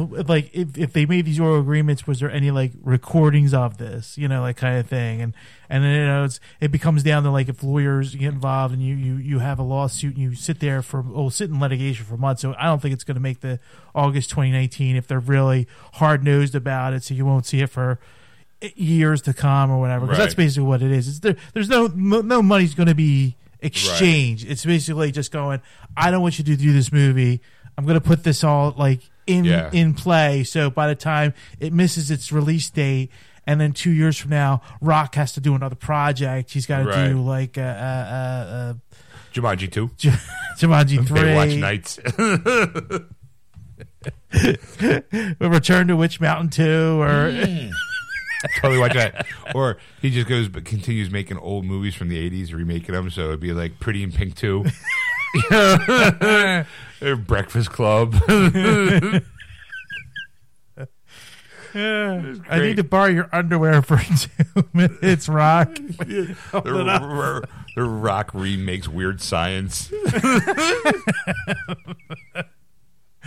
[0.00, 4.16] like if, if they made these oral agreements, was there any like recordings of this,
[4.16, 5.34] you know, like kind of thing, and
[5.68, 8.94] and you know, it's it becomes down to like if lawyers get involved and you
[8.94, 12.16] you you have a lawsuit and you sit there for oh sit in litigation for
[12.16, 12.40] months.
[12.40, 13.60] So I don't think it's going to make the
[13.94, 17.02] August 2019 if they're really hard nosed about it.
[17.04, 18.00] So you won't see it for
[18.74, 20.06] years to come or whatever.
[20.06, 21.08] Because that's basically what it is.
[21.08, 24.46] It's there, there's no no money's going to be exchanged.
[24.48, 25.60] It's basically just going.
[25.96, 27.40] I don't want you to do this movie.
[27.76, 29.70] I'm going to put this all like in Yeah.
[29.72, 30.42] in play.
[30.44, 33.10] So by the time it misses its release date.
[33.46, 36.50] And then two years from now, Rock has to do another project.
[36.50, 37.08] He's got to Right.
[37.08, 38.74] do like a uh, uh,
[39.32, 39.84] Jumanji two.
[40.06, 40.16] uh,
[40.58, 41.98] Jumanji three, Baywatch Nights.
[45.40, 47.30] Return to Witch Mountain two, or
[48.60, 49.26] totally watch that.
[49.54, 53.10] Or he just goes but continues making old movies from the '80s, remaking them.
[53.10, 54.64] So it'd be like Pretty in Pink Two,
[57.26, 58.14] Breakfast Club.
[61.74, 65.74] I need to borrow your underwear for two minutes, Rock.
[65.74, 67.44] the, r-
[67.76, 69.92] the Rock remakes Weird Science.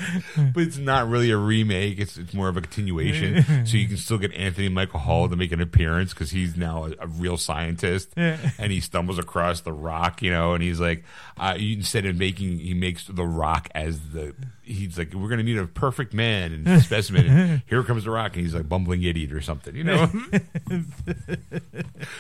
[0.54, 2.00] but it's not really a remake.
[2.00, 3.66] It's it's more of a continuation.
[3.66, 6.86] so you can still get Anthony Michael Hall to make an appearance because he's now
[6.86, 8.38] a, a real scientist, Yeah.
[8.58, 11.04] and he stumbles across the Rock, you know, and he's like,
[11.38, 14.34] uh, instead of making, he makes the Rock as the.
[14.64, 17.28] He's like, we're gonna need a perfect man and specimen.
[17.28, 20.06] And here comes the Rock, and he's like bumbling idiot or something, you know.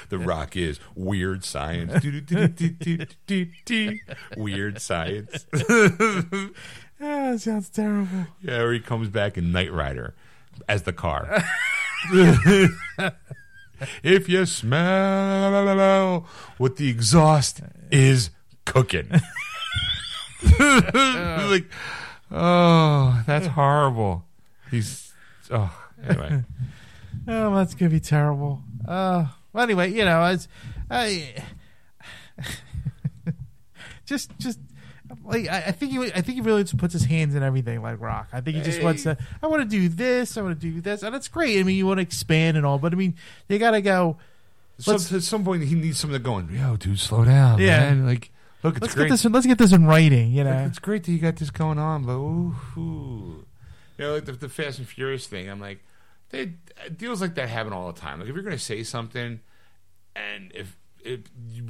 [0.09, 2.03] The Rock is weird science.
[4.35, 5.45] Weird science.
[7.01, 8.27] Ah, that sounds terrible.
[8.41, 10.13] Yeah, or he comes back in Knight Rider
[10.69, 11.43] as the car.
[14.03, 17.61] if you smell what the exhaust
[17.91, 18.29] is
[18.65, 19.09] cooking.
[20.59, 21.65] like,
[22.31, 24.25] oh, that's horrible.
[24.69, 25.11] He's,
[25.49, 25.75] oh,
[26.07, 26.43] anyway.
[27.27, 28.63] Oh, that's gonna be terrible.
[28.87, 30.21] Uh, well, anyway, you know,
[30.89, 31.43] I
[34.05, 34.59] just just
[35.23, 37.81] like I, I think he I think he really just puts his hands in everything
[37.81, 38.27] like Rock.
[38.33, 39.17] I think he just wants to.
[39.41, 40.37] I want to do this.
[40.37, 41.59] I want to do this, and it's great.
[41.59, 43.15] I mean, you want to expand and all, but I mean,
[43.49, 44.17] you got to go.
[44.79, 47.59] So, Let's- at some point, he needs something going, yo, dude, slow down.
[47.59, 47.79] Yeah.
[47.93, 48.05] Man.
[48.07, 48.31] Like,
[48.63, 49.05] look, it's Let's great.
[49.05, 49.25] get this.
[49.25, 50.31] Let's get this in writing.
[50.31, 50.65] You Like, know.
[50.65, 53.45] it's great that you got this going on, but ooh, ooh.
[53.97, 55.49] you know, like the, the Fast and Furious thing.
[55.49, 55.83] I'm like,
[56.31, 56.53] they
[56.97, 58.19] deals like that happen all the time.
[58.19, 59.39] Like if you're gonna say something,
[60.15, 61.19] and if if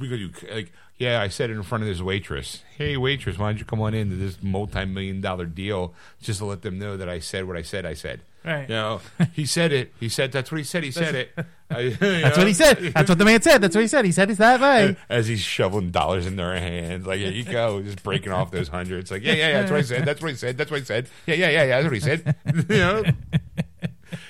[0.00, 0.72] we're gonna do like,
[1.02, 2.62] yeah, I said it in front of this waitress.
[2.78, 6.62] Hey, waitress, why don't you come on into this multi-million dollar deal just to let
[6.62, 7.84] them know that I said what I said.
[7.84, 8.20] I said.
[8.44, 8.68] Right.
[8.68, 9.00] You know,
[9.32, 9.92] he said it.
[10.00, 10.82] He said that's what he said.
[10.84, 11.30] He said it.
[11.70, 12.78] I- That's what he said.
[12.94, 13.60] That's what the man said.
[13.62, 14.04] That's what he said.
[14.04, 14.96] He said it's that way.
[15.08, 17.06] as he's shoveling dollars in their hands.
[17.06, 19.10] Like, here you go, just breaking off those hundreds.
[19.10, 20.04] Like, yeah, yeah, yeah, that's what I said.
[20.04, 20.58] That's what he said.
[20.58, 21.08] That's what he said.
[21.26, 22.36] Yeah, yeah, yeah, yeah, that's what he said.
[22.68, 23.04] you know?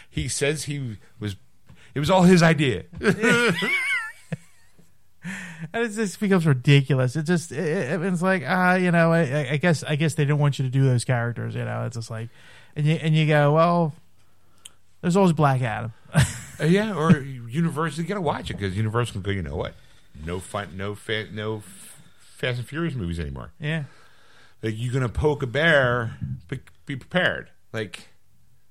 [0.09, 1.37] He says he was,
[1.95, 2.85] it was all his idea.
[5.73, 7.17] And it just becomes ridiculous.
[7.17, 10.25] It just it, it- it's like ah, you know, I, I guess I guess they
[10.25, 11.55] didn't want you to do those characters.
[11.55, 12.29] You know, it's just like,
[12.77, 13.95] and you and you go, well,
[15.01, 15.93] there's always Black Adam.
[16.61, 19.75] Uh, yeah, or Universal, you gotta watch it because Universal can go, you know what?
[20.25, 22.03] No fun, no fa- no f-
[22.37, 23.51] Fast and Furious movies anymore.
[23.59, 23.85] yeah,
[24.63, 26.19] Like, you're gonna poke a bear,
[26.49, 27.51] be, be prepared.
[27.73, 28.09] Like,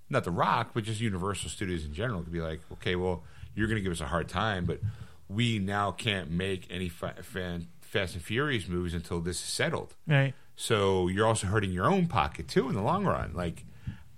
[0.10, 3.24] not The Rock, but just Universal Studios in general could be like, okay, well,
[3.56, 4.80] you're going to give us a hard time, but
[5.34, 9.96] we now can't make any fa- fan, Fast and Furious movies until this is settled.
[10.08, 10.34] right.
[10.56, 13.32] So you're also hurting your own pocket too in the long run.
[13.34, 13.64] Like,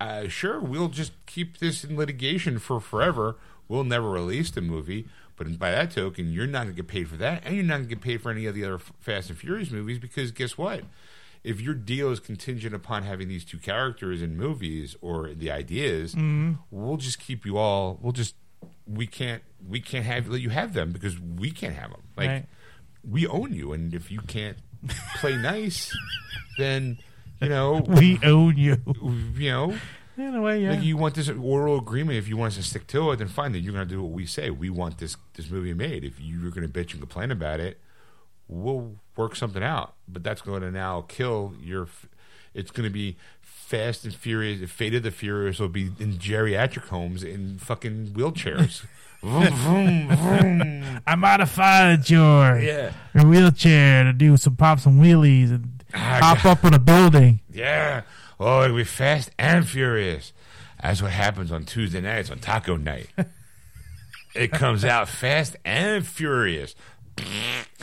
[0.02, 3.38] uh, sure, we'll just keep this in litigation for forever.
[3.70, 5.08] We'll never release the movie,
[5.38, 7.76] but by that token, you're not going to get paid for that, and you're not
[7.78, 10.58] going to get paid for any of the other Fast and Furious movies because guess
[10.58, 10.84] what?
[11.46, 16.14] If your deal is contingent upon having these two characters in movies or the ideas,
[16.72, 17.98] we'll just keep you all.
[18.02, 18.36] We'll just
[18.88, 22.02] we can't we can't have let you have them because we can't have them.
[22.18, 22.46] Like Right.
[23.08, 24.58] we own you, and if you can't
[25.20, 25.96] play nice,
[26.58, 26.98] then
[27.42, 28.78] you know We own you.
[29.36, 29.78] you know
[30.18, 30.72] In a way, yeah.
[30.72, 32.18] like you want this oral agreement.
[32.18, 33.52] If you want us to stick to it, then fine.
[33.54, 34.50] Then you're going to do what we say.
[34.50, 36.04] We want this this movie made.
[36.04, 37.80] If you're going to bitch and complain about it,
[38.48, 39.96] we'll work something out.
[40.08, 41.88] But that's going to now kill your.
[42.54, 43.18] It's going to be
[43.64, 44.60] Fast and Furious.
[44.60, 48.84] The Fate of the Furious will be in geriatric homes in fucking wheelchairs.
[49.22, 51.00] vroom, vroom, vroom.
[51.08, 52.92] I modified your Yeah.
[53.16, 57.40] your wheelchair to do some pop some wheelies and Ah, hop up on a building.
[57.52, 58.02] Yeah.
[58.40, 60.34] Oh, it'll be fast and furious.
[60.82, 63.08] That's what happens on Tuesday nights on taco night.
[64.36, 66.76] it comes out fast and furious.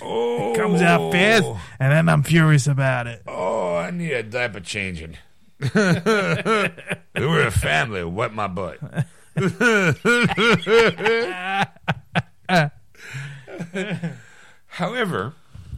[0.03, 1.45] Oh, It Comes out fast,
[1.79, 3.23] and then I'm furious about it.
[3.29, 5.17] Oh, I need a diaper changing.
[5.75, 8.05] We're a family.
[8.05, 8.79] Wet my butt.
[14.67, 15.35] However,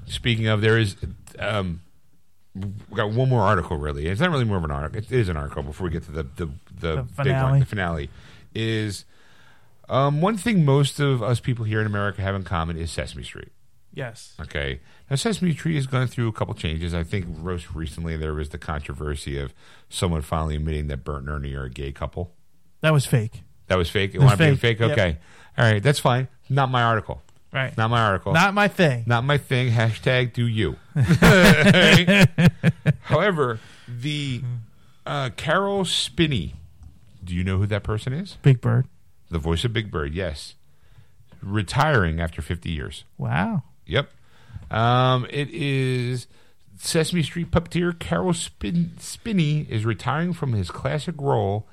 [0.06, 0.96] speaking of, there is
[1.38, 1.80] um,
[2.54, 3.76] we got one more article.
[3.76, 4.98] Really, it's not really more of an article.
[4.98, 5.62] It is an article.
[5.62, 7.60] Before we get to the the, the, The big one, finale.
[7.60, 8.10] the finale
[8.54, 9.04] is
[9.88, 13.24] um, one thing most of us people here in America have in common is Sesame
[13.24, 13.52] Street.
[13.94, 14.34] Yes.
[14.40, 14.80] Okay.
[15.10, 16.94] Now, Sesame Street has gone through a couple changes.
[16.94, 19.52] I think most recently there was the controversy of
[19.90, 22.32] someone finally admitting that Bert and Ernie are a gay couple.
[22.80, 23.42] That was fake.
[23.68, 24.14] That was fake.
[24.14, 24.78] It was wound up being fake.
[24.78, 24.88] fake.
[24.88, 24.98] Yep.
[24.98, 25.18] Okay.
[25.58, 25.82] All right.
[25.82, 26.28] That's fine.
[26.48, 27.22] Not my article.
[27.52, 27.76] Right.
[27.76, 28.32] Not my article.
[28.32, 29.04] Not my thing.
[29.06, 29.70] Not my thing.
[29.70, 30.76] Hashtag do you.
[33.02, 34.42] However, the
[35.06, 36.54] uh, Caroll Spinney.
[37.22, 38.36] Do you know who that person is?
[38.42, 38.86] Big Bird.
[39.30, 40.12] the voice of Big Bird.
[40.14, 40.54] Yes,
[41.42, 43.04] retiring after 50 years.
[43.16, 43.62] Wow.
[43.92, 44.10] Yep.
[44.70, 46.26] Um, it is
[46.78, 51.68] Sesame Street puppeteer Caroll Spin- Spinney is retiring from his classic role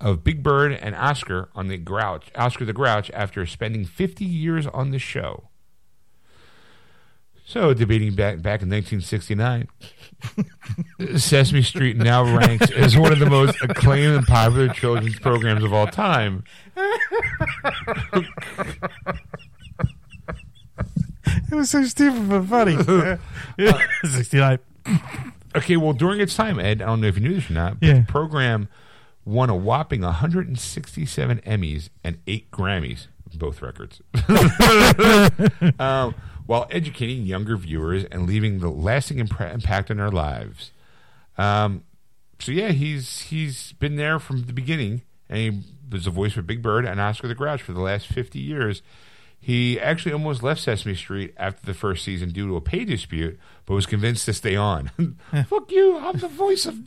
[0.00, 4.66] of Big Bird and Oscar on the Grouch, Oscar the Grouch, after spending 50 years
[4.66, 5.48] on the show.
[7.44, 9.68] So, debating back back in 1969,
[11.18, 15.72] Sesame Street now ranks as one of the most acclaimed and popular children's programs of
[15.72, 16.44] all time.
[21.50, 22.76] It was so stupid but funny.
[24.10, 24.58] Sixty nine.
[25.54, 27.78] Okay, well, during its time, Ed, I don't know if you knew this or not,
[27.80, 27.94] but Yeah.
[28.00, 28.68] the program
[29.24, 34.00] won a whopping 167 Emmys and eight Grammys, both records,
[35.78, 36.14] um,
[36.46, 40.72] while educating younger viewers and leaving the lasting impre- impact on their lives.
[41.38, 41.84] Um,
[42.38, 46.42] so yeah, he's he's been there from the beginning, and he was the voice for
[46.42, 48.82] Big Bird and Oscar the Grouch for the last 50 years.
[49.44, 53.40] He actually almost left Sesame Street after the first season due to a pay dispute,
[53.66, 54.92] but was convinced to stay on.
[55.48, 55.98] Fuck you!
[55.98, 56.78] I'm the voice of.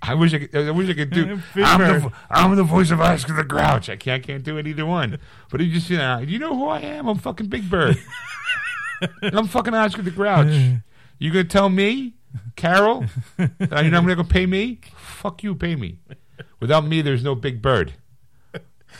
[0.00, 0.68] I wish I could.
[0.68, 1.40] I wish I could do.
[1.56, 3.88] I'm the, I'm the voice of Oscar the Grouch.
[3.88, 4.22] I can't.
[4.22, 5.18] I can't do it either one.
[5.50, 7.08] But he just, you know, you know who I am.
[7.08, 7.98] I'm fucking Big Bird.
[9.22, 10.80] I'm fucking Oscar the Grouch.
[11.18, 12.14] You gonna tell me,
[12.54, 13.06] Carol,
[13.36, 14.78] that you're not gonna go pay me?
[14.94, 15.98] Fuck you, pay me.
[16.60, 17.94] Without me, there's no Big Bird.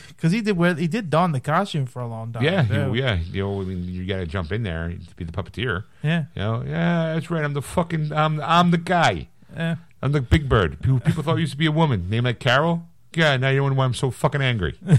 [0.09, 2.43] Because he did wear he did don the costume for a long time.
[2.43, 3.15] Yeah, you, yeah.
[3.15, 5.83] You know, I mean, you got to jump in there to be the puppeteer.
[6.03, 6.25] Yeah.
[6.35, 7.43] You know, yeah, that's right.
[7.43, 9.29] I'm the fucking, I'm, I'm the guy.
[9.55, 9.75] Yeah.
[10.01, 10.81] I'm the Big Bird.
[10.81, 12.09] People, people thought I used to be a woman.
[12.09, 12.83] Name like Carol.
[13.15, 14.77] Yeah, now you know why I'm so fucking angry.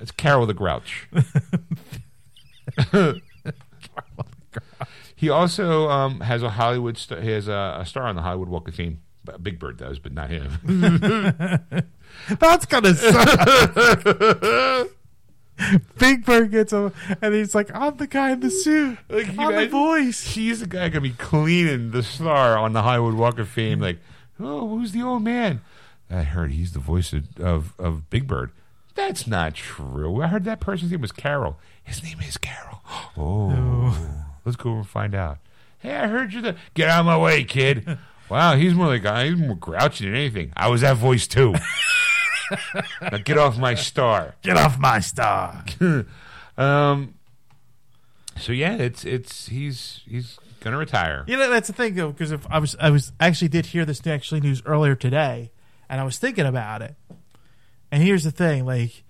[0.00, 1.08] It's Carol the Grouch.
[5.14, 6.98] he also um, has a Hollywood.
[6.98, 9.02] St- he has a, a star on the Hollywood Walk of Fame.
[9.42, 10.50] Big Bird does, but not him.
[12.38, 14.88] That's gonna suck.
[15.98, 18.98] Big Bird gets him, and he's like, "I'm the guy in the suit.
[19.08, 23.14] Like, I'm the voice." He's the guy gonna be cleaning the star on the Hollywood
[23.14, 23.80] Walk of Fame.
[23.80, 23.98] Like,
[24.38, 25.62] oh, who's the old man?
[26.10, 28.50] I heard he's the voice of, of, of Big Bird.
[28.94, 30.22] That's not true.
[30.22, 31.58] I heard that person's name was Carol.
[31.82, 32.82] His name is Carol.
[33.18, 33.50] Oh.
[33.50, 35.38] oh, let's go over and find out.
[35.78, 36.42] Hey, I heard you.
[36.42, 37.98] The get out of my way, kid.
[38.28, 40.52] Wow, he's more like he's more grouchy than anything.
[40.56, 41.54] I was that voice too.
[43.02, 44.34] now get off my star.
[44.42, 45.64] Get off my star.
[46.58, 47.16] Um.
[48.38, 51.24] So yeah, it's it's he's he's gonna retire.
[51.26, 53.84] You know, that's the thing though, because if I was, I was actually did hear
[53.84, 55.52] this actually news earlier today,
[55.88, 56.94] and I was thinking about it.
[57.92, 59.04] And here's the thing, like,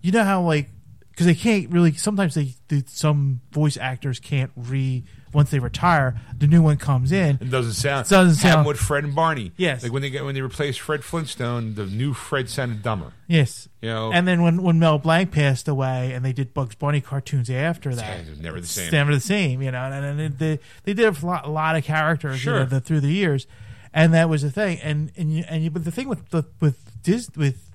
[0.00, 0.68] you know how like,
[1.10, 1.94] because they can't really.
[1.94, 5.04] Sometimes they, they, some voice actors can't re
[5.34, 6.18] once they retire.
[6.38, 7.38] The new one comes in.
[7.40, 8.06] It doesn't sound.
[8.06, 9.52] It doesn't Happened sound- with Fred and Barney.
[9.56, 9.82] Yes.
[9.82, 13.12] like when they get when they replaced Fred Flintstone, the new Fred sounded dumber.
[13.26, 13.68] Yes.
[13.82, 17.00] You know, And then when, when Mel Blanc passed away, and they did Bugs Bunny
[17.00, 18.90] cartoons after that, it was never the it's same.
[18.92, 19.82] never the same, you know.
[19.82, 23.00] And, and they they did a lot, a lot of characters, you know, the, through
[23.00, 23.46] the years,
[23.92, 24.78] and that was the thing.
[24.82, 27.70] And and you, and you, but the thing with the, with Dis, with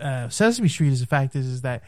[0.00, 1.82] uh, Sesame Street is the fact is is that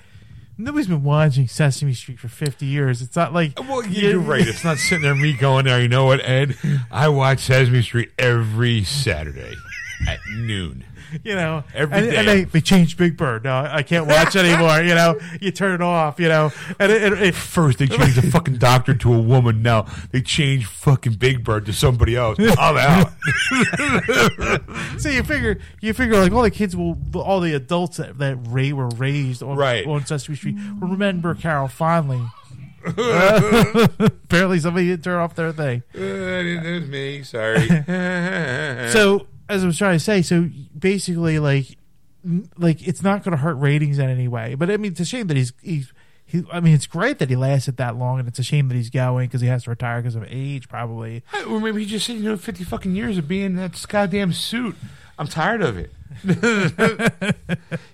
[0.59, 3.03] nobody's been watching Sesame Street for fifty years.
[3.03, 4.47] It's not like well, you're right.
[4.47, 5.81] It's not sitting there me going there.
[5.81, 6.57] You know what, Ed?
[6.91, 9.55] I watch Sesame Street every Saturday
[10.09, 10.85] at noon.
[11.25, 12.17] you know, Every and, day.
[12.17, 13.45] and they, they changed Big Bird.
[13.45, 14.81] No, I can't watch anymore.
[14.83, 16.19] You know, you turn it off.
[16.19, 19.63] You know, and it, it, it First, they changed the fucking doctor to a woman.
[19.63, 22.39] Now they changed fucking Big Bird to somebody else.
[22.59, 23.13] I'm out.
[24.99, 28.37] So you figure, you figure, like all the kids will, all the adults that, that
[28.47, 29.87] ra- were raised on, Right.
[29.87, 32.23] on Sesame Street will remember Carol fondly.
[32.87, 35.83] Apparently, somebody didn't turn off their thing.
[35.95, 37.23] Uh, that was me.
[37.23, 37.67] Sorry.
[38.91, 40.49] So, as I was trying to say, so
[40.85, 41.79] basically, like,
[42.59, 44.55] like it's not going to hurt ratings in any way.
[44.55, 45.93] But I mean, it's a shame that he's he's.
[46.27, 48.75] He, I mean, it's great that he lasted that long, and it's a shame that
[48.75, 51.23] he's going because he has to retire because of age, probably.
[51.47, 54.33] Or maybe he just said, you know, 50 fucking years of being in that goddamn
[54.33, 54.75] suit.
[55.19, 55.93] I'm tired of it.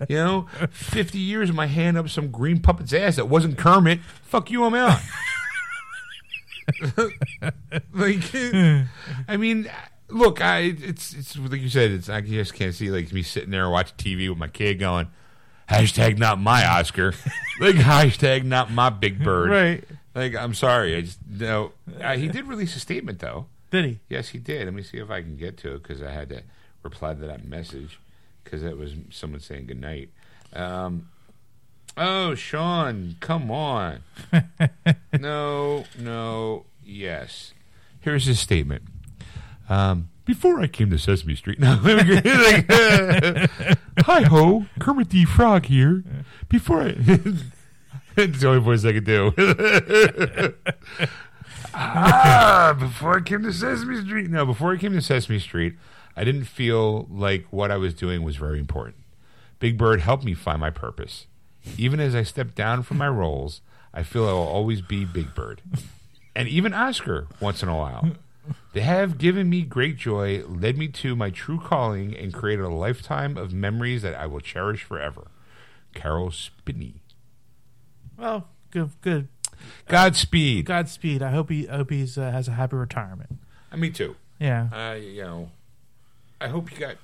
[0.09, 3.99] you know, 50 years of my hand up some green puppet's ass that wasn't Kermit.
[4.23, 5.01] Fuck you, I'm out.
[7.93, 8.23] like,
[9.29, 9.69] I mean,
[10.11, 13.51] look, I it's it's like you said, it's I just can't see like me sitting
[13.51, 15.09] there watching TV with my kid going,
[15.69, 17.15] hashtag not my Oscar,
[17.61, 19.51] like hashtag not my Big Bird.
[19.51, 19.85] Right?
[20.15, 21.73] Like, I'm sorry, I just no.
[22.01, 23.47] Uh, he did release a statement though.
[23.71, 23.99] Did he?
[24.09, 24.65] Yes, he did.
[24.65, 26.43] Let me see if I can get to it because I had to
[26.83, 28.01] reply to that message
[28.43, 30.11] because that was someone saying good night.
[30.53, 31.09] Um,
[31.97, 34.01] oh, Sean, come on.
[35.19, 37.53] no, no, yes.
[38.01, 38.83] Here's his statement.
[39.71, 41.59] Um, before I came to Sesame Street.
[41.61, 42.69] No, like,
[44.01, 46.05] hi ho, Kermit the Frog here.
[46.49, 46.95] Before I,
[48.17, 49.33] it's the only voice I could do.
[51.73, 54.29] ah, before I came to Sesame Street.
[54.31, 55.75] No, before I came to Sesame Street,
[56.17, 58.97] I didn't feel like what I was doing was very important.
[59.61, 61.27] Big Bird helped me find my purpose.
[61.77, 63.61] Even as I step down from my roles,
[63.95, 65.61] I feel I will always be Big Bird.
[66.35, 68.11] And even Oscar once in a while.
[68.73, 72.69] They have given me great joy, led me to my true calling, and created a
[72.71, 75.29] lifetime of memories that I will cherish forever.
[75.95, 77.03] Caroll Spinney.
[78.17, 79.29] Well, good, good.
[79.89, 80.65] Godspeed.
[80.67, 81.23] Godspeed.
[81.23, 83.39] I hope he, I hope he's uh, has a happy retirement.
[83.73, 84.17] Uh, me too.
[84.39, 85.51] Yeah, Uh, you know,
[86.41, 86.97] I hope you got.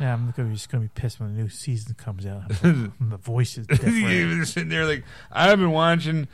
[0.00, 0.12] yeah.
[0.14, 2.48] I'm gonna be, just gonna be pissed when the new season comes out.
[2.62, 3.96] the voice is different.
[3.98, 6.28] You're sitting there like I've been watching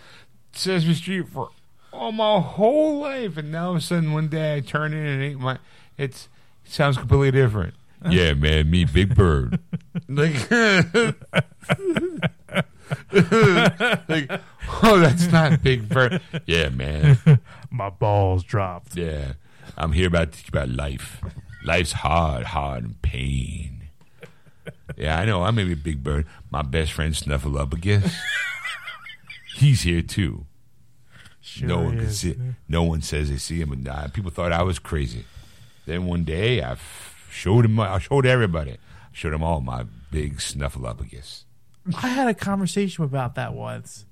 [0.53, 1.51] Sesame Street for
[1.93, 5.05] all my whole life, and now all of a sudden one day I turn in
[5.05, 5.59] and it my.
[5.97, 6.29] It's
[6.65, 7.75] it sounds completely different.
[8.11, 9.59] yeah, man, me Big Bird.
[10.09, 10.51] like,
[14.09, 14.31] like,
[14.83, 16.21] oh, that's not Big Bird.
[16.47, 17.19] Yeah, man.
[17.71, 18.97] My balls dropped.
[18.97, 19.33] Yeah,
[19.77, 21.21] I'm here about to teach you about life.
[21.65, 23.79] Life's hard, hard and pain.
[24.97, 25.43] Yeah, I know.
[25.43, 26.27] I'm maybe a big bird.
[26.51, 28.13] My best friend Snuffleupagus.
[29.57, 30.47] He's here too.
[31.49, 32.21] Sure no one can is.
[32.21, 32.37] see.
[32.69, 35.25] No one says they see him, and uh, people thought I was crazy.
[35.87, 37.81] Then one day I f- showed him.
[37.81, 38.73] I showed everybody.
[38.73, 38.77] I
[39.13, 41.45] showed them all my big Snuffleupagus.
[42.03, 44.05] I had a conversation about that once.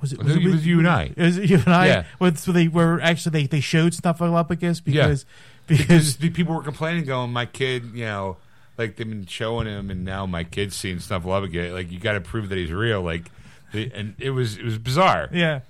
[0.00, 0.20] Was it?
[0.20, 1.12] It was, with- you and I.
[1.16, 1.86] Is it you and I?
[1.86, 2.04] Yeah.
[2.18, 5.24] With, so they were actually they, they showed Snuffleupagus because
[5.66, 8.36] Because because the people were complaining, going, "My kid, you know,
[8.76, 11.72] like they've been showing him, and now my kid's seeing Snuffleupagus.
[11.72, 13.00] Like you got to prove that he's real.
[13.02, 13.30] Like,
[13.72, 15.28] and it was it was bizarre.
[15.32, 15.60] yeah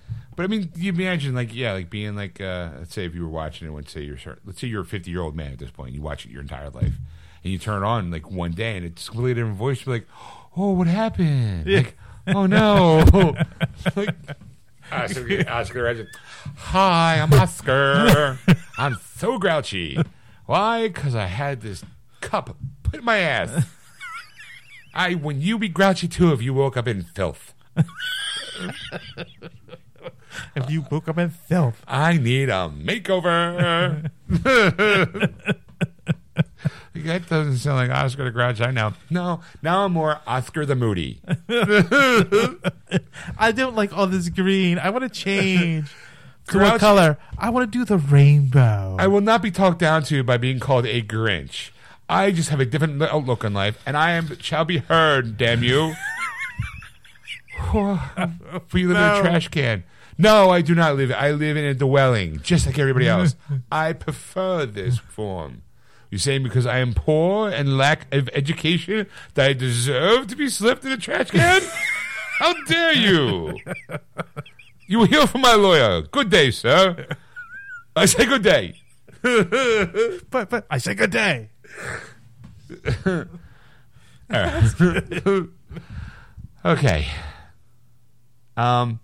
[0.40, 3.20] But I mean, you imagine like yeah, like being like uh, let's say if you
[3.20, 5.58] were watching it, let's say you're let's say you're a 50 year old man at
[5.58, 6.94] this point, you watch it your entire life,
[7.44, 9.84] and you turn it on like one day, and it's completely different voice.
[9.84, 10.06] You're like,
[10.56, 11.66] oh, what happened?
[11.66, 11.76] Yeah.
[11.80, 11.98] Like,
[12.28, 13.04] oh no,
[13.96, 14.14] like.
[14.90, 16.08] Oscar, Oscar Isaac,
[16.56, 18.38] Hi, I'm Oscar.
[18.78, 20.02] I'm so grouchy.
[20.46, 20.88] Why?
[20.88, 21.84] Because I had this
[22.22, 23.66] cup put in my ass.
[24.94, 27.52] I, when you be grouchy too, if you woke up in filth.
[30.54, 31.82] if you woke up in filth.
[31.86, 34.10] I need a makeover.
[36.94, 38.94] that doesn't sound like Oscar the Grouch I know.
[39.08, 41.20] No, now I'm more Oscar the Moody.
[43.38, 44.78] I don't like all this green.
[44.78, 45.90] I want to change
[46.46, 47.18] to Grouch- what color?
[47.38, 48.96] I want to do the rainbow.
[48.98, 51.70] I will not be talked down to by being called a Grinch.
[52.08, 55.36] I just have a different outlook on life, and I am shall be heard.
[55.36, 55.94] Damn you!
[57.70, 58.00] For
[58.74, 59.84] you live in a trash can.
[60.20, 61.10] No, I do not live.
[61.12, 63.36] I live in a dwelling, just like everybody else.
[63.72, 65.62] I prefer this form.
[66.10, 70.48] You saying because I am poor and lack of education that I deserve to be
[70.50, 71.62] slipped in a trash can?
[72.38, 73.56] How dare you!
[74.86, 76.02] You will hear from my lawyer.
[76.02, 77.06] Good day, sir.
[77.96, 78.74] I say good day.
[79.22, 81.48] but but I say good day.
[86.64, 87.06] Okay.
[88.56, 89.00] Um.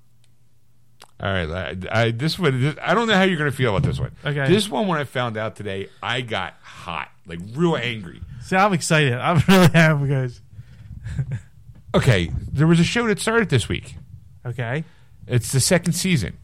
[1.19, 1.77] All right.
[1.91, 2.61] I, I, this one.
[2.61, 4.13] This, I don't know how you're going to feel about this one.
[4.25, 4.47] Okay.
[4.49, 8.21] This one, when I found out today, I got hot, like real angry.
[8.43, 9.15] See, I'm excited.
[9.15, 10.41] I'm really happy because
[11.95, 13.97] Okay, there was a show that started this week.
[14.45, 14.85] okay,
[15.27, 16.37] It's the second season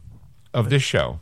[0.54, 1.20] of this show,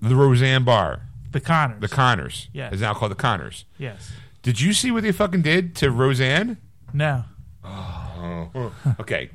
[0.00, 1.02] the Roseanne Barr,
[1.32, 1.80] the Conners.
[1.80, 2.48] the Conners.
[2.52, 2.72] Yes.
[2.74, 3.64] It's now called the Conners.
[3.78, 4.12] yes.
[4.42, 6.58] Did you see what they fucking did to Roseanne?
[6.92, 7.24] No.
[7.64, 9.30] Oh, okay.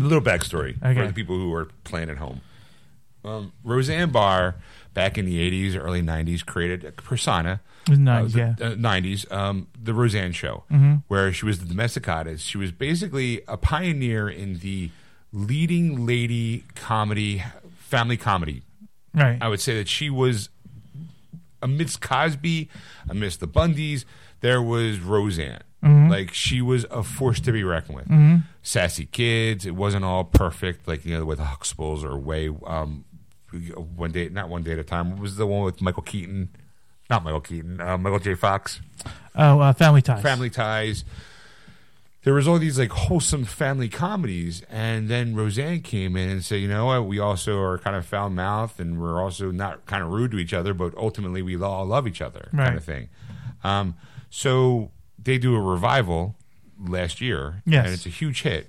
[0.00, 0.94] A little backstory Okay.
[1.00, 2.40] for the people who are playing at home.
[3.24, 4.56] Um, Roseanne Barr,
[4.94, 7.60] back in the 80s, early 90s, created a persona.
[7.88, 8.54] Nice, uh, yeah.
[8.56, 10.64] the, uh, 90s, um, the Roseanne Show,
[11.08, 12.40] where she was the domesticatus.
[12.40, 14.90] She was basically a pioneer in the
[15.32, 17.42] leading lady comedy,
[17.78, 18.62] family comedy
[19.14, 19.38] Right.
[19.40, 20.50] I would say that she was
[21.62, 22.68] amidst Cosby,
[23.08, 24.04] amidst the Bundys,
[24.40, 25.62] there was Roseanne.
[25.82, 28.42] Like she was a force to be reckoned with.
[28.62, 29.64] Sassy kids.
[29.64, 32.48] It wasn't all perfect, like you know, with Huxtables or Way.
[32.66, 33.04] Um,
[33.96, 35.10] one day, not one day at a time.
[35.12, 36.50] What was the one with Michael Keaton?
[37.08, 37.80] Not Michael Keaton.
[37.80, 38.34] Uh, Michael J.
[38.34, 38.80] Fox.
[39.34, 40.22] oh, uh, Family Ties.
[40.22, 41.04] Family Ties.
[42.22, 46.56] There was all these like wholesome family comedies, and then Roseanne came in and said,
[46.60, 47.06] "You know what?
[47.06, 50.38] We also are kind of foul mouthed, and we're also not kind of rude to
[50.38, 52.66] each other, but ultimately we all love each other, Right.
[52.66, 53.08] kind of thing."
[53.64, 53.94] Um,
[54.28, 54.90] so
[55.22, 56.36] they do a revival
[56.82, 57.84] last year, Yes.
[57.84, 58.68] and it's a huge hit.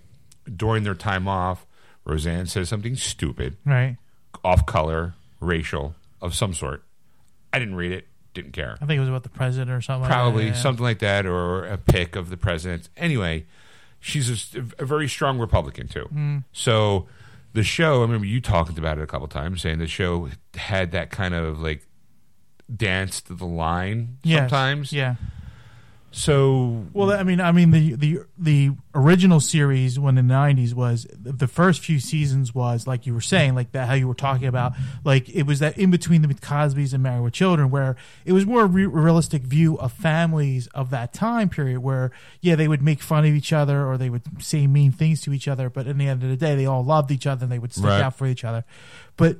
[0.56, 1.66] During their time off,
[2.06, 3.98] Roseanne says something stupid, Right.
[4.44, 6.84] off color, racial, of some sort.
[7.54, 8.08] I didn't read it.
[8.34, 8.78] Didn't care.
[8.82, 10.08] I think it was about the president or something.
[10.10, 10.62] Probably like that, yeah.
[10.64, 12.88] something like that, or a pick of the president.
[12.96, 13.46] Anyway,
[14.00, 16.08] she's a, a very strong Republican too.
[16.14, 16.44] Mm.
[16.54, 17.08] So
[17.54, 20.92] the show, I remember you talking about it a couple times, saying the show had
[20.92, 21.86] that kind of like
[22.74, 24.50] dance to the line Yes.
[24.50, 24.94] sometimes.
[24.94, 25.16] Yeah.
[26.14, 30.74] So Well, I mean, I mean the the the original series when in the '90s
[30.74, 34.14] was the first few seasons was like you were saying, like that how you were
[34.14, 34.74] talking about,
[35.06, 38.46] like it was that in between the Cosby's and Married with Children, where it was
[38.46, 42.12] more a re- realistic view of families of that time period, where
[42.42, 45.32] yeah they would make fun of each other or they would say mean things to
[45.34, 47.52] each other, but in the end of the day they all loved each other and
[47.52, 48.02] they would stick Right.
[48.02, 48.66] out for each other,
[49.16, 49.38] but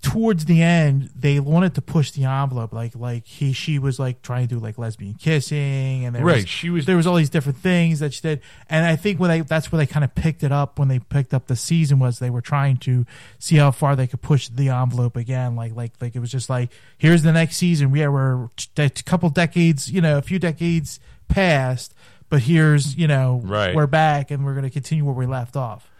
[0.00, 4.22] towards the end they wanted to push the envelope like like he she was like
[4.22, 7.16] trying to do like lesbian kissing and there right, was, she was there was all
[7.16, 10.04] these different things that she did and i think when they that's where they kind
[10.04, 13.04] of picked it up when they picked up the season was they were trying to
[13.40, 16.48] see how far they could push the envelope again like like like it was just
[16.48, 20.38] like here's the next season we are we're a couple decades you know a few
[20.38, 21.92] decades past
[22.30, 23.74] but here's you know Right.
[23.74, 25.90] we're back and we're going to continue where we left off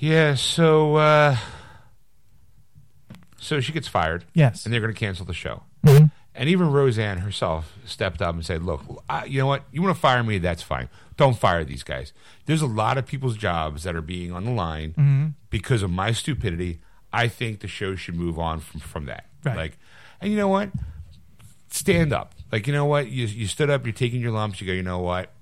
[0.00, 0.36] yeah.
[0.36, 1.36] So uh,
[3.38, 5.62] so she gets fired, yes and they're going to cancel the show.
[5.84, 6.10] Mhm.
[6.34, 9.64] And even Roseanne herself stepped up and said, "Look, I, you know what?
[9.72, 10.38] You want to fire me?
[10.38, 10.88] That's fine.
[11.16, 12.12] Don't fire these guys.
[12.46, 15.26] There's a lot of people's jobs that are being on the line Mm-hmm.
[15.50, 16.78] because of my stupidity.
[17.12, 19.24] I think the show should move on from from that.
[19.44, 19.56] Right.
[19.56, 19.78] Like,
[20.20, 20.70] and you know what?
[21.70, 22.34] Stand up.
[22.52, 23.10] Like, you know what?
[23.10, 23.84] You you stood up.
[23.84, 24.60] You're taking your lumps.
[24.60, 24.72] You go.
[24.72, 25.32] You know what?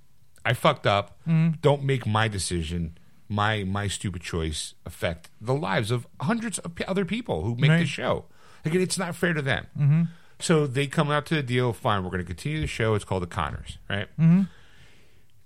[0.44, 1.18] I fucked up.
[1.28, 1.56] Mm-hmm.
[1.62, 2.96] Don't make my decision."
[3.28, 7.70] My my stupid choice affect the lives of hundreds of p- other people who make
[7.70, 7.78] Right.
[7.80, 8.26] the show.
[8.64, 10.08] Like it's not fair to them.
[10.38, 11.72] So they come out to the deal.
[11.72, 12.94] Fine, we're going to continue the show.
[12.94, 14.08] It's called the Conners, right?
[14.18, 14.42] Mm-hmm.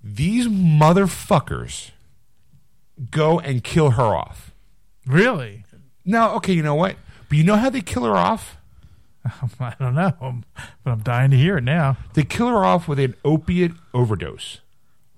[0.02, 1.90] These motherfuckers
[3.10, 4.52] go and kill her off.
[5.06, 5.64] really
[6.04, 6.96] Now, okay, you know what?
[7.28, 8.56] But you know how they kill her off?
[9.60, 10.14] i don't know
[10.82, 14.60] but i'm dying to hear it now They kill her off with an opiate overdose.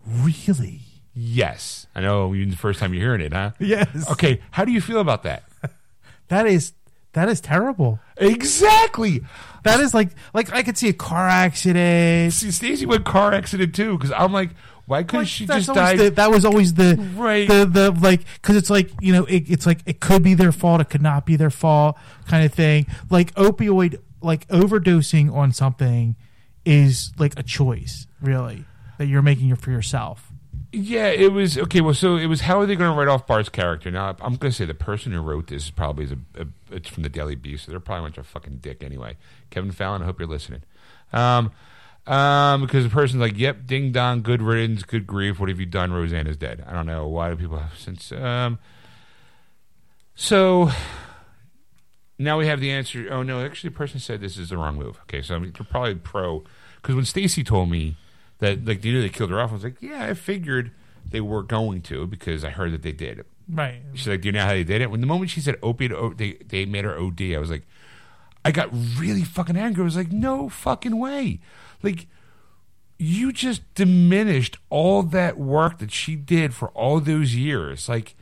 [0.04, 0.80] really
[1.14, 2.34] Yes, I know.
[2.34, 3.50] Even the first time you're hearing it, huh?
[3.58, 5.42] yes Okay, how do you feel about that?
[6.28, 6.72] that is
[7.12, 9.20] that is terrible Exactly.
[9.64, 12.32] That is like like I could see a car accident.
[12.32, 14.50] See, Stacey went car accident too because I'm like,
[14.86, 16.04] why couldn't she That's just always die?
[16.04, 17.46] the- that was always the Right.
[17.46, 20.52] the the like because it's like you know it, it's like it could be their
[20.52, 22.86] fault, it could not be their fault, kind of thing.
[23.10, 26.16] Like opioid, like overdosing on something
[26.64, 28.64] is like a choice, really,
[28.98, 30.31] that you're making for yourself.
[30.74, 31.82] Yeah, it was okay.
[31.82, 32.42] Well, so it was.
[32.42, 33.90] How are they going to write off Bart's character?
[33.90, 36.46] Now, I'm going to say the person who wrote this is probably is a, a
[36.70, 39.18] it's from the Daily Beast, so they're probably a bunch of fucking dick anyway.
[39.50, 40.62] Kevin Fallon, I hope you're listening.
[41.12, 41.52] Um,
[42.06, 45.38] um, because the person's like, "Yep, ding dong, good riddance, good grief.
[45.38, 45.92] What have you done?
[45.92, 48.10] Roseanne is dead." I don't know why do people have since.
[48.10, 48.58] Um,
[50.14, 50.70] so
[52.18, 53.08] now we have the answer.
[53.10, 54.98] Oh no, actually, the person said this is the wrong move.
[55.02, 56.44] Okay, so I mean, they're probably pro
[56.76, 57.96] because when Stacy told me
[58.42, 60.70] that like you know they killed her off, I was like, yeah, I figured
[61.08, 63.24] they were going to because I heard that they did.
[63.48, 63.82] Right.
[63.94, 64.90] She's like, do you know how they did it?
[64.90, 67.22] When the moment she said opiate, o- they they made her OD.
[67.34, 67.66] I was like,
[68.44, 69.82] I got really fucking angry.
[69.82, 71.40] I was like, no fucking way,
[71.82, 72.06] like.
[72.98, 77.88] You just diminished all that work that she did for all those years.
[77.88, 78.14] Like,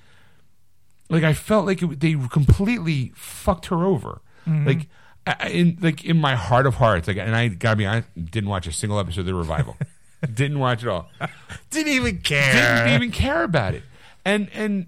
[1.10, 4.22] like I felt like it, they completely fucked her over.
[4.48, 4.66] Mm-hmm.
[4.66, 4.88] Like,
[5.26, 8.08] I, I- in like in my heart of hearts, like, and I gotta be honest,
[8.30, 9.76] didn't watch a single episode of the revival.
[10.34, 11.08] didn't watch it all.
[11.70, 12.84] Didn't even care.
[12.84, 13.82] Didn't even care about it.
[14.24, 14.86] And and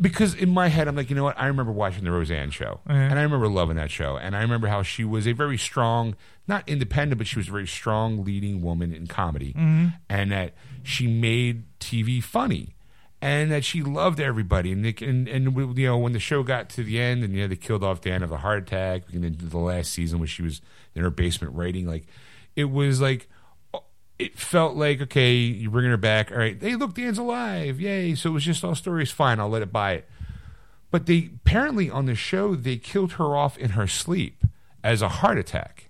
[0.00, 1.38] because in my head, I'm like, you know what?
[1.38, 2.94] I remember watching the Roseanne show, Yeah.
[3.10, 6.16] and I remember loving that show, and I remember how she was a very strong,
[6.48, 9.88] not independent, but she was a very strong leading woman in comedy, mm-hmm.
[10.08, 12.74] and that she made TV funny.
[13.22, 16.70] And that she loved everybody, and, they, and and you know when the show got
[16.70, 19.22] to the end, and you know they killed off Dan of a heart attack, and
[19.22, 20.62] then the last season when she was
[20.94, 22.06] in her basement writing, like
[22.56, 23.28] it was like
[24.20, 26.30] it felt like okay, you're bringing her back.
[26.30, 28.14] All right, hey, look, Dan's alive, yay!
[28.14, 29.10] So it was just all stories.
[29.10, 30.08] Fine, I'll let it buy it.
[30.90, 34.44] But they apparently on the show they killed her off in her sleep
[34.84, 35.88] as a heart attack,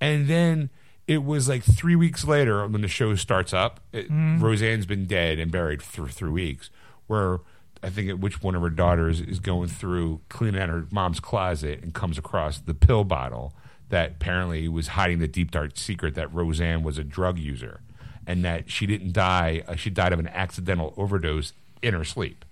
[0.00, 0.70] and then
[1.06, 3.80] it was like three weeks later when the show starts up.
[3.92, 4.42] It, mm-hmm.
[4.42, 6.70] Roseanne's been dead and buried for three weeks.
[7.06, 7.38] Where
[7.82, 11.20] I think it, which one of her daughters is going through cleaning out her mom's
[11.20, 13.54] closet and comes across the pill bottle
[13.88, 17.80] that apparently was hiding the deep dark secret that Roseanne was a drug user
[18.26, 19.62] and that she didn't die.
[19.66, 21.52] Uh, she died of an accidental overdose
[21.82, 22.44] in her sleep.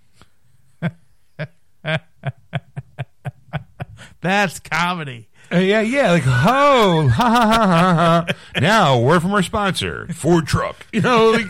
[4.20, 5.28] That's comedy.
[5.52, 7.94] Uh, yeah, yeah, like oh, ha ha ha ha
[8.26, 8.26] ha.
[8.60, 10.86] Now word from our sponsor, Ford Truck.
[10.92, 11.46] You know, like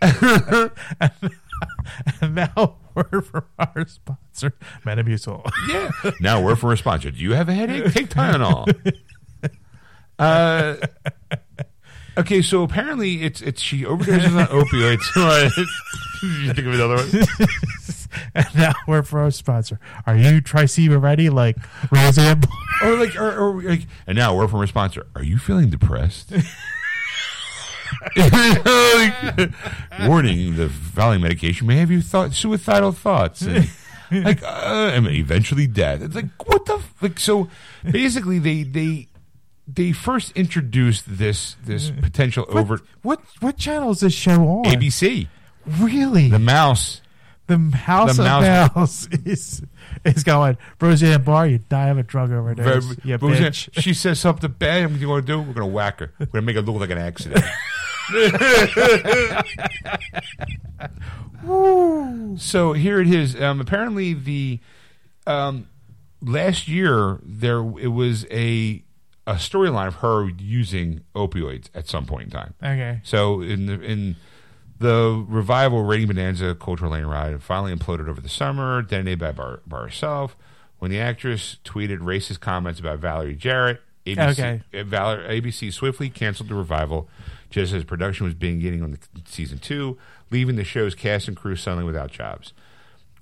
[2.20, 4.18] And now word from our sponsor,
[4.84, 5.50] Metamucil.
[5.68, 6.10] Yeah.
[6.20, 7.10] now we're from a sponsor.
[7.10, 7.92] Do you have a headache?
[7.92, 8.72] Take Tylenol.
[10.18, 10.76] uh,
[12.16, 15.56] okay, so apparently it's it's she overdoses on opioids.
[16.22, 17.48] you think of another one?
[18.34, 19.78] and now we're for our sponsor.
[20.06, 21.30] Are you Tresiba ready?
[21.30, 21.56] Like
[21.90, 22.42] Roseanne.
[22.82, 25.06] Or like, or, or like, and now we're from a sponsor.
[25.14, 26.32] Are you feeling depressed?
[30.06, 33.68] Warning: The following medication may have you thought suicidal thoughts, and,
[34.24, 36.02] like, uh, and eventually death.
[36.02, 37.18] It's like what the f- like.
[37.20, 37.48] So
[37.84, 39.08] basically, they they
[39.66, 44.64] they first introduced this this potential over What, what what channel is this show on?
[44.64, 45.28] ABC,
[45.66, 46.28] Really?
[46.28, 47.02] the mouse.
[47.46, 47.74] The, mouse.
[47.80, 49.62] House the of mouse- Mouse is
[50.04, 50.58] is going.
[50.80, 52.94] Roseanne Barr, you die of a drug overdose.
[52.96, 53.70] But was bitch.
[53.82, 54.84] she says something bad.
[54.90, 55.40] What do you want to do?
[55.40, 56.12] We're gonna whack her.
[56.18, 57.42] We're gonna make her look like an accident.
[62.36, 63.40] so here it is.
[63.40, 64.60] Um, apparently, the
[65.26, 65.68] um,
[66.20, 68.82] last year there it was a
[69.26, 72.54] a storyline of her using opioids at some point in time.
[72.62, 73.00] Okay.
[73.04, 74.16] So in the in
[74.78, 79.60] the revival rating bonanza cultural lane ride finally imploded over the summer, detonated by Barr,
[79.66, 80.36] by herself.
[80.78, 84.62] When the actress tweeted racist comments about Valerie Jarrett, ABC, Okay.
[84.72, 87.08] ABC swiftly canceled the revival
[87.50, 89.98] just as production was beginning on the season two,
[90.30, 92.52] leaving the show's cast and crew suddenly without jobs.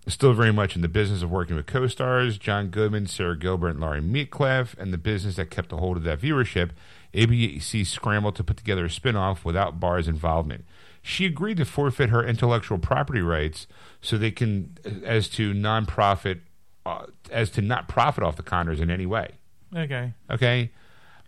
[0.09, 3.81] Still very much in the business of working with co-stars John Goodman, Sara Gilbert, and
[3.81, 6.71] Laurie Metcalf, and the business that kept a hold of that viewership,
[7.13, 10.65] ABC scrambled to put together a spin-off without Barr's involvement.
[11.03, 13.67] She agreed to forfeit her intellectual property rights
[14.01, 16.41] so they can, as to non-profit,
[16.85, 19.33] uh, as to not profit off the Conners in any way.
[19.75, 20.13] Okay.
[20.31, 20.71] Okay.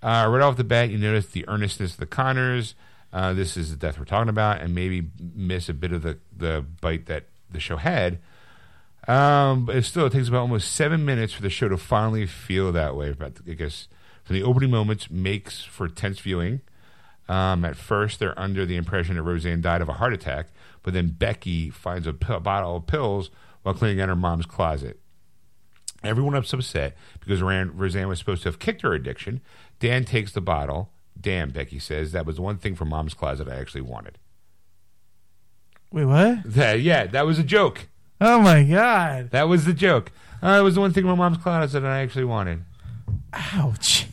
[0.03, 2.75] Uh, right off the bat, you notice the earnestness of the Conners.
[3.13, 6.19] Uh, this is the death we're talking about, and maybe miss a bit of the,
[6.37, 8.19] the bite that the show had.
[9.07, 12.27] Um, but it still, it takes about almost seven minutes for the show to finally
[12.27, 13.13] feel that way.
[13.13, 13.89] But I guess
[14.25, 16.61] from the opening moments makes for tense viewing.
[17.29, 20.49] Um, at first, they're under the impression that Roseanne died of a heart attack,
[20.83, 23.31] but then Becky finds a bottle of pills
[23.63, 24.99] while cleaning out her mom's closet.
[26.03, 29.41] Everyone was upset because Ran- Roseanne was supposed to have kicked her addiction.
[29.81, 30.91] Dan takes the bottle.
[31.21, 34.19] Damn, Becky says, that was the one thing from mom's closet I actually wanted.
[35.91, 36.43] Wait, what?
[36.45, 37.89] That, yeah, that was a joke.
[38.21, 39.31] Oh my god!
[39.31, 40.11] That was the joke.
[40.43, 42.65] Uh, it was the one thing from mom's closet that I actually wanted.
[43.33, 44.07] Ouch!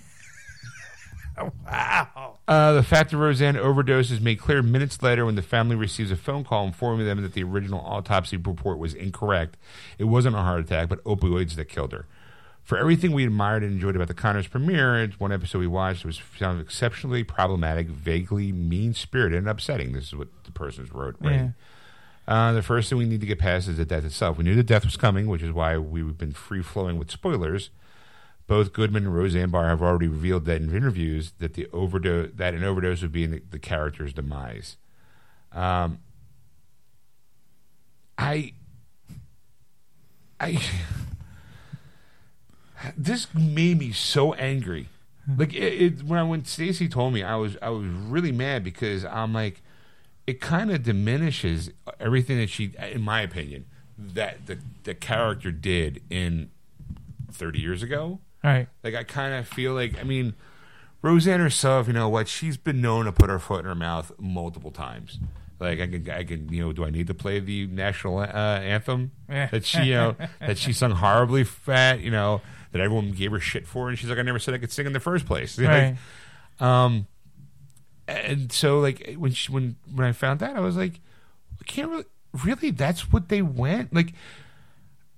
[1.65, 2.37] wow.
[2.47, 6.11] Uh, the fact that Roseanne overdosed is made clear minutes later when the family receives
[6.11, 9.57] a phone call informing them that the original autopsy report was incorrect.
[9.97, 12.05] It wasn't a heart attack, but opioids that killed her.
[12.65, 16.17] For everything we admired and enjoyed about the Conners premiere, one episode we watched was
[16.17, 19.93] found exceptionally problematic, vaguely mean spirited, and upsetting.
[19.93, 21.15] This is what the person wrote.
[21.21, 21.49] Yeah.
[22.27, 24.39] Uh, the first thing we need to get past is the death itself.
[24.39, 27.69] We knew the death was coming, which is why we've been free flowing with spoilers.
[28.47, 32.55] Both Goodman and Roseanne Barr have already revealed that in interviews that the overdose that
[32.55, 34.77] an overdose would be in the, the character's demise.
[35.51, 35.99] Um,
[38.17, 38.53] I,
[40.39, 40.59] I,
[42.97, 44.89] this made me so angry.
[45.37, 48.63] Like it, it when I, when Stacy told me, I was I was really mad
[48.63, 49.61] because I'm like,
[50.27, 53.65] it kind of diminishes everything that she, in my opinion,
[53.97, 56.51] that the the character did in
[57.31, 58.19] thirty years ago.
[58.43, 58.67] Right.
[58.83, 60.35] Like I kind of feel like I mean,
[61.01, 62.27] Roseanne herself, you know what?
[62.27, 65.19] She's been known to put her foot in her mouth multiple times.
[65.59, 68.25] Like I can, I can, you know, do I need to play the national uh,
[68.25, 72.41] anthem that she, you know, that she sung horribly fat, you know,
[72.75, 74.85] that everyone gave her shit for, and she's like, I never said I could sing
[74.85, 75.57] in the first place.
[75.65, 75.95] Right.
[76.59, 77.07] Like, um,
[78.05, 80.99] and so like when she, when when I found that, I was like,
[81.61, 82.05] I can't really,
[82.43, 82.71] really.
[82.71, 84.13] That's what they went like.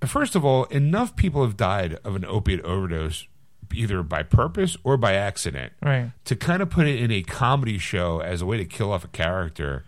[0.06, 3.26] First of all, enough people have died of an opiate overdose,
[3.74, 5.74] either by purpose or by accident.
[5.82, 6.12] Right.
[6.26, 9.04] To kind of put it in a comedy show as a way to kill off
[9.04, 9.84] a character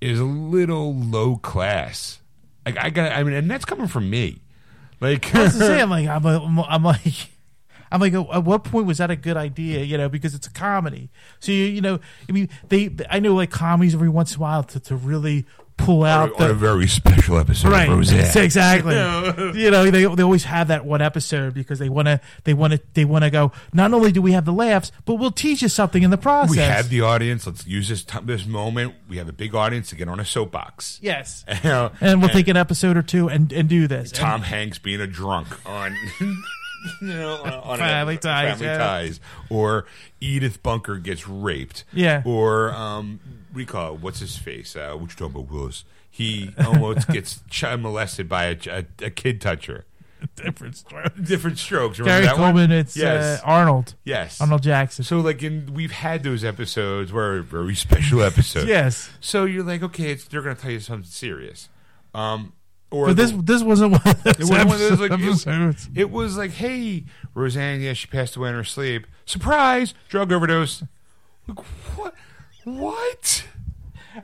[0.00, 2.20] is a little low class.
[2.64, 4.38] Like I got, I mean, and that's coming from me.
[5.00, 7.30] Like, I was to say, I'm like, I'm, I'm, I'm like,
[7.90, 9.82] I'm like, at what point was that a good idea?
[9.82, 11.10] You know, because it's a comedy.
[11.40, 14.40] So you, you know, I mean, they, I know like comedies every once in a
[14.40, 15.46] while to, to really
[15.78, 18.44] pull out on a the very special episode right, of Roseanne.
[18.44, 18.94] exactly.
[18.94, 22.74] you know, they they always have that one episode because they want to, they want
[22.74, 23.52] to, they want to go.
[23.72, 26.50] Not only do we have the laughs, but we'll teach you something in the process.
[26.50, 27.46] We have the audience.
[27.46, 28.94] Let's use this t- this moment.
[29.08, 30.98] We have a big audience to get on a soapbox.
[31.00, 34.10] yes, You know, and we'll take an episode or two and and do this.
[34.10, 36.36] And- Tom Hanks being a drunk on, you
[37.02, 38.78] know, on, on Family an- Ties, Family yeah.
[38.78, 39.86] Ties, or
[40.20, 42.22] Edith Bunker gets raped, Yeah.
[42.24, 43.20] or um,
[43.58, 44.74] we call it, what's his face?
[44.76, 45.84] Uh, what you talking about, Willis?
[46.10, 49.84] he almost gets child molested by a, a, a kid toucher.
[50.34, 51.20] Different strokes.
[51.20, 51.98] Different strokes.
[52.00, 52.52] Remember Gary that one?
[52.54, 53.40] Coleman, it's Yes.
[53.40, 53.94] uh, Arnold.
[54.04, 54.40] Yes.
[54.40, 55.04] Arnold Jackson.
[55.04, 58.66] So like in we've had those episodes where very special episodes.
[58.68, 59.10] yes.
[59.20, 61.68] So you're like, okay, it's, they're going to tell you something serious.
[62.14, 62.52] Um,
[62.90, 65.12] or But this the- this wasn't one of those It wasn't one of those, like,
[65.12, 65.88] episodes.
[65.94, 67.04] it was like, hey,
[67.34, 69.06] Roseanne, yeah, she passed away in her sleep.
[69.24, 70.82] Surprise, drug overdose.
[71.46, 71.58] Like
[71.96, 72.14] what?
[72.76, 73.44] What?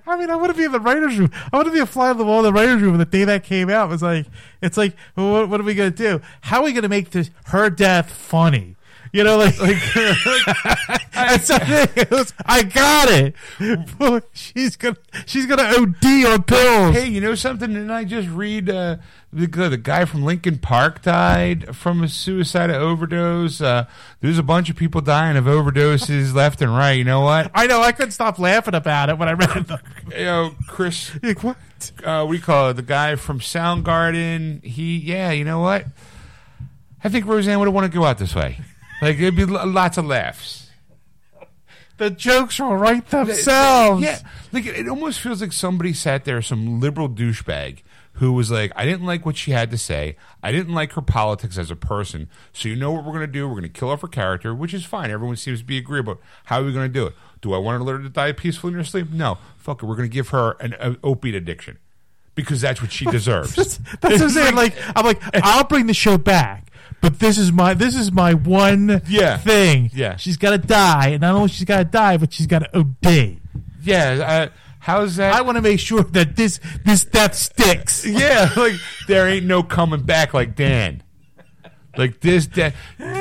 [0.06, 1.30] I mean, I want to be in the writers' room.
[1.52, 2.98] I want to be a fly on the wall in the writers' room.
[2.98, 4.26] The day that came out was like,
[4.60, 6.20] it's like, well, what, what are we gonna do?
[6.42, 8.76] How are we gonna make this her death funny?
[9.12, 9.76] You know, like, like
[11.12, 11.88] that's the thing.
[11.94, 13.34] It was, I got it.
[14.32, 16.96] she's gonna, she's gonna OD on pills.
[16.96, 17.72] Hey, you know something?
[17.72, 18.96] Didn't I just read uh,
[19.34, 23.60] the, the guy from Linkin Park died from a suicide overdose?
[23.60, 23.86] Uh,
[24.20, 26.92] there's a bunch of people dying of overdoses left and right.
[26.92, 27.50] You know what?
[27.54, 27.80] I know.
[27.82, 29.80] I couldn't stop laughing about it when I read it.
[30.18, 31.56] You know, Chris, Like, what?
[32.04, 34.64] uh, we call it the guy from Soundgarden.
[34.64, 35.86] He, yeah, you know what?
[37.02, 38.58] I think Roseanne would want to go out this way.
[39.02, 40.70] Like it'd be l- lots of laughs.
[41.96, 44.02] The jokes will write themselves.
[44.02, 44.18] Yeah,
[44.52, 47.82] like it, it almost feels like somebody sat there, some liberal douchebag
[48.18, 50.16] who was like, I didn't like what she had to say.
[50.42, 52.28] I didn't like her politics as a person.
[52.52, 53.46] So you know what we're going to do?
[53.48, 55.10] We're going to kill off her character, which is fine.
[55.10, 56.20] Everyone seems to be agreeable.
[56.44, 57.14] How are we going to do it?
[57.40, 59.10] Do I want her to let her to die peacefully in her sleep?
[59.10, 59.38] No.
[59.58, 59.86] Fuck it.
[59.86, 61.78] We're going to give her an, an opiate addiction
[62.36, 63.54] because that's what she deserves.
[63.56, 64.54] That's, that's what I'm saying.
[64.54, 66.70] Like, I'm like, I'll bring the show back,
[67.00, 69.36] but this is my this is my one Yeah.
[69.38, 69.90] thing.
[69.92, 70.16] Yeah.
[70.16, 72.78] she's got to die, and not only she's got to die, but she's got to
[72.78, 73.38] OD.
[73.82, 74.48] yeah.
[74.48, 74.48] Uh,
[74.84, 75.34] how's that?
[75.34, 78.04] I want to make sure that this this death sticks.
[78.14, 78.74] Yeah, like
[79.08, 81.02] there ain't no coming back like Dan.
[81.96, 82.72] Like this, da-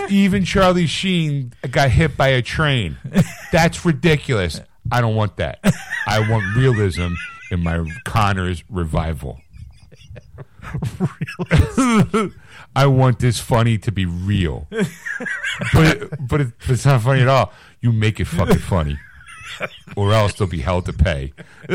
[0.09, 2.97] even Charlie Sheen got hit by a train.
[3.51, 4.59] That's ridiculous.
[4.91, 5.59] I don't want that.
[6.05, 7.13] I want realism
[7.51, 9.39] in my Conners revival.
[12.75, 17.27] I want this funny to be real, but but, it, but it's not funny at
[17.27, 17.53] all.
[17.81, 18.97] You make it fucking funny,
[19.95, 21.33] or else they'll be held to pay.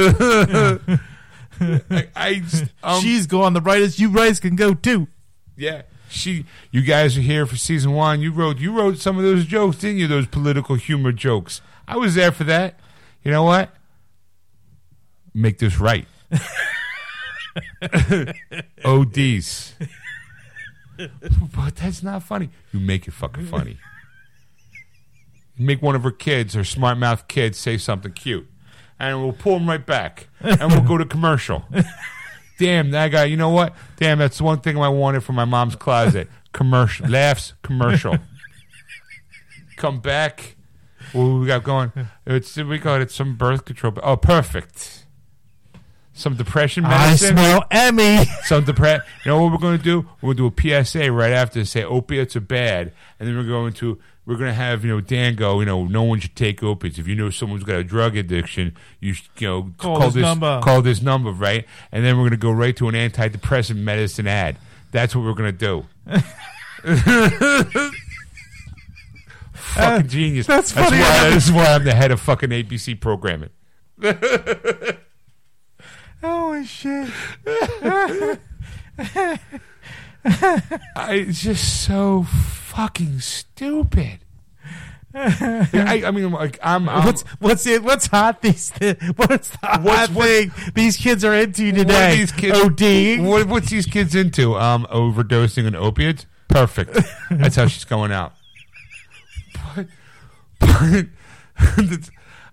[1.60, 2.42] I, I
[2.82, 3.52] um, she's gone.
[3.52, 5.08] The writers, you writers can go too.
[5.56, 6.44] yeah, she.
[6.70, 8.20] You guys are here for season one.
[8.20, 8.58] You wrote.
[8.58, 10.06] You wrote some of those jokes, didn't you?
[10.06, 11.60] Those political humor jokes.
[11.86, 12.78] I was there for that.
[13.24, 13.70] You know what?
[15.34, 16.06] Make this right.
[18.84, 19.74] ODs.
[21.54, 22.50] but that's not funny.
[22.72, 23.78] You make it fucking funny.
[25.58, 28.48] Make one of her kids, her smart mouth kids, say something cute,
[28.98, 31.64] and we'll pull them right back, and we'll go to commercial.
[32.58, 33.24] Damn, that guy.
[33.24, 33.74] You know what?
[33.96, 36.28] Damn, that's one thing I wanted from my mom's closet.
[36.52, 38.18] Commercial laughs, commercial.
[39.76, 40.56] Come back.
[41.12, 41.92] What we got going?
[42.26, 43.94] It's we call it some birth control.
[44.02, 45.06] Oh, perfect.
[46.12, 47.38] Some depression medicine.
[47.38, 48.24] I smell Emmy.
[48.44, 50.08] Some depre- You know what we're going to do?
[50.20, 53.72] To do a PSA right after to say opiates are bad, and then we're going
[53.74, 55.60] to we're going to have you know Dan go.
[55.60, 56.98] You know, no one should take opiates.
[56.98, 60.60] If you know someone's got a drug addiction, you should, you know Call this number.
[60.62, 61.64] Call this number, right?
[61.90, 64.58] And then we're going to go right to an antidepressant medicine ad.
[64.92, 65.86] That's what we're going to do.
[69.54, 70.46] fucking genius.
[70.46, 70.98] Uh, that's funny.
[70.98, 73.48] why, this is why I'm the head of fucking ABC programming.
[76.20, 77.10] Oh shit!
[80.24, 82.24] I, it's just so
[82.78, 84.20] fucking stupid.
[85.14, 86.88] I, I mean, like I'm.
[86.88, 87.82] I'm What's what's it?
[87.82, 88.70] What's hot these?
[89.16, 92.16] What's the hot What's- what- thing these kids are into what are today?
[92.18, 92.56] these kids?
[92.60, 93.26] OD.
[93.26, 94.54] What, what's these kids into?
[94.54, 96.26] Um, overdosing on opiates.
[96.46, 96.96] Perfect.
[97.30, 98.32] That's how she's going out.
[99.74, 99.86] But,
[100.60, 100.68] but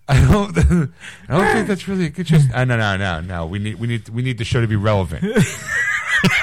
[0.08, 0.58] I don't.
[0.58, 2.46] I don't think that's really a good choice.
[2.52, 3.46] Uh, no, no, no, no.
[3.46, 3.76] We need.
[3.80, 4.10] We need.
[4.10, 5.24] We need the show to be relevant.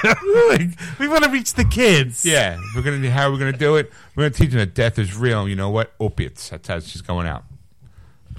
[0.04, 0.68] Like,
[0.98, 2.24] we want to reach the kids.
[2.24, 3.10] Yeah, we're gonna.
[3.10, 3.92] How are we gonna do it?
[4.14, 5.48] We're gonna teach them that death is real.
[5.48, 5.92] You know what?
[6.00, 6.48] Opiates.
[6.48, 7.44] That's how she's going out.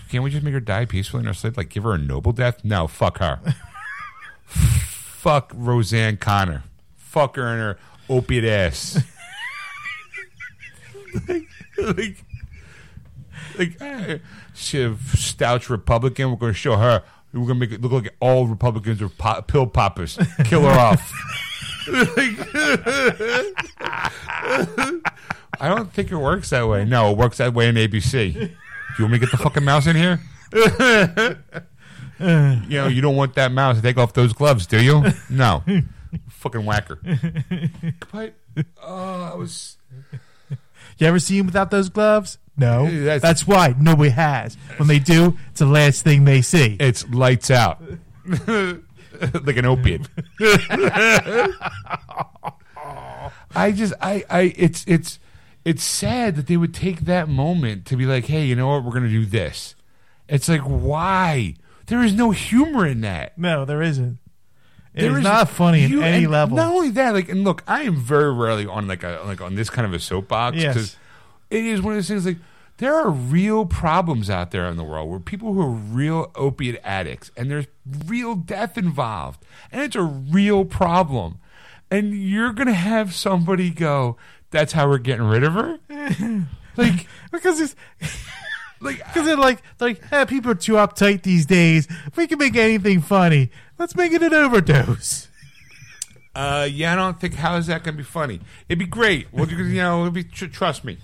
[0.09, 1.57] Can't we just make her die peacefully in her sleep?
[1.57, 2.63] Like give her a noble death?
[2.63, 3.39] No, fuck her.
[4.45, 6.63] fuck Roseanne Conner.
[6.97, 7.77] Fuck her and her
[8.09, 9.03] opiate ass.
[11.27, 11.47] like,
[11.79, 12.25] like,
[13.57, 14.17] like eh,
[14.53, 16.29] she a stout Republican.
[16.29, 17.03] We're gonna show her.
[17.33, 20.17] We're gonna make it look like all Republicans are po- pill poppers.
[20.45, 21.11] Kill her off.
[25.59, 26.85] I don't think it works that way.
[26.85, 28.33] No, it works that way in ABC.
[28.33, 30.19] Do you want me to get the fucking mouse in here?
[32.19, 35.03] you know, you don't want that mouse to take off those gloves, do you?
[35.29, 35.63] No.
[36.29, 36.99] fucking whacker.
[38.11, 38.35] But,
[38.81, 39.77] oh, I was.
[40.99, 42.37] You ever see him without those gloves?
[42.55, 42.85] No.
[42.85, 44.55] That's- That's, why nobody has.
[44.77, 46.77] When they do, it's the last thing they see.
[46.79, 47.81] It's lights out.
[48.47, 50.07] like an opiate.
[53.55, 55.19] I just I I it's it's
[55.65, 58.83] it's sad that they would take that moment to be like, hey, you know what,
[58.83, 59.75] we're gonna do this.
[60.27, 61.55] It's like why?
[61.87, 63.37] There is no humor in that.
[63.37, 64.17] No, there isn't.
[64.93, 66.55] It There is is- not funny you- at any level.
[66.57, 69.55] Not only that, like, and look, I am very rarely on like a like on
[69.55, 70.97] this kind of a soapbox Yes.
[71.53, 72.37] It is one of those things like
[72.77, 76.79] there are real problems out there in the world where people who are real opiate
[76.83, 77.67] addicts and there's
[78.07, 81.37] real death involved and it's a real problem.
[81.91, 84.17] And you're gonna have somebody go
[84.49, 85.79] that's how we're getting rid of her?
[86.75, 87.75] Like because it's
[88.81, 91.87] like because they're like like eh, people are too uptight these days.
[92.07, 95.27] If we can make anything funny, let's make it an overdose.
[96.35, 98.39] uh yeah i don't think how is that gonna be funny?
[98.67, 99.27] It'd be great.
[99.31, 100.97] Well you know it'd be tr- trust me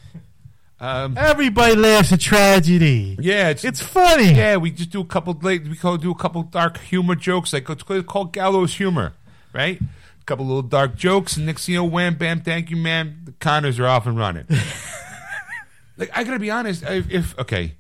[0.82, 3.18] um Everybody laughs at tragedy.
[3.20, 4.34] yeah it's It's funny.
[4.34, 5.68] Yeah, we just do a couple late.
[5.68, 9.14] We call do a couple dark humor jokes, like it's called called gallows humor,
[9.54, 9.80] right?
[9.82, 13.22] A couple little dark jokes, and next thing you know, wham, bam, thank you, man.
[13.26, 14.46] The Conners are off and running.
[15.98, 17.74] like I gotta be honest, if, if okay,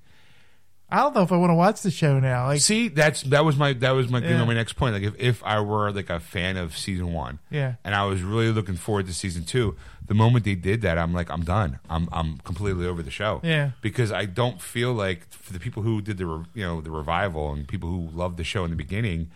[0.91, 2.47] I don't know if I want to watch the show now.
[2.47, 4.93] Like, see, that's that was my that was my you know, my next point.
[4.93, 7.75] Like if if I were like a fan of season one, Yeah.
[7.83, 9.75] and I was really looking forward to season two,
[10.07, 11.77] the moment they did that, I'm like, I'm done.
[11.89, 13.39] I'm I'm completely over the show.
[13.43, 13.71] Yeah.
[13.81, 16.91] because I don't feel like for the people who did the re- you know the
[16.91, 19.29] revival and people who loved the show in the beginning,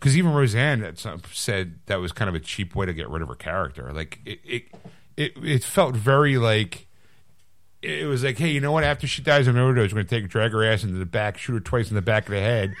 [0.00, 3.10] because even Roseanne at some- said that was kind of a cheap way to get
[3.10, 3.92] rid of her character.
[3.92, 4.62] Like it it
[5.18, 6.83] it, it felt very like.
[7.84, 8.84] It was like, hey, you know what?
[8.84, 11.04] After she dies of an overdose, we're going to take drag her ass into the
[11.06, 12.74] back, shoot her twice in the back of the head,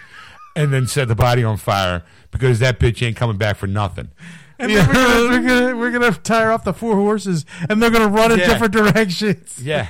[0.56, 4.10] and then set the body on fire because that bitch ain't coming back for nothing.
[4.58, 7.90] and then we're, gonna, we're gonna we're gonna tire off the four horses, and they're
[7.90, 8.46] gonna run in Yeah.
[8.46, 9.60] different directions.
[9.62, 9.88] Yeah.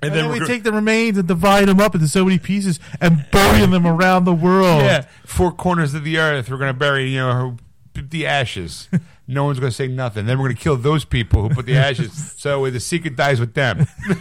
[0.00, 2.38] And, then, we're we go- take the remains and divide them up into so many
[2.38, 4.82] pieces and bury them around the world.
[4.82, 6.48] Yeah, four corners of the earth.
[6.48, 7.32] We're going to bury, you know,
[7.94, 8.88] her, the ashes.
[9.30, 10.24] No one's going to say nothing.
[10.24, 12.80] Then we're going to kill those people who put the ashes, so that way the
[12.80, 13.86] secret dies with them.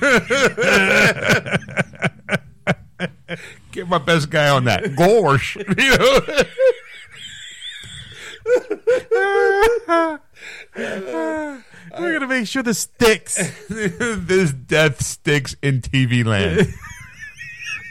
[3.72, 4.84] Get my best guy on that.
[4.84, 5.56] Gorsh.
[5.56, 5.64] You
[9.98, 11.64] know?
[12.00, 13.36] We're gonna make sure this sticks.
[13.68, 16.74] this death sticks in TV land.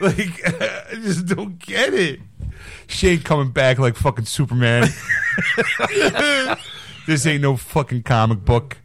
[0.01, 2.21] like, I just don't get it.
[2.89, 4.89] Shane coming back like fucking Superman.
[7.07, 8.79] This ain't no fucking comic book.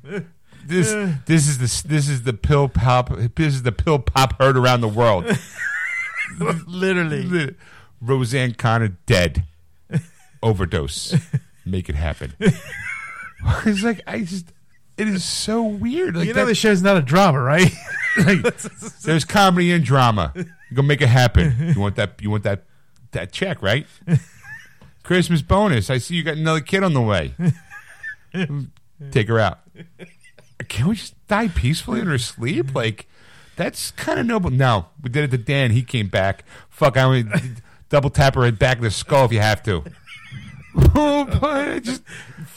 [0.65, 0.91] This
[1.26, 4.81] this is the this is the pill pop this is the pill pop heard around
[4.81, 5.26] the world.
[6.68, 7.56] Literally.
[8.02, 9.43] Roseanne Conner dead.
[10.43, 11.15] Overdose.
[11.65, 12.34] Make it happen.
[12.39, 14.45] it's like I just
[14.98, 16.15] it is so weird.
[16.15, 17.72] Like You know that- the show's not a drama, right?
[18.26, 18.43] like,
[19.03, 20.31] there's comedy and drama.
[20.35, 20.45] You
[20.76, 21.73] gonna make it happen.
[21.76, 22.22] You want that?
[22.22, 22.64] You want that?
[23.11, 23.85] That check, right?
[25.03, 25.89] Christmas bonus.
[25.89, 27.34] I see you got another kid on the way.
[29.12, 29.60] Take her out.
[30.68, 32.68] Can we just die peacefully in her sleep?
[32.68, 32.76] Mm-hmm.
[32.76, 33.08] Like
[33.56, 34.49] that's kind of noble.
[34.49, 35.72] No, we did it to Dan.
[35.72, 36.45] He came back.
[36.70, 37.26] Fuck, I only
[37.90, 39.84] double tap her in the back of the skull if you have to.
[40.95, 42.03] oh, but just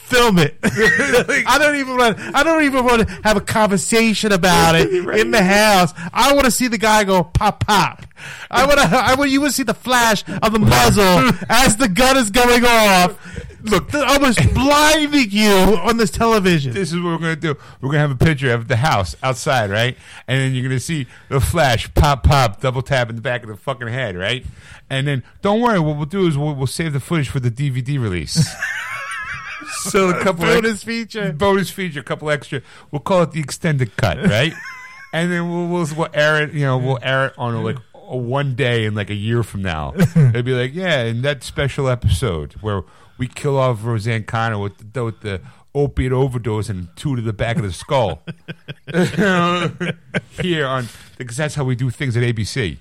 [0.05, 0.55] Film it.
[0.63, 2.19] I don't even want.
[2.19, 5.95] I don't even want to have a conversation about it in the house.
[6.13, 8.05] I want to see the guy go pop pop.
[8.51, 8.85] I want to.
[8.85, 12.63] I want you to see the flash of the muzzle as the gun is going
[12.63, 13.17] off.
[13.65, 16.73] Look, they're almost blinding you on this television.
[16.73, 17.55] this is what we're gonna do.
[17.81, 19.97] We're gonna have a picture of the house outside, right?
[20.27, 23.49] And then you're gonna see the flash pop, pop, double tap in the back of
[23.49, 24.45] the fucking head, right?
[24.89, 27.51] And then don't worry, what we'll do is we'll, we'll save the footage for the
[27.51, 28.47] DVD release.
[29.83, 31.31] so a couple Bonus feature.
[31.33, 32.61] bonus feature, a couple extra.
[32.91, 34.53] We'll call it the extended cut, right?
[35.13, 36.53] and then we'll, we'll we'll air it.
[36.53, 39.61] You know, we'll air it on like a one day in like a year from
[39.61, 39.93] now.
[40.15, 42.83] It'd be like, yeah, in that special episode where
[43.17, 45.41] we kill off Roseanne Conner with the, with the
[45.73, 48.21] opiate overdose and two to the back of the skull.
[50.41, 50.87] Here on
[51.17, 52.77] because that's how we do things at ABC.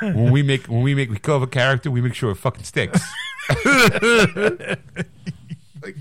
[0.00, 2.64] When we make when we make we kill a character, we make sure it fucking
[2.64, 3.00] sticks.
[5.82, 5.96] like,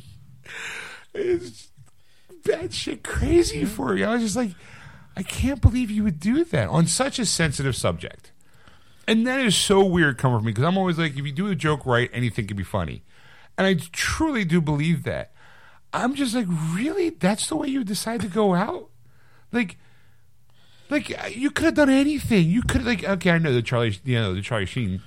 [1.13, 1.69] it's
[2.43, 4.05] bad shit crazy for you.
[4.05, 4.51] I was just like,
[5.15, 8.31] I can't believe you would do that on such a sensitive subject.
[9.07, 11.47] And that is so weird coming from me because I'm always like, if you do
[11.47, 13.03] a joke right, anything can be funny.
[13.57, 15.31] And I truly do believe that.
[15.93, 17.09] I'm just like, really?
[17.09, 18.89] That's the way you decide to go out?
[19.51, 19.77] Like,
[20.89, 22.47] like uh, you could have done anything.
[22.47, 25.01] You could like, okay, I know the Charlie, you know, the Charlie Sheen,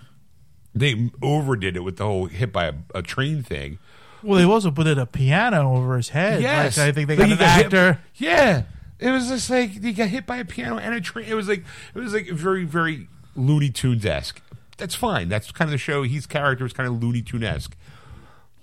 [0.75, 3.79] they overdid it with the whole hit by a, a train thing.
[4.23, 6.43] Well, they also put in a piano over his head.
[6.43, 8.01] Yes, Like, I think they got he an hit- actor.
[8.17, 8.65] yeah,
[8.99, 11.27] it was just like he got hit by a piano and a train.
[11.27, 11.65] It was like
[11.95, 14.43] it was like very very Looney Tunes esque.
[14.77, 15.29] That's fine.
[15.29, 16.03] That's kind of the show.
[16.03, 17.75] His character was kind of Looney Tune esque.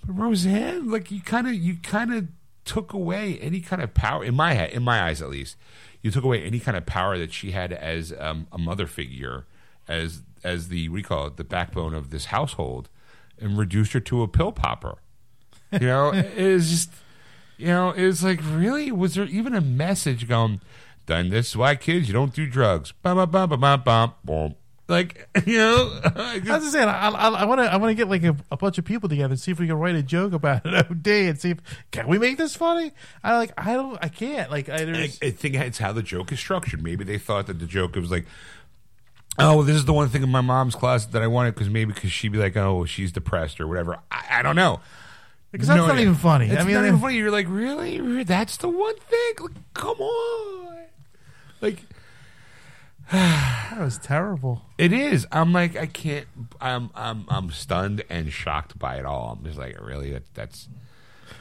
[0.07, 2.27] Roseanne, like you kind of you kind of
[2.65, 5.55] took away any kind of power in my head, in my eyes at least.
[6.01, 9.45] You took away any kind of power that she had as um, a mother figure,
[9.87, 12.89] as as the you call it, the backbone of this household,
[13.39, 14.97] and reduced her to a pill popper.
[15.71, 16.91] You know, it was just,
[17.57, 20.61] you know, it was like really, was there even a message going?
[21.05, 22.91] Done this is why kids you don't do drugs.
[23.01, 24.55] Bum bum bum bum bum bum.
[24.89, 27.09] Like you know, I I was just- just saying, I
[27.45, 29.51] want to, I want to get like a, a bunch of people together and see
[29.51, 31.57] if we can write a joke about it OD and see if
[31.91, 32.91] can we make this funny.
[33.23, 34.49] I like, I don't, I can't.
[34.49, 36.81] Like, I, I, I think it's how the joke is structured.
[36.81, 38.25] Maybe they thought that the joke was like,
[39.39, 41.93] oh, this is the one thing in my mom's closet that I wanted because maybe
[41.93, 43.99] because she'd be like, oh, she's depressed or whatever.
[44.11, 44.79] I, I don't know.
[45.51, 46.47] because that's No not even funny.
[46.47, 47.15] It's I mean, not even funny.
[47.17, 47.99] You're like, really?
[47.99, 48.23] Really?
[48.23, 49.33] That's the one thing?
[49.41, 50.77] Like, come on.
[51.61, 51.83] Like,
[53.11, 54.63] that was terrible.
[54.77, 55.25] it is.
[55.31, 56.27] I'm like, I can't.
[56.59, 59.37] I'm, I'm, I'm stunned and shocked by it all.
[59.37, 60.11] I'm just like, really?
[60.11, 60.67] That, that's.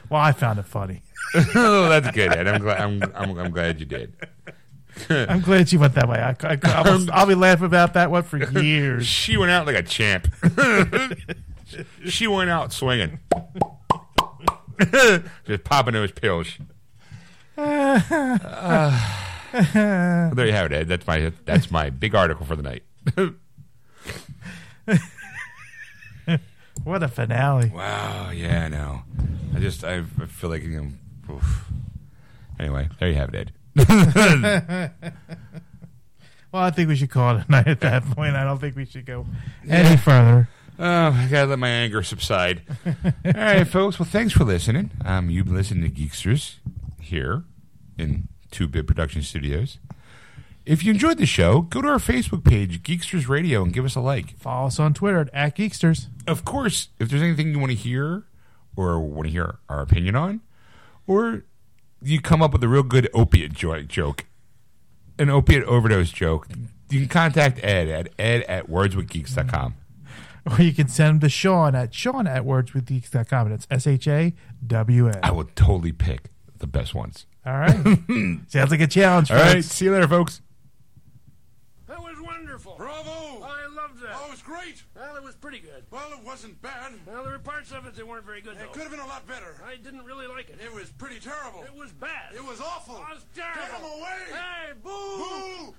[0.09, 1.01] Well, I found it funny.
[1.55, 2.47] oh, that's good, Ed.
[2.47, 2.79] I'm glad.
[2.79, 4.13] I'm, I'm, I'm glad you did.
[5.09, 6.17] I'm glad she went that way.
[6.19, 9.05] I, I, I'll, I'll be laughing about that one for years.
[9.05, 10.27] She went out like a champ.
[12.05, 13.19] she went out swinging.
[15.45, 16.47] Just popping those pills.
[17.57, 19.17] Uh,
[20.33, 20.87] there you have it, Ed.
[20.87, 22.83] That's my that's my big article for the night.
[26.83, 27.71] What a finale.
[27.73, 28.29] wow.
[28.29, 29.01] Yeah, I know.
[29.55, 31.33] I just I, feel like you know.
[31.33, 31.65] oof.
[32.59, 34.91] Anyway, there you have it, Ed.
[36.51, 38.35] Well, I think we should call it a night at that point.
[38.35, 39.25] I don't think we should go
[39.67, 40.47] any further.
[40.79, 42.61] Oh, I gotta let my anger subside.
[42.85, 42.93] All
[43.35, 43.99] right, folks.
[43.99, 44.91] Well, thanks for listening.
[45.03, 46.55] Um, you've been listening to Geeksters
[47.01, 47.43] here
[47.97, 49.77] in Two Bit Production Studios.
[50.65, 53.95] If you enjoyed the show, go to our Facebook page, Geeksters Radio, and give us
[53.95, 54.37] a like.
[54.37, 56.07] Follow us on Twitter at Geeksters.
[56.27, 58.25] Of course, if there's anything you want to hear
[58.75, 60.41] or want to hear our opinion on,
[61.07, 61.43] or
[62.01, 64.25] you come up with a real good opiate jo- joke,
[65.17, 66.47] an opiate overdose joke,
[66.89, 69.75] you can contact Ed at ed at wordswithgeeks.com.
[70.49, 73.47] Or you can send them to Sean at Sean at wordswithgeeks.com.
[73.47, 74.33] And it's S H A
[74.65, 75.19] W N.
[75.21, 76.29] I will totally pick
[76.59, 77.25] the best ones.
[77.47, 78.39] All right.
[78.49, 79.31] Sounds like a challenge.
[79.31, 79.53] All right.
[79.55, 79.67] folks.
[79.67, 80.41] See you later, folks.
[81.87, 82.75] That was wonderful.
[82.77, 83.41] Bravo!
[83.43, 84.11] I loved that.
[84.15, 84.83] Oh, it was great.
[84.93, 85.85] Well, it was pretty good.
[85.89, 86.91] Well, it wasn't bad.
[87.05, 88.67] Well, there were parts of it that weren't very good, It though.
[88.73, 89.55] could have been a lot better.
[89.65, 90.59] I didn't really like it.
[90.61, 91.63] It was pretty terrible.
[91.63, 92.35] It was bad.
[92.35, 92.95] It was awful.
[92.97, 93.87] It was Get terrible.
[93.87, 94.17] him away!
[94.33, 94.89] Hey, boo!
[94.89, 95.75] Boo!